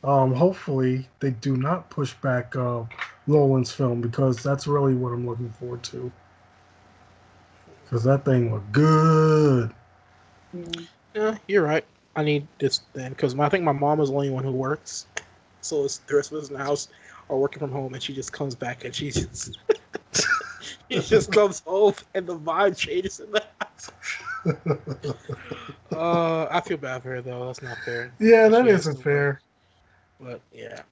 Um, 0.03 0.35
hopefully, 0.35 1.09
they 1.21 1.31
do 1.31 1.57
not 1.57 1.89
push 1.89 2.13
back 2.15 2.55
uh, 2.57 2.83
Nolan's 3.27 3.73
film 3.73 4.03
because 4.03 4.43
that's 4.43 4.67
really 4.67 4.95
what 4.95 5.15
I'm 5.15 5.27
looking 5.27 5.51
forward 5.51 5.83
to. 5.85 6.13
Because 7.85 8.05
that 8.05 8.27
thing 8.27 8.51
was 8.51 8.63
good. 8.71 9.73
Yeah, 11.15 11.39
you're 11.49 11.63
right. 11.63 11.87
I 12.17 12.23
need 12.23 12.47
this 12.59 12.83
then 12.93 13.11
because 13.13 13.39
I 13.39 13.49
think 13.49 13.65
my 13.65 13.73
mom 13.73 14.01
is 14.01 14.11
the 14.11 14.15
only 14.15 14.31
one 14.31 14.45
who 14.45 14.53
works. 14.53 15.07
So 15.63 15.85
it's 15.85 15.99
the 15.99 16.17
rest 16.17 16.33
of 16.33 16.39
us 16.39 16.49
in 16.49 16.55
the 16.55 16.63
house 16.63 16.89
are 17.31 17.39
working 17.39 17.61
from 17.61 17.73
home, 17.73 17.95
and 17.95 18.03
she 18.03 18.15
just 18.15 18.33
comes 18.33 18.55
back 18.55 18.85
and 18.85 18.95
she 18.95 19.11
just 19.11 19.59
she 20.91 21.01
just 21.01 21.33
comes 21.33 21.61
home 21.67 21.95
and 22.15 22.27
the 22.27 22.39
vibe 22.39 22.77
changes 22.77 23.21
in 23.21 23.31
the 23.31 23.43
house. 23.61 23.91
Uh, 25.93 26.47
I 26.51 26.61
feel 26.65 26.77
bad 26.77 27.03
for 27.03 27.11
her 27.11 27.23
though. 27.23 27.47
That's 27.47 27.63
not 27.63 27.79
fair. 27.85 28.13
Yeah, 28.19 28.49
that 28.49 28.67
isn't 28.67 29.03
fair. 29.03 29.41
But 30.21 30.41
yeah. 30.53 30.83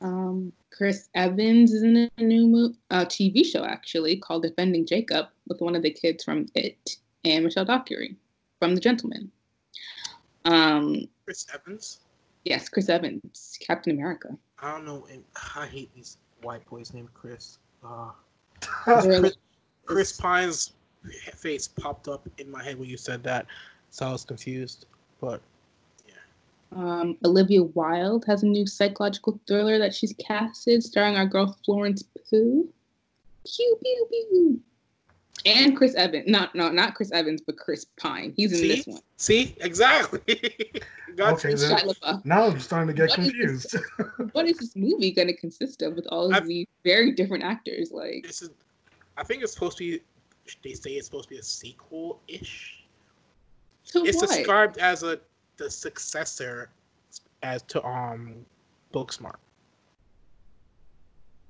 Um, 0.00 0.52
Chris 0.70 1.08
Evans 1.14 1.72
is 1.72 1.82
in 1.82 2.10
a 2.16 2.22
new 2.22 2.46
mo- 2.46 2.74
uh, 2.90 3.04
TV 3.04 3.44
show 3.44 3.64
actually 3.64 4.16
called 4.16 4.42
Defending 4.42 4.86
Jacob 4.86 5.26
with 5.46 5.60
one 5.60 5.76
of 5.76 5.82
the 5.82 5.90
kids 5.90 6.24
from 6.24 6.46
It 6.54 6.96
and 7.24 7.44
Michelle 7.44 7.64
Dockery 7.64 8.16
from 8.58 8.74
The 8.74 8.80
Gentlemen. 8.80 9.30
Um, 10.46 11.06
Chris 11.24 11.46
Evans. 11.52 12.00
Yes, 12.44 12.70
Chris 12.70 12.88
Evans, 12.88 13.58
Captain 13.60 13.92
America. 13.92 14.28
I 14.62 14.72
don't 14.72 14.86
know. 14.86 15.06
I 15.54 15.66
hate 15.66 15.94
these 15.94 16.16
white 16.42 16.64
boys 16.66 16.94
named 16.94 17.12
Chris. 17.12 17.58
Uh, 17.84 18.10
Chris, 18.60 19.34
Chris 19.84 20.12
Pine's 20.18 20.72
face 21.34 21.68
popped 21.68 22.08
up 22.08 22.28
in 22.38 22.50
my 22.50 22.62
head 22.62 22.78
when 22.78 22.88
you 22.88 22.96
said 22.96 23.22
that, 23.24 23.46
so 23.90 24.06
I 24.06 24.12
was 24.12 24.24
confused. 24.24 24.86
But 25.20 25.40
yeah. 26.06 26.12
um, 26.76 27.16
Olivia 27.24 27.62
Wilde 27.62 28.24
has 28.26 28.42
a 28.42 28.46
new 28.46 28.66
psychological 28.66 29.40
thriller 29.46 29.78
that 29.78 29.94
she's 29.94 30.14
casted, 30.24 30.82
starring 30.82 31.16
our 31.16 31.26
girl 31.26 31.56
Florence 31.64 32.02
Pugh. 32.28 32.68
Pew 33.46 33.78
pew 33.82 34.06
pew. 34.10 34.60
And 35.46 35.74
Chris 35.74 35.94
Evans, 35.94 36.24
not 36.28 36.54
no, 36.54 36.68
not 36.70 36.94
Chris 36.94 37.10
Evans, 37.12 37.40
but 37.40 37.56
Chris 37.56 37.86
Pine. 37.98 38.34
He's 38.36 38.52
in 38.52 38.58
See? 38.58 38.68
this 38.68 38.86
one. 38.86 39.00
See, 39.16 39.56
exactly. 39.60 40.20
okay, 41.18 41.54
then, 41.54 41.78
now 42.24 42.44
I'm 42.44 42.60
starting 42.60 42.88
to 42.88 42.94
get 42.94 43.08
What 43.10 43.18
is 43.18 43.30
confused. 43.30 43.76
What 44.32 44.46
is 44.46 44.58
this 44.58 44.76
movie 44.76 45.12
going 45.12 45.28
to 45.28 45.36
consist 45.36 45.80
of 45.82 45.94
with 45.94 46.06
all 46.10 46.26
of 46.26 46.34
I've- 46.34 46.46
these 46.46 46.66
very 46.84 47.12
different 47.12 47.44
actors? 47.44 47.90
Like, 47.90 48.24
This 48.26 48.42
is, 48.42 48.50
I 49.16 49.24
think 49.24 49.42
it's 49.42 49.52
supposed 49.54 49.78
to 49.78 49.84
be. 49.84 50.02
They 50.62 50.72
say 50.74 50.90
it's 50.92 51.06
supposed 51.06 51.28
to 51.28 51.34
be 51.34 51.38
a 51.38 51.42
sequel 51.42 52.20
ish. 52.28 52.84
It's 53.94 54.16
what? 54.16 54.28
described 54.28 54.78
as 54.78 55.02
a 55.02 55.20
the 55.56 55.70
successor 55.70 56.70
as 57.42 57.62
to 57.62 57.84
um 57.84 58.44
Booksmart. 58.94 59.36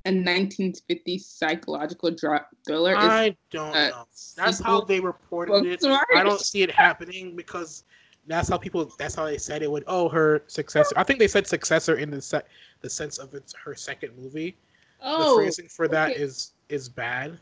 a 0.06 0.10
1950s 0.10 1.20
psychological 1.20 2.10
dra- 2.10 2.46
thriller. 2.66 2.92
is 2.92 2.98
I 2.98 3.36
don't 3.50 3.72
know. 3.72 4.04
That's 4.36 4.60
how 4.60 4.80
they 4.80 5.00
reported 5.00 5.66
it. 5.66 5.84
I 5.84 6.22
don't 6.22 6.40
see 6.40 6.62
it 6.62 6.70
happening 6.70 7.36
because 7.36 7.84
that's 8.26 8.48
how 8.48 8.58
people. 8.58 8.92
That's 8.98 9.14
how 9.14 9.24
they 9.26 9.38
said 9.38 9.62
it 9.62 9.70
would. 9.70 9.84
Oh, 9.86 10.08
her 10.08 10.42
successor. 10.46 10.94
I 10.96 11.04
think 11.04 11.18
they 11.18 11.28
said 11.28 11.46
successor 11.46 11.96
in 11.96 12.10
the 12.10 12.20
se- 12.20 12.42
the 12.80 12.90
sense 12.90 13.18
of 13.18 13.34
it's 13.34 13.54
her 13.54 13.74
second 13.74 14.16
movie. 14.16 14.56
oh, 15.02 15.36
the 15.36 15.42
phrasing 15.42 15.68
for 15.68 15.88
that 15.88 16.12
okay. 16.12 16.20
is 16.20 16.52
is 16.68 16.88
bad. 16.88 17.38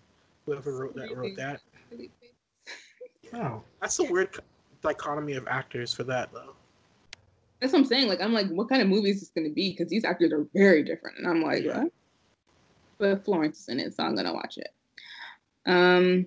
Whoever 0.49 0.73
wrote 0.79 0.95
that 0.95 1.15
wrote 1.15 1.37
that. 1.37 1.61
Wow, 3.35 3.63
That's 3.83 3.99
a 3.99 4.05
weird 4.05 4.31
dichotomy 4.83 5.35
of 5.35 5.47
actors 5.47 5.93
for 5.93 6.05
that 6.05 6.33
though. 6.33 6.55
That's 7.61 7.75
what 7.75 7.81
I'm 7.81 7.85
saying. 7.85 8.09
Like, 8.09 8.23
I'm 8.23 8.33
like, 8.33 8.49
what 8.49 8.71
kind 8.71 8.81
of 8.81 8.89
movie 8.89 9.11
is 9.11 9.21
this 9.21 9.29
going 9.29 9.47
to 9.47 9.53
be? 9.53 9.71
Because 9.73 9.91
these 9.91 10.07
actors 10.07 10.33
are 10.33 10.47
very 10.55 10.83
different, 10.83 11.19
and 11.19 11.27
I'm 11.27 11.43
like, 11.43 11.65
Yeah. 11.65 11.83
what? 11.83 11.93
But 12.97 13.25
Florence 13.27 13.61
is 13.61 13.69
in 13.69 13.79
it, 13.79 13.95
so 13.95 14.05
I'm 14.05 14.17
gonna 14.17 14.33
watch 14.33 14.57
it. 14.57 14.73
Um, 15.67 16.27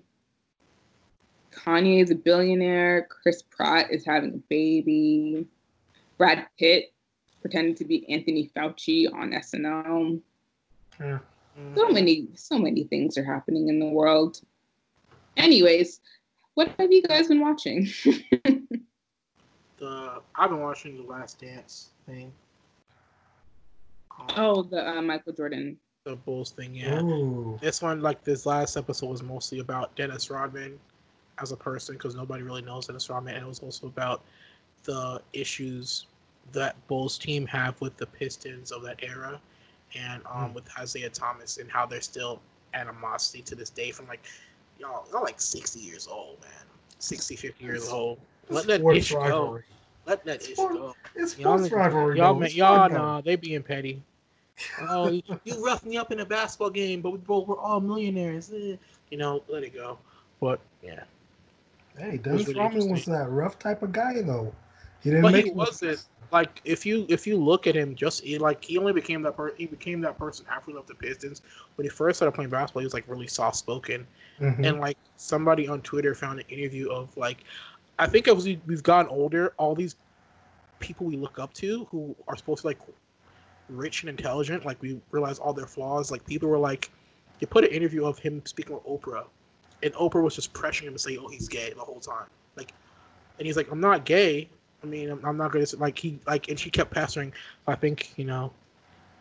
Kanye 1.51 2.03
is 2.03 2.11
a 2.11 2.15
billionaire. 2.15 3.07
Chris 3.09 3.41
Pratt 3.41 3.91
is 3.91 4.05
having 4.05 4.36
a 4.36 4.38
baby. 4.49 5.47
Brad 6.19 6.45
Pitt 6.59 6.93
pretending 7.41 7.74
to 7.76 7.86
be 7.86 8.07
Anthony 8.07 8.51
Fauci 8.55 9.11
on 9.11 9.32
SNL. 9.32 10.22
yeah. 10.99 11.17
So 11.76 11.89
many, 11.89 12.28
so 12.36 12.58
many 12.58 12.86
things 12.86 13.18
are 13.18 13.24
happening 13.24 13.70
in 13.70 13.80
the 13.80 13.86
world. 13.86 14.39
Anyways, 15.38 15.99
what 16.54 16.74
have 16.80 16.91
you 16.91 17.02
guys 17.04 17.28
been 17.28 17.41
watching? 17.41 17.88
The 19.82 20.22
I've 20.36 20.52
been 20.52 20.62
watching 20.62 20.95
the 20.95 21.02
Last 21.02 21.41
Dance 21.41 21.89
thing. 22.06 22.32
Um, 24.20 24.28
oh, 24.38 24.62
the 24.62 24.88
uh, 24.88 25.02
Michael 25.02 25.34
Jordan. 25.34 25.76
the 26.04 26.16
Bulls 26.16 26.52
thing, 26.52 26.76
yeah. 26.76 27.02
Ooh. 27.02 27.58
This 27.60 27.82
one, 27.82 27.99
like 27.99 28.24
this 28.24 28.45
last 28.45 28.78
episode, 28.78 29.10
was 29.10 29.24
mostly 29.24 29.58
about 29.58 29.95
Dennis 29.95 30.30
Rodman 30.30 30.80
as 31.39 31.52
a 31.52 31.58
person 31.58 31.95
because 31.95 32.14
nobody 32.14 32.43
really 32.43 32.62
knows 32.62 32.86
Dennis 32.86 33.10
Rodman, 33.10 33.34
and 33.34 33.43
it 33.43 33.47
was 33.47 33.60
also 33.62 33.88
about 33.88 34.24
the 34.84 35.20
issues 35.34 36.06
that 36.52 36.76
Bulls 36.88 37.18
team 37.18 37.47
have 37.47 37.82
with 37.82 37.97
the 37.97 38.06
Pistons 38.06 38.72
of 38.72 38.84
that 38.84 38.99
era, 39.02 39.41
and 39.95 40.21
um, 40.25 40.49
Hmm. 40.49 40.53
with 40.53 40.69
Isiah 40.81 41.09
Thomas 41.09 41.57
and 41.57 41.69
how 41.71 41.85
there's 41.85 42.05
still 42.05 42.41
animosity 42.73 43.41
to 43.43 43.55
this 43.55 43.69
day 43.69 43.91
from 43.91 44.07
like 44.07 44.21
y'all, 44.79 45.05
y'all 45.11 45.21
like 45.23 45.39
60 45.41 45.79
years 45.79 46.07
old, 46.07 46.39
man, 46.41 46.49
60, 46.99 47.35
50 47.35 47.63
years 47.63 47.89
old. 47.89 48.19
Let 48.49 48.65
that 48.67 48.79
Sports 48.81 48.97
ish 48.99 49.11
go. 49.13 49.59
Let 50.05 50.25
that 50.25 50.41
ish 50.41 50.53
Sport- 50.53 50.73
go. 50.73 50.95
It's 51.15 51.37
Y'all, 51.37 51.57
sports 51.57 51.73
rivalry. 51.73 52.17
y'all, 52.17 52.33
though. 52.33 52.39
man, 52.39 52.45
It's 52.47 52.55
y'all, 52.55 52.77
fun, 52.77 52.91
though. 52.93 52.97
nah, 52.97 53.21
they 53.21 53.35
being 53.35 53.63
petty. 53.63 54.01
Oh, 54.81 55.09
you, 55.09 55.21
you 55.43 55.63
roughed 55.65 55.85
me 55.85 55.97
up 55.97 56.11
in 56.11 56.19
a 56.19 56.25
basketball 56.25 56.69
game, 56.69 57.01
but 57.01 57.11
we 57.11 57.17
both 57.19 57.47
were 57.47 57.57
all 57.57 57.79
millionaires. 57.79 58.51
Eh. 58.53 58.75
You 59.09 59.17
know, 59.17 59.43
let 59.47 59.63
it 59.63 59.73
go. 59.73 59.97
But 60.39 60.59
yeah, 60.83 61.03
Hey, 61.97 62.17
Dennis 62.17 62.47
really 62.47 62.59
Rodman 62.59 62.77
was 62.77 62.85
interesting. 62.85 63.13
that 63.13 63.29
rough 63.29 63.59
type 63.59 63.81
of 63.83 63.91
guy 63.91 64.21
though. 64.21 64.53
He 65.04 65.10
didn't 65.10 65.24
but 65.24 65.32
make 65.34 65.45
he 65.45 65.52
wasn't 65.52 66.06
like 66.32 66.62
if 66.64 66.86
you 66.86 67.06
if 67.10 67.28
you 67.28 67.38
look 67.38 67.68
at 67.68 67.76
him, 67.76 67.95
just 67.95 68.24
he, 68.24 68.38
like 68.38 68.64
he 68.64 68.78
only 68.78 68.93
became 68.93 69.22
that 69.24 69.36
person. 69.36 69.58
He 69.58 69.66
became 69.66 70.02
that 70.02 70.18
person 70.18 70.45
after 70.49 70.72
he 70.72 70.76
left 70.76 70.88
the 70.88 70.95
Pistons. 70.95 71.41
When 71.76 71.86
he 71.86 71.89
first 71.89 72.18
started 72.18 72.34
playing 72.34 72.49
basketball, 72.52 72.82
he 72.82 72.86
was 72.86 72.93
like 72.93 73.08
really 73.08 73.28
soft 73.28 73.58
spoken. 73.58 74.08
Mhm. 74.39 74.66
and 74.66 74.80
like 74.80 74.97
somebody 75.18 75.68
on 75.68 75.82
Twitter 75.82 76.16
found 76.16 76.39
an 76.39 76.45
interview 76.49 76.89
of 76.89 77.16
like, 77.16 77.43
I 77.99 78.08
think 78.08 78.28
as 78.28 78.43
we, 78.45 78.60
we've 78.66 78.82
gotten 78.82 79.12
older, 79.12 79.54
all 79.58 79.76
these 79.76 79.95
people 80.80 81.06
we 81.06 81.16
look 81.16 81.38
up 81.38 81.54
to 81.56 81.86
who 81.91 82.16
are 82.28 82.36
supposed 82.36 82.62
to 82.62 82.68
like 82.68 82.80
rich 83.70 84.02
and 84.02 84.10
intelligent, 84.10 84.66
like 84.66 84.82
we 84.82 84.99
realize 85.12 85.38
all 85.39 85.54
their 85.54 85.68
flaws. 85.68 86.12
Like 86.12 86.26
people 86.26 86.49
were 86.49 86.58
like, 86.58 86.89
you 87.39 87.47
put 87.47 87.64
an 87.64 87.72
interview 87.72 88.06
of 88.06 88.18
him 88.20 88.41
speaking 88.45 88.74
with 88.76 88.86
Oprah, 88.86 89.26
and 89.84 89.93
Oprah 89.93 90.24
was 90.24 90.36
just 90.36 90.54
pressuring 90.54 90.84
him 90.84 90.93
to 90.93 90.99
say, 90.99 91.18
"Oh, 91.18 91.28
he's 91.28 91.47
gay" 91.47 91.74
the 91.74 91.82
whole 91.82 91.99
time. 91.99 92.28
Like, 92.56 92.74
and 93.39 93.45
he's 93.47 93.58
like, 93.58 93.72
"I'm 93.72 93.80
not 93.80 94.06
gay. 94.06 94.49
I 94.84 94.88
mean, 94.88 95.09
I'm, 95.09 95.23
I'm 95.25 95.38
not 95.38 95.51
gonna 95.51 95.65
say 95.65 95.77
like 95.77 95.97
he 95.97 96.19
like." 96.25 96.49
And 96.49 96.59
she 96.59 96.69
kept 96.69 96.91
pestering. 96.91 97.34
I 97.67 97.75
think 97.75 98.13
you 98.17 98.25
know, 98.25 98.51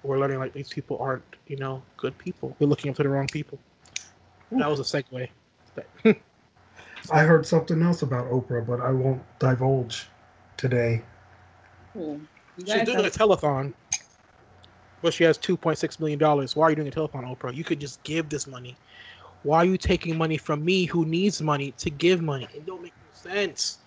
we're 0.02 0.18
learning 0.18 0.38
like 0.38 0.52
these 0.52 0.70
people 0.70 0.98
aren't 0.98 1.24
you 1.46 1.56
know 1.56 1.82
good 1.96 2.16
people. 2.18 2.56
We're 2.58 2.66
looking 2.66 2.90
up 2.90 2.96
to 2.96 3.02
the 3.02 3.08
wrong 3.08 3.26
people. 3.26 3.58
That 4.52 4.68
was 4.68 4.80
a 4.80 4.82
segue. 5.02 5.28
I 7.12 7.22
heard 7.22 7.46
something 7.46 7.82
else 7.82 8.02
about 8.02 8.30
Oprah, 8.30 8.66
but 8.66 8.80
I 8.80 8.90
won't 8.90 9.22
divulge 9.38 10.08
today. 10.56 11.02
Cool. 11.92 12.20
She's 12.58 12.66
doing 12.82 12.96
have- 12.96 13.06
a 13.06 13.10
telethon, 13.10 13.72
but 15.02 15.14
she 15.14 15.24
has 15.24 15.38
two 15.38 15.56
point 15.56 15.78
six 15.78 16.00
million 16.00 16.18
dollars. 16.18 16.56
Why 16.56 16.66
are 16.66 16.70
you 16.70 16.76
doing 16.76 16.88
a 16.88 16.90
telethon, 16.90 17.24
Oprah? 17.24 17.54
You 17.54 17.64
could 17.64 17.80
just 17.80 18.02
give 18.02 18.28
this 18.28 18.46
money. 18.46 18.76
Why 19.42 19.58
are 19.58 19.64
you 19.64 19.78
taking 19.78 20.18
money 20.18 20.36
from 20.36 20.62
me, 20.64 20.84
who 20.84 21.06
needs 21.06 21.40
money, 21.40 21.72
to 21.78 21.90
give 21.90 22.20
money? 22.20 22.46
It 22.54 22.66
don't 22.66 22.82
make 22.82 22.92
no 22.96 23.30
sense. 23.30 23.78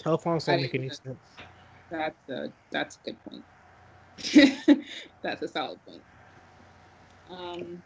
Telethons 0.00 0.48
I 0.48 0.52
don't 0.52 0.62
make 0.62 0.74
any 0.74 0.88
sense. 0.88 1.42
That's 1.90 2.28
a 2.28 2.48
that's 2.70 2.98
a 3.04 3.10
good 3.10 3.18
point. 3.24 3.44
that's 5.22 5.42
a 5.42 5.48
solid 5.48 5.78
point. 5.86 6.02
Um, 7.28 7.82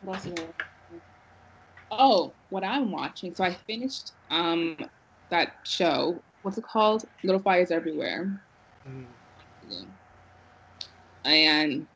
what 0.00 0.26
else? 0.26 0.36
Oh, 1.90 2.36
what 2.48 2.64
I'm 2.64 2.90
watching. 2.90 3.34
So 3.34 3.44
I 3.44 3.54
finished 3.66 4.12
um 4.30 4.76
that 5.30 5.52
show. 5.66 6.22
What's 6.42 6.56
it 6.56 6.64
called? 6.64 7.04
Little 7.22 7.42
Fires 7.42 7.70
Everywhere. 7.70 8.40
Mm. 8.88 9.06
Yeah. 9.62 9.84
And 11.24 11.86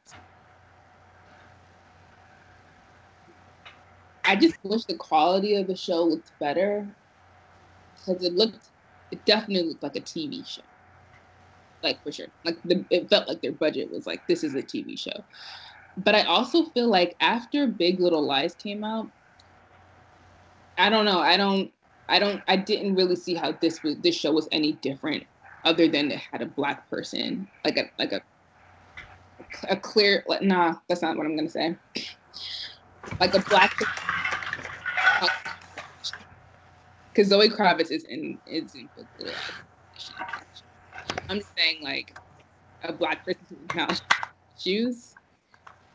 I 4.26 4.36
just 4.36 4.58
wish 4.62 4.84
the 4.84 4.96
quality 4.96 5.54
of 5.54 5.66
the 5.66 5.76
show 5.76 6.02
looked 6.02 6.32
better 6.40 6.94
because 8.04 8.24
it 8.24 8.34
looked, 8.34 8.70
it 9.10 9.24
definitely 9.24 9.68
looked 9.68 9.82
like 9.82 9.96
a 9.96 10.00
TV 10.00 10.46
show, 10.46 10.62
like 11.82 12.02
for 12.02 12.12
sure. 12.12 12.28
Like 12.44 12.56
the, 12.64 12.84
it 12.90 13.08
felt 13.08 13.28
like 13.28 13.40
their 13.42 13.52
budget 13.52 13.90
was 13.90 14.06
like 14.06 14.26
this 14.26 14.44
is 14.44 14.54
a 14.54 14.62
TV 14.62 14.98
show. 14.98 15.24
But 15.96 16.14
I 16.14 16.22
also 16.22 16.64
feel 16.70 16.88
like 16.88 17.16
after 17.20 17.66
Big 17.66 18.00
Little 18.00 18.26
Lies 18.26 18.54
came 18.54 18.82
out, 18.82 19.10
I 20.76 20.90
don't 20.90 21.04
know. 21.04 21.20
I 21.20 21.36
don't. 21.36 21.70
I 22.08 22.18
don't. 22.18 22.42
I 22.48 22.56
didn't 22.56 22.96
really 22.96 23.16
see 23.16 23.34
how 23.34 23.52
this 23.52 23.82
was. 23.82 23.96
This 24.02 24.16
show 24.16 24.32
was 24.32 24.48
any 24.52 24.72
different, 24.74 25.24
other 25.64 25.88
than 25.88 26.10
it 26.10 26.20
had 26.32 26.42
a 26.42 26.46
black 26.46 26.88
person, 26.90 27.48
like 27.64 27.76
a 27.76 27.84
like 27.98 28.12
a 28.12 28.20
a 29.68 29.76
clear. 29.76 30.24
Like, 30.26 30.42
nah, 30.42 30.74
that's 30.88 31.02
not 31.02 31.16
what 31.16 31.26
I'm 31.26 31.36
gonna 31.36 31.48
say. 31.48 31.76
Like 33.20 33.34
a 33.34 33.40
black. 33.48 33.72
Because 37.14 37.28
Zoe 37.28 37.48
Kravitz 37.48 37.92
is 37.92 38.04
in 38.04 38.38
is 38.44 38.74
in. 38.74 38.88
I'm 41.28 41.38
just 41.38 41.56
saying, 41.56 41.78
like 41.82 42.18
a 42.82 42.92
black 42.92 43.24
person 43.24 43.46
who 43.48 43.66
can 43.68 43.88
shoes. 44.58 45.14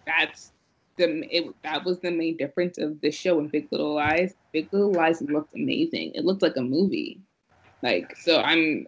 That's 0.08 0.54
the 0.96 1.28
it, 1.30 1.54
that 1.64 1.84
was 1.84 2.00
the 2.00 2.12
main 2.12 2.38
difference 2.38 2.78
of 2.78 3.02
the 3.02 3.12
show 3.12 3.38
and 3.40 3.52
Big 3.52 3.68
Little 3.70 3.96
Lies. 3.96 4.36
Big 4.54 4.70
Little 4.72 4.94
Lies 4.94 5.22
looked 5.22 5.54
amazing. 5.56 6.14
It 6.16 6.24
looked 6.24 6.42
like 6.42 6.56
a 6.56 6.62
movie. 6.62 7.20
Like 7.84 8.16
so, 8.16 8.40
I'm 8.40 8.88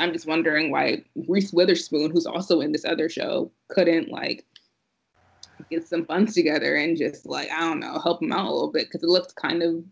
I'm 0.00 0.12
just 0.12 0.26
wondering 0.26 0.72
why 0.72 1.04
Reese 1.28 1.52
Witherspoon, 1.52 2.10
who's 2.10 2.26
also 2.26 2.60
in 2.60 2.72
this 2.72 2.84
other 2.84 3.08
show, 3.08 3.52
couldn't 3.68 4.08
like 4.08 4.44
get 5.70 5.86
some 5.86 6.04
funds 6.06 6.34
together 6.34 6.76
and 6.76 6.96
just 6.96 7.24
like 7.26 7.50
I 7.52 7.60
don't 7.60 7.80
know 7.80 8.00
help 8.00 8.20
him 8.22 8.32
out 8.32 8.46
a 8.46 8.50
little 8.50 8.72
bit 8.72 8.86
because 8.86 9.04
it 9.04 9.08
looked 9.08 9.36
kind 9.36 9.62
of 9.62 9.84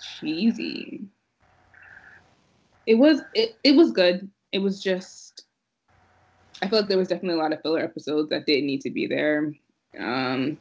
cheesy. 0.00 1.04
It 2.86 2.94
was 2.94 3.20
it, 3.34 3.56
it 3.64 3.76
was 3.76 3.90
good. 3.92 4.28
It 4.52 4.58
was 4.60 4.82
just 4.82 5.44
I 6.62 6.68
feel 6.68 6.80
like 6.80 6.88
there 6.88 6.98
was 6.98 7.08
definitely 7.08 7.38
a 7.38 7.42
lot 7.42 7.52
of 7.52 7.60
filler 7.62 7.80
episodes 7.80 8.30
that 8.30 8.46
didn't 8.46 8.66
need 8.66 8.80
to 8.82 8.90
be 8.90 9.06
there. 9.06 9.52
Um, 9.98 10.58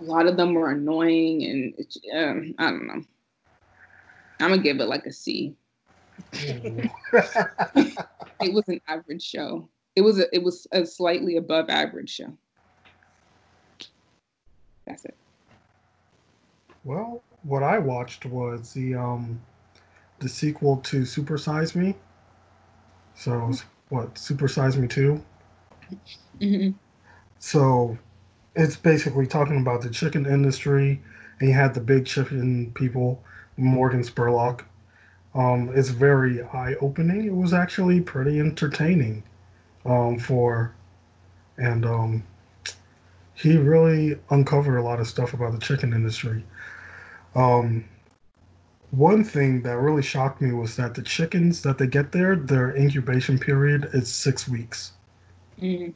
a 0.00 0.04
lot 0.04 0.26
of 0.26 0.36
them 0.36 0.54
were 0.54 0.70
annoying, 0.70 1.44
and 1.44 1.74
it's, 1.78 1.98
um, 2.14 2.54
I 2.58 2.70
don't 2.70 2.86
know. 2.86 3.02
I'm 4.40 4.50
gonna 4.50 4.62
give 4.62 4.80
it 4.80 4.88
like 4.88 5.06
a 5.06 5.12
C. 5.12 5.54
It 8.40 8.52
was 8.52 8.68
an 8.68 8.80
average 8.88 9.22
show. 9.22 9.68
It 9.96 10.02
was 10.02 10.18
a, 10.18 10.34
it 10.34 10.42
was 10.42 10.66
a 10.72 10.84
slightly 10.84 11.36
above 11.36 11.70
average 11.70 12.10
show. 12.10 12.36
That's 14.86 15.04
it. 15.04 15.16
Well, 16.84 17.22
what 17.42 17.62
I 17.62 17.78
watched 17.78 18.26
was 18.26 18.72
the 18.72 18.94
um 18.94 19.40
the 20.20 20.28
sequel 20.28 20.78
to 20.78 21.04
Super 21.04 21.38
Size 21.38 21.74
Me. 21.74 21.94
So 23.14 23.52
what 23.88 24.16
Super 24.18 24.48
Size 24.48 24.76
Me 24.76 24.86
2 24.88 25.22
mm-hmm. 26.40 26.70
So 27.38 27.98
it's 28.56 28.76
basically 28.76 29.26
talking 29.26 29.60
about 29.60 29.82
the 29.82 29.90
chicken 29.90 30.26
industry, 30.26 31.00
and 31.40 31.48
you 31.48 31.54
had 31.54 31.74
the 31.74 31.80
big 31.80 32.06
chicken 32.06 32.70
people, 32.72 33.22
Morgan 33.56 34.02
Spurlock. 34.02 34.62
Um, 35.34 35.70
it's 35.74 35.88
very 35.88 36.42
eye 36.42 36.74
opening. 36.80 37.26
It 37.26 37.34
was 37.34 37.52
actually 37.52 38.00
pretty 38.00 38.38
entertaining 38.38 39.24
um, 39.84 40.18
for, 40.18 40.74
and 41.58 41.84
um, 41.84 42.22
he 43.34 43.56
really 43.56 44.18
uncovered 44.30 44.76
a 44.76 44.82
lot 44.82 45.00
of 45.00 45.08
stuff 45.08 45.34
about 45.34 45.52
the 45.52 45.58
chicken 45.58 45.92
industry. 45.92 46.44
Um, 47.34 47.84
one 48.90 49.24
thing 49.24 49.62
that 49.62 49.78
really 49.78 50.02
shocked 50.02 50.40
me 50.40 50.52
was 50.52 50.76
that 50.76 50.94
the 50.94 51.02
chickens 51.02 51.62
that 51.62 51.78
they 51.78 51.86
get 51.86 52.12
there, 52.12 52.36
their 52.36 52.76
incubation 52.76 53.38
period 53.38 53.90
is 53.92 54.08
six 54.08 54.48
weeks. 54.48 54.92
Mm-hmm. 55.60 55.90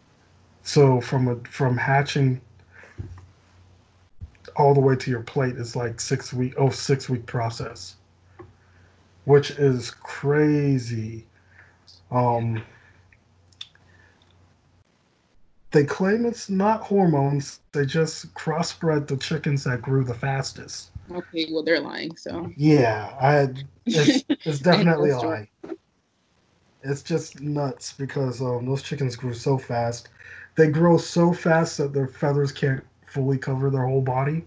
So 0.62 1.01
from 1.01 1.28
a 1.28 1.36
from 1.49 1.76
hatching 1.76 2.41
all 4.57 4.74
the 4.74 4.80
way 4.80 4.97
to 4.97 5.11
your 5.11 5.22
plate 5.22 5.57
is 5.57 5.76
like 5.76 6.01
six 6.01 6.32
week 6.32 6.55
oh 6.59 6.70
six 6.70 7.09
week 7.09 7.24
process, 7.26 7.97
which 9.24 9.53
is 9.53 9.91
crazy. 9.91 11.24
Um, 12.11 12.62
they 15.70 15.84
claim 15.84 16.26
it's 16.26 16.51
not 16.51 16.82
hormones; 16.82 17.61
they 17.72 17.86
just 17.86 18.34
crossbred 18.34 19.07
the 19.07 19.16
chickens 19.16 19.64
that 19.64 19.82
grew 19.82 20.03
the 20.03 20.14
fastest. 20.14 20.91
Okay, 21.11 21.49
well 21.51 21.63
they're 21.63 21.81
lying. 21.81 22.17
So 22.17 22.53
yeah, 22.57 23.17
I 23.21 23.49
it's, 23.87 24.25
it's 24.47 24.59
definitely 24.61 25.11
a 25.11 25.19
lie. 25.19 25.49
It's 26.83 27.03
just 27.03 27.41
nuts 27.41 27.93
because 27.93 28.41
um, 28.41 28.67
those 28.67 28.83
chickens 28.83 29.17
grew 29.17 29.35
so 29.35 29.59
fast. 29.59 30.09
They 30.57 30.69
grow 30.69 30.97
so 30.97 31.33
fast 31.33 31.79
that 31.79 31.93
their 31.93 32.09
feathers 32.09 32.53
can't 32.53 32.85
fully 33.07 33.39
cover 33.39 33.71
their 33.71 33.87
whole 33.87 34.03
body, 34.03 34.45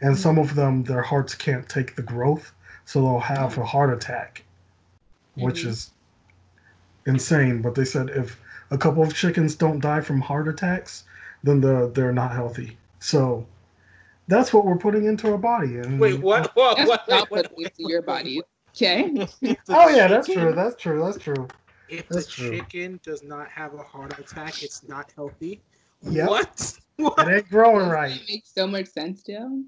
and 0.00 0.12
mm-hmm. 0.12 0.22
some 0.22 0.38
of 0.38 0.54
them 0.54 0.84
their 0.84 1.02
hearts 1.02 1.34
can't 1.34 1.68
take 1.68 1.96
the 1.96 2.02
growth, 2.02 2.52
so 2.84 3.00
they'll 3.00 3.20
have 3.20 3.56
a 3.58 3.64
heart 3.64 3.92
attack, 3.92 4.44
which 5.34 5.60
mm-hmm. 5.60 5.70
is 5.70 5.90
insane. 7.06 7.62
But 7.62 7.74
they 7.74 7.84
said 7.84 8.10
if 8.10 8.40
a 8.70 8.78
couple 8.78 9.02
of 9.02 9.14
chickens 9.14 9.54
don't 9.54 9.80
die 9.80 10.00
from 10.00 10.20
heart 10.20 10.48
attacks, 10.48 11.04
then 11.42 11.60
the, 11.60 11.90
they're 11.94 12.12
not 12.12 12.32
healthy. 12.32 12.76
So 12.98 13.46
that's 14.28 14.52
what 14.52 14.64
we're 14.64 14.78
putting 14.78 15.04
into 15.04 15.30
our 15.30 15.38
body. 15.38 15.76
And 15.76 16.00
wait, 16.00 16.20
what? 16.20 16.50
What? 16.54 16.76
That's 16.76 16.88
what? 16.88 17.08
Not 17.08 17.28
putting 17.28 17.62
into 17.62 17.88
your 17.88 18.02
body. 18.02 18.42
Okay. 18.70 19.26
oh 19.68 19.88
yeah, 19.88 20.06
that's 20.08 20.26
true. 20.26 20.52
That's 20.52 20.76
true. 20.76 21.02
That's 21.02 21.18
true. 21.18 21.48
If 21.88 22.08
that's 22.08 22.26
the 22.26 22.32
true. 22.32 22.50
chicken 22.58 23.00
does 23.02 23.22
not 23.22 23.48
have 23.48 23.74
a 23.74 23.82
heart 23.82 24.18
attack, 24.18 24.62
it's 24.62 24.86
not 24.88 25.12
healthy. 25.14 25.60
Yep. 26.02 26.28
What? 26.28 26.78
what? 26.96 27.28
It 27.28 27.36
ain't 27.36 27.50
growing 27.50 27.88
right. 27.88 28.10
That 28.10 28.28
makes 28.28 28.52
so 28.52 28.66
much 28.66 28.86
sense, 28.86 29.22
Joe. 29.22 29.62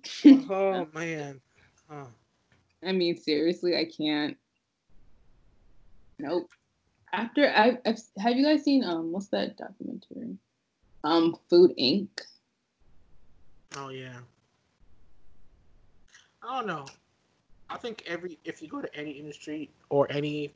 oh 0.50 0.88
man. 0.94 1.40
Huh. 1.88 2.04
I 2.84 2.92
mean, 2.92 3.16
seriously, 3.16 3.76
I 3.76 3.84
can't. 3.84 4.36
Nope. 6.18 6.50
After 7.12 7.50
I've, 7.54 7.78
I've 7.86 7.98
have 8.18 8.36
you 8.36 8.44
guys 8.44 8.64
seen 8.64 8.84
um 8.84 9.12
what's 9.12 9.28
that 9.28 9.56
documentary? 9.56 10.36
Um, 11.04 11.36
Food 11.48 11.72
Inc. 11.78 12.09
Oh 13.76 13.88
yeah. 13.88 14.18
I 16.49 16.57
don't 16.57 16.66
know. 16.66 16.86
I 17.68 17.76
think 17.76 18.03
every 18.07 18.38
if 18.44 18.62
you 18.62 18.68
go 18.68 18.80
to 18.80 18.96
any 18.96 19.11
industry 19.11 19.68
or 19.90 20.11
any 20.11 20.55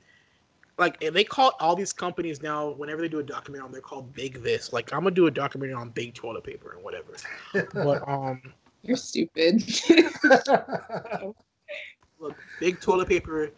like 0.78 0.98
they 1.00 1.24
call 1.24 1.52
all 1.60 1.76
these 1.76 1.92
companies 1.92 2.42
now 2.42 2.70
whenever 2.70 3.02
they 3.02 3.08
do 3.08 3.18
a 3.18 3.22
documentary 3.22 3.66
on 3.66 3.72
they're 3.72 3.82
called 3.82 4.10
big 4.14 4.42
this. 4.42 4.72
Like 4.72 4.90
i'm 4.94 5.00
gonna 5.00 5.10
do 5.14 5.26
a 5.26 5.30
documentary 5.30 5.74
on 5.74 5.90
big 5.90 6.14
toilet 6.14 6.44
paper 6.44 6.72
and 6.72 6.82
whatever. 6.82 7.12
But 7.74 8.08
um 8.08 8.40
you're 8.82 8.96
stupid. 8.96 9.62
Look 12.18 12.36
big 12.58 12.80
toilet 12.80 13.08
paper 13.08 13.50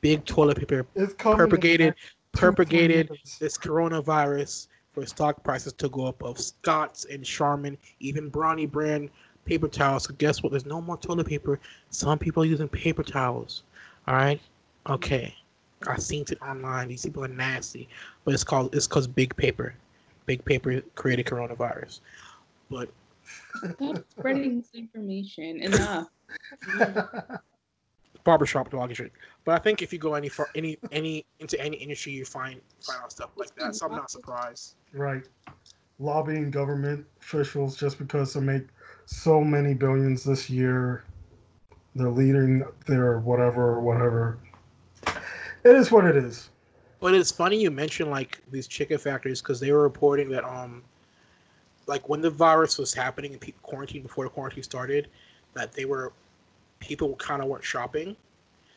big 0.00 0.24
toilet 0.24 0.58
paper 0.58 0.84
propagated 1.08 1.94
propagated 2.32 3.10
this 3.38 3.56
coronavirus 3.56 4.66
for 4.92 5.06
stock 5.06 5.44
prices 5.44 5.72
to 5.74 5.88
go 5.88 6.06
up 6.06 6.20
of 6.24 6.40
scott's 6.40 7.04
and 7.04 7.24
charmin 7.24 7.78
even 8.00 8.28
brawny 8.28 8.66
brand 8.66 9.10
paper 9.48 9.66
towels. 9.66 10.04
So 10.04 10.14
guess 10.18 10.42
what? 10.42 10.50
There's 10.50 10.66
no 10.66 10.80
more 10.80 10.98
toilet 10.98 11.26
paper. 11.26 11.58
Some 11.90 12.18
people 12.18 12.42
are 12.42 12.46
using 12.46 12.68
paper 12.68 13.02
towels. 13.02 13.62
All 14.06 14.14
right. 14.14 14.40
Okay. 14.88 15.34
I've 15.86 16.02
seen 16.02 16.24
it 16.30 16.40
online. 16.42 16.88
These 16.88 17.04
people 17.04 17.24
are 17.24 17.28
nasty, 17.28 17.88
but 18.24 18.34
it's 18.34 18.44
called 18.44 18.74
it's 18.74 18.86
cause 18.86 19.06
big 19.06 19.34
paper. 19.36 19.74
Big 20.26 20.44
paper 20.44 20.82
created 20.96 21.26
coronavirus. 21.26 22.00
But 22.70 22.90
stop 23.74 24.04
spreading 24.10 24.60
this 24.60 24.70
information 24.74 25.62
enough. 25.62 26.08
Barbershop 28.24 28.70
dog 28.70 28.94
shit. 28.94 29.12
But 29.44 29.54
I 29.54 29.58
think 29.58 29.80
if 29.80 29.92
you 29.92 29.98
go 29.98 30.14
any 30.14 30.28
far, 30.28 30.48
any 30.54 30.78
any 30.92 31.24
into 31.38 31.58
any 31.60 31.76
industry, 31.78 32.12
you 32.12 32.24
find 32.24 32.60
find 32.80 33.00
out 33.02 33.12
stuff 33.12 33.30
like 33.36 33.54
that. 33.54 33.74
So 33.76 33.86
I'm 33.86 33.92
not 33.92 34.10
surprised. 34.10 34.74
Right. 34.92 35.22
Lobbying 36.00 36.50
government 36.50 37.06
officials 37.20 37.76
just 37.76 37.98
because 37.98 38.32
to 38.34 38.40
make 38.40 38.66
so 39.08 39.42
many 39.42 39.72
billions 39.72 40.22
this 40.22 40.50
year. 40.50 41.02
They're 41.94 42.10
leading 42.10 42.62
their 42.86 43.20
whatever, 43.20 43.80
whatever. 43.80 44.38
It 45.06 45.74
is 45.74 45.90
what 45.90 46.04
it 46.04 46.14
is. 46.14 46.50
But 47.00 47.14
it's 47.14 47.30
funny 47.30 47.60
you 47.60 47.70
mentioned 47.70 48.10
like 48.10 48.42
these 48.50 48.66
chicken 48.66 48.98
factories 48.98 49.40
because 49.40 49.60
they 49.60 49.72
were 49.72 49.82
reporting 49.82 50.28
that 50.30 50.44
um, 50.44 50.82
like 51.86 52.08
when 52.08 52.20
the 52.20 52.30
virus 52.30 52.76
was 52.76 52.92
happening 52.92 53.32
and 53.32 53.40
people 53.40 53.60
quarantine 53.62 54.02
before 54.02 54.24
the 54.24 54.30
quarantine 54.30 54.62
started, 54.62 55.08
that 55.54 55.72
they 55.72 55.86
were 55.86 56.12
people 56.78 57.14
kind 57.16 57.40
of 57.40 57.48
weren't 57.48 57.64
shopping, 57.64 58.14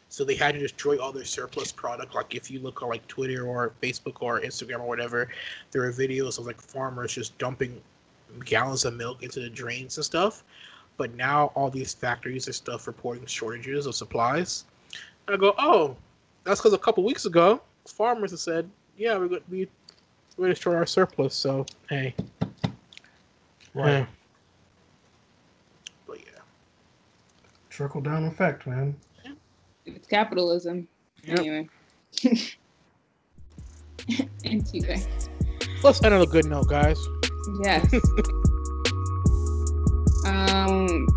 so 0.08 0.24
they 0.24 0.36
had 0.36 0.54
to 0.54 0.60
destroy 0.60 0.98
all 0.98 1.12
their 1.12 1.26
surplus 1.26 1.74
product. 1.74 2.16
Like 2.16 2.34
if 2.36 2.50
you 2.50 2.60
look 2.60 2.82
on 2.82 2.90
like 2.90 3.06
Twitter 3.08 3.46
or 3.46 3.74
Facebook 3.84 4.22
or 4.22 4.40
Instagram 4.40 4.80
or 4.80 4.88
whatever, 4.88 5.28
there 5.72 5.84
are 5.84 5.92
videos 5.92 6.40
of 6.40 6.46
like 6.46 6.62
farmers 6.62 7.14
just 7.14 7.38
dumping 7.38 7.82
gallons 8.40 8.86
of 8.86 8.96
milk 8.96 9.24
into 9.24 9.40
the 9.40 9.50
drains 9.50 9.98
and 9.98 10.06
stuff. 10.06 10.44
But 10.98 11.16
now 11.16 11.52
all 11.56 11.70
these 11.70 11.94
factories 11.94 12.48
and 12.48 12.56
stuff 12.56 12.88
reporting 12.88 13.26
shortages 13.26 13.86
of 13.86 13.96
supplies. 13.96 14.66
And 15.28 15.36
I 15.36 15.40
go, 15.40 15.54
oh, 15.58 15.96
that's 16.44 16.60
because 16.60 16.74
a 16.74 16.78
couple 16.78 17.04
weeks 17.04 17.26
ago, 17.26 17.62
farmers 17.88 18.32
have 18.32 18.40
said, 18.40 18.70
yeah, 18.98 19.18
we're 19.18 19.28
going 19.28 19.42
we, 19.50 19.68
we're 20.38 20.44
going 20.44 20.50
to 20.50 20.54
destroy 20.54 20.76
our 20.76 20.86
surplus. 20.86 21.36
So 21.36 21.66
hey, 21.90 22.14
right. 23.74 24.00
Yeah. 24.00 24.06
But 26.08 26.20
yeah, 26.20 26.42
trickle 27.70 28.02
down 28.02 28.26
effect, 28.26 28.68
man. 28.68 28.96
Yeah. 29.26 29.32
It's 29.86 30.08
capitalism. 30.08 30.88
Yep. 31.24 31.40
Anyway. 31.40 31.70
anyway. 34.44 35.04
Let's 35.84 36.04
end 36.04 36.14
on 36.14 36.22
a 36.22 36.26
good 36.26 36.46
note, 36.46 36.68
guys. 36.68 36.98
Yes. 37.48 37.94
um, 40.26 41.08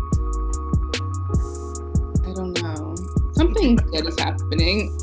I 2.25 2.33
don't 2.33 2.59
know. 2.61 2.95
Something 3.33 3.75
good 3.75 4.07
is 4.07 4.19
happening. 4.19 4.97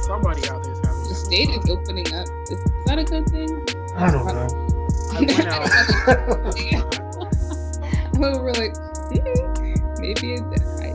Somebody 0.00 0.48
out 0.48 0.62
there 0.62 0.72
is 0.72 0.80
having. 0.84 1.08
The 1.08 1.14
state 1.14 1.48
is 1.50 1.68
opening 1.68 2.06
up. 2.14 2.26
Is, 2.44 2.50
is 2.50 2.84
that 2.86 2.98
a 2.98 3.04
good 3.04 3.28
thing? 3.28 3.64
I 3.96 4.10
don't 4.12 4.26
know. 4.26 4.46
I 5.12 5.20
went 5.20 5.48
out. 5.48 5.66
we 8.14 8.28
were 8.38 8.52
like, 8.54 8.74
maybe 9.98 10.34
it's. 10.34 10.80
I, 10.80 10.94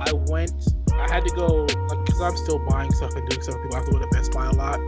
I 0.00 0.12
went. 0.28 0.52
I 0.92 1.12
had 1.12 1.24
to 1.24 1.34
go 1.36 1.66
like 1.88 2.04
because 2.04 2.20
I'm 2.20 2.36
still 2.36 2.58
buying 2.66 2.92
stuff 2.92 3.14
and 3.14 3.28
doing 3.28 3.42
stuff. 3.42 3.62
People 3.62 3.76
have 3.76 3.86
to 3.86 3.92
go 3.92 3.98
to 4.00 4.06
Best 4.08 4.32
Buy 4.32 4.46
a 4.46 4.52
lot, 4.52 4.80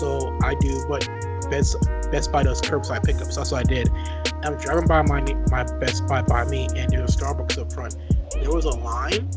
so 0.00 0.36
I 0.42 0.54
do. 0.54 0.82
But 0.88 1.08
Best 1.50 1.76
Best 2.10 2.32
Buy 2.32 2.42
does 2.42 2.62
curbside 2.62 3.04
pickups. 3.04 3.36
That's 3.36 3.52
what 3.52 3.66
I 3.66 3.68
did. 3.68 3.90
I'm 4.42 4.56
driving 4.56 4.86
by 4.86 5.02
my 5.02 5.20
my 5.50 5.64
Best 5.78 6.06
Buy 6.06 6.22
by 6.22 6.44
me, 6.44 6.68
and 6.76 6.90
there's 6.90 7.14
a 7.14 7.18
Starbucks 7.18 7.58
up 7.58 7.72
front. 7.72 7.96
There 8.32 8.50
was 8.52 8.64
a 8.64 8.70
line, 8.70 9.28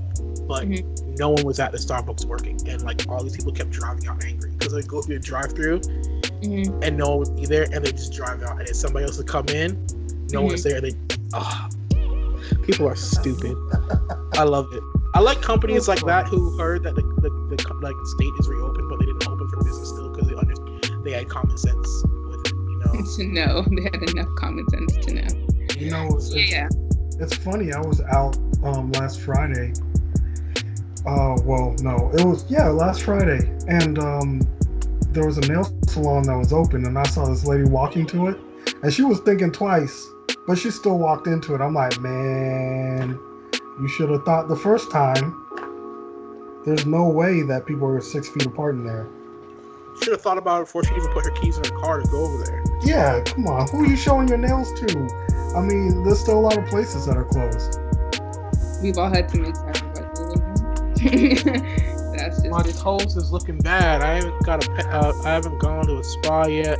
but 0.48 0.66
mm-hmm. 0.66 1.16
no 1.16 1.30
one 1.30 1.44
was 1.44 1.60
at 1.60 1.72
the 1.72 1.78
Starbucks 1.78 2.26
working, 2.26 2.60
and 2.68 2.84
like 2.84 3.06
all 3.10 3.24
these 3.24 3.36
people 3.36 3.52
kept 3.52 3.72
driving 3.72 4.08
out 4.08 4.24
angry 4.24 4.52
because 4.52 4.74
they 4.74 4.82
go 4.84 5.02
through 5.02 5.20
the 5.20 5.26
drive-through, 5.26 5.80
mm-hmm. 5.80 6.84
and 6.84 6.98
no 6.98 7.10
one 7.10 7.20
would 7.20 7.36
be 7.36 7.46
there, 7.46 7.68
and 7.74 7.84
they 7.84 7.92
just 7.92 8.14
drive 8.14 8.44
out, 8.44 8.60
and 8.60 8.68
then 8.68 8.74
somebody 8.74 9.06
else 9.06 9.18
would 9.18 9.28
come 9.28 9.48
in, 9.50 9.74
no 10.32 10.40
mm-hmm. 10.40 10.48
one's 10.48 10.64
there, 10.64 10.80
they, 10.80 10.94
oh, 11.34 11.70
people 12.64 12.88
are 12.88 12.96
stupid. 12.96 13.58
I 14.34 14.44
love 14.44 14.68
it. 14.72 14.84
I 15.16 15.20
like 15.20 15.42
companies 15.42 15.88
like 15.88 16.02
that 16.06 16.28
who 16.28 16.58
heard 16.58 16.84
that 16.84 16.96
the, 16.96 17.02
the, 17.02 17.30
the 17.56 17.74
like 17.82 17.96
state 18.16 18.34
is 18.40 18.48
reopened, 18.48 18.90
they 21.04 21.12
had 21.12 21.30
common 21.30 21.58
sense 21.58 22.04
with 22.28 22.46
it, 22.46 22.54
you 22.54 22.80
know. 22.80 22.94
to 23.18 23.24
know 23.26 23.62
they 23.76 23.84
had 23.84 24.10
enough 24.10 24.36
common 24.36 24.68
sense 24.70 25.06
to 25.06 25.14
know. 25.14 25.48
You 25.78 25.92
know, 25.92 26.08
it's, 26.16 26.34
yeah. 26.34 26.70
It's 27.20 27.36
funny. 27.36 27.74
I 27.74 27.80
was 27.80 28.02
out 28.02 28.38
um, 28.64 28.92
last 28.94 29.22
Friday. 29.22 29.74
Uh, 31.06 31.36
well, 31.44 31.76
no, 31.82 32.12
it 32.14 32.24
was 32.24 32.50
yeah, 32.50 32.70
last 32.70 33.04
Friday, 33.04 33.40
and 33.68 34.00
um, 34.00 34.42
there 35.10 35.26
was 35.26 35.38
a 35.38 35.42
nail 35.42 35.66
salon 35.88 36.24
that 36.24 36.38
was 36.38 36.54
open, 36.54 36.86
and 36.86 36.98
I 36.98 37.04
saw 37.04 37.26
this 37.26 37.46
lady 37.46 37.66
walking 37.66 38.08
to 38.08 38.28
it, 38.28 38.38
and 38.82 38.94
she 38.94 39.04
was 39.04 39.20
thinking 39.20 39.52
twice, 39.52 40.08
but 40.48 40.58
she 40.58 40.72
still 40.72 40.98
walked 40.98 41.28
into 41.28 41.54
it. 41.56 41.62
I'm 41.62 41.74
like, 41.74 42.00
man, 42.00 43.20
you 43.82 43.88
should 43.90 44.10
have 44.10 44.24
thought 44.24 44.48
the 44.48 44.56
first 44.56 44.92
time. 44.92 45.40
There's 46.66 46.86
no 46.86 47.10
way 47.10 47.42
that 47.42 47.66
people 47.66 47.88
are 47.88 48.00
six 48.00 48.30
feet 48.30 48.46
apart 48.46 48.76
in 48.76 48.86
there. 48.86 49.06
Should 50.04 50.12
have 50.12 50.22
thought 50.22 50.38
about 50.38 50.62
it 50.62 50.66
before 50.66 50.84
she 50.84 50.94
even 50.96 51.14
put 51.14 51.24
her 51.24 51.32
keys 51.32 51.58
in 51.58 51.64
her 51.64 51.80
car 51.80 52.02
to 52.02 52.10
go 52.10 52.26
over 52.26 52.44
there. 52.44 52.62
Yeah, 52.84 53.22
come 53.22 53.48
on. 53.48 53.70
Who 53.70 53.84
are 53.84 53.88
you 53.88 53.96
showing 53.96 54.28
your 54.28 54.38
nails 54.38 54.74
to? 54.74 55.56
I 55.56 55.62
mean, 55.62 56.04
there's 56.04 56.20
still 56.20 56.38
a 56.38 56.42
lot 56.42 56.58
of 56.58 56.66
places 56.66 57.06
that 57.06 57.16
are 57.16 57.24
closed. 57.24 57.80
We've 58.84 58.98
all 58.98 59.10
had 59.10 59.30
to 59.30 59.38
make 59.38 59.56
sacrifices. 59.56 60.34
That's 62.18 62.42
just 62.42 62.50
my 62.50 62.64
toes 62.64 63.16
is 63.16 63.32
looking 63.32 63.58
bad. 63.60 64.02
I 64.02 64.16
haven't 64.16 64.44
got 64.44 64.68
a. 64.68 64.72
Pe- 64.72 64.84
uh, 64.84 65.14
I 65.24 65.30
haven't 65.36 65.58
gone 65.60 65.88
to 65.88 65.98
a 66.00 66.04
spa 66.04 66.48
yet. 66.48 66.80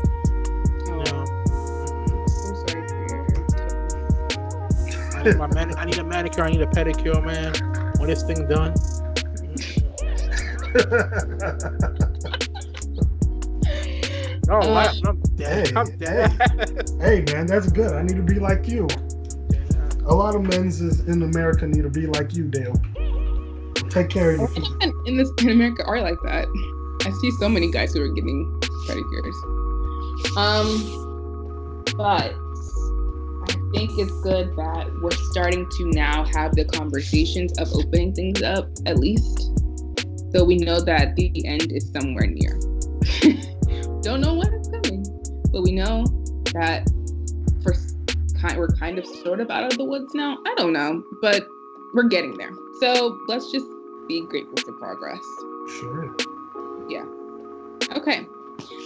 I 5.16 5.24
need, 5.24 5.38
my 5.38 5.48
mani- 5.48 5.76
I 5.76 5.86
need 5.86 5.98
a 5.98 6.04
manicure. 6.04 6.44
I 6.44 6.52
need 6.52 6.62
a 6.62 6.68
pedicure, 6.68 7.24
man. 7.24 7.54
When 8.00 8.10
this 8.10 8.24
thing 8.24 8.46
done. 8.50 8.74
uh, 14.60 14.94
I'm 15.06 15.22
dead. 15.36 15.68
Hey, 15.68 15.76
I'm 15.76 15.98
dead. 15.98 16.32
Hey, 17.00 17.24
hey, 17.24 17.34
man, 17.34 17.46
that's 17.46 17.72
good. 17.72 17.94
I 17.94 18.02
need 18.02 18.16
to 18.16 18.24
be 18.24 18.40
like 18.40 18.68
you. 18.68 18.88
A 20.06 20.14
lot 20.14 20.36
of 20.36 20.42
men's 20.44 20.82
in 20.82 21.22
America 21.22 21.66
need 21.66 21.84
to 21.84 21.90
be 21.90 22.08
like 22.08 22.36
you, 22.36 22.50
Dale. 22.50 22.76
Take 23.90 24.10
care 24.10 24.32
of 24.32 24.40
your 24.40 24.48
feet. 24.50 24.68
In 25.06 25.18
this 25.18 25.30
in 25.40 25.50
America 25.50 25.84
are 25.86 26.02
like 26.02 26.18
that. 26.26 26.48
I 27.06 27.12
see 27.22 27.32
so 27.40 27.48
many 27.48 27.72
guys 27.72 27.94
who 27.94 28.02
are 28.02 28.14
getting 28.14 28.62
pedicures. 28.88 30.38
Um, 30.38 31.84
but 31.96 32.34
I 32.34 33.56
think 33.74 33.92
it's 33.98 34.12
good 34.24 34.56
that 34.58 34.92
we're 35.02 35.12
starting 35.32 35.70
to 35.70 35.92
now 35.92 36.26
have 36.26 36.56
the 36.56 36.66
conversations 36.66 37.54
of 37.60 37.72
opening 37.74 38.14
things 38.14 38.42
up, 38.42 38.68
at 38.86 38.98
least. 38.98 39.52
So 40.34 40.44
we 40.44 40.58
know 40.58 40.80
that 40.82 41.16
the 41.16 41.32
end 41.46 41.72
is 41.72 41.92
somewhere 41.92 42.28
near. 42.28 42.60
Don't 44.04 44.20
know 44.20 44.34
when 44.34 44.54
it's 44.54 44.68
coming, 44.68 45.06
but 45.54 45.62
we 45.62 45.72
know 45.72 46.04
that 46.54 46.86
for 47.64 47.74
kind 48.38 48.58
we're 48.58 48.68
kind 48.68 49.00
of 49.00 49.06
sort 49.06 49.40
of 49.40 49.50
out 49.50 49.72
of 49.72 49.78
the 49.78 49.86
woods 49.86 50.14
now. 50.14 50.38
I 50.46 50.54
don't 50.56 50.74
know, 50.74 51.02
but 51.22 51.48
we're 51.94 52.10
getting 52.10 52.38
there. 52.38 52.52
So 52.82 53.18
let's 53.30 53.50
just 53.50 53.66
be 54.10 54.26
grateful 54.28 54.58
for 54.58 54.74
progress. 54.74 55.24
Sure. 55.80 56.14
Yeah. 56.90 57.06
Okay. 57.96 58.28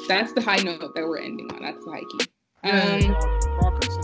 That's 0.08 0.34
the 0.34 0.42
high 0.42 0.58
note 0.58 0.94
that 0.94 1.04
we're 1.04 1.18
ending 1.18 1.52
on. 1.52 1.64
That's 1.64 1.84
the 1.84 1.92
high 1.92 2.04
key. 2.12 2.20
Um, 2.64 3.16
progress 3.58 3.98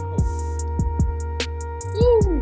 Woo. 1.94 2.40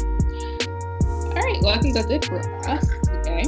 All 1.28 1.34
right. 1.34 1.60
Well, 1.62 1.76
I 1.76 1.80
think 1.80 1.96
that's 1.96 2.10
it 2.10 2.24
for 2.24 2.40
us 2.70 2.88
today. 3.06 3.44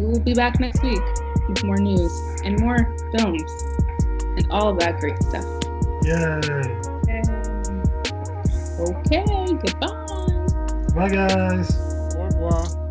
We 0.00 0.06
will 0.06 0.20
be 0.20 0.34
back 0.34 0.60
next 0.60 0.82
week 0.82 1.02
with 1.48 1.64
more 1.64 1.76
news 1.76 2.12
and 2.44 2.58
more 2.60 2.96
films 3.16 3.42
and 4.36 4.46
all 4.50 4.68
of 4.68 4.78
that 4.78 4.98
great 5.00 5.20
stuff. 5.22 5.44
Yay. 6.02 6.94
Okay. 8.80 9.24
Goodbye. 9.64 10.04
Bye, 10.94 11.08
guys. 11.08 11.76
Au 12.16 12.24
revoir. 12.24 12.83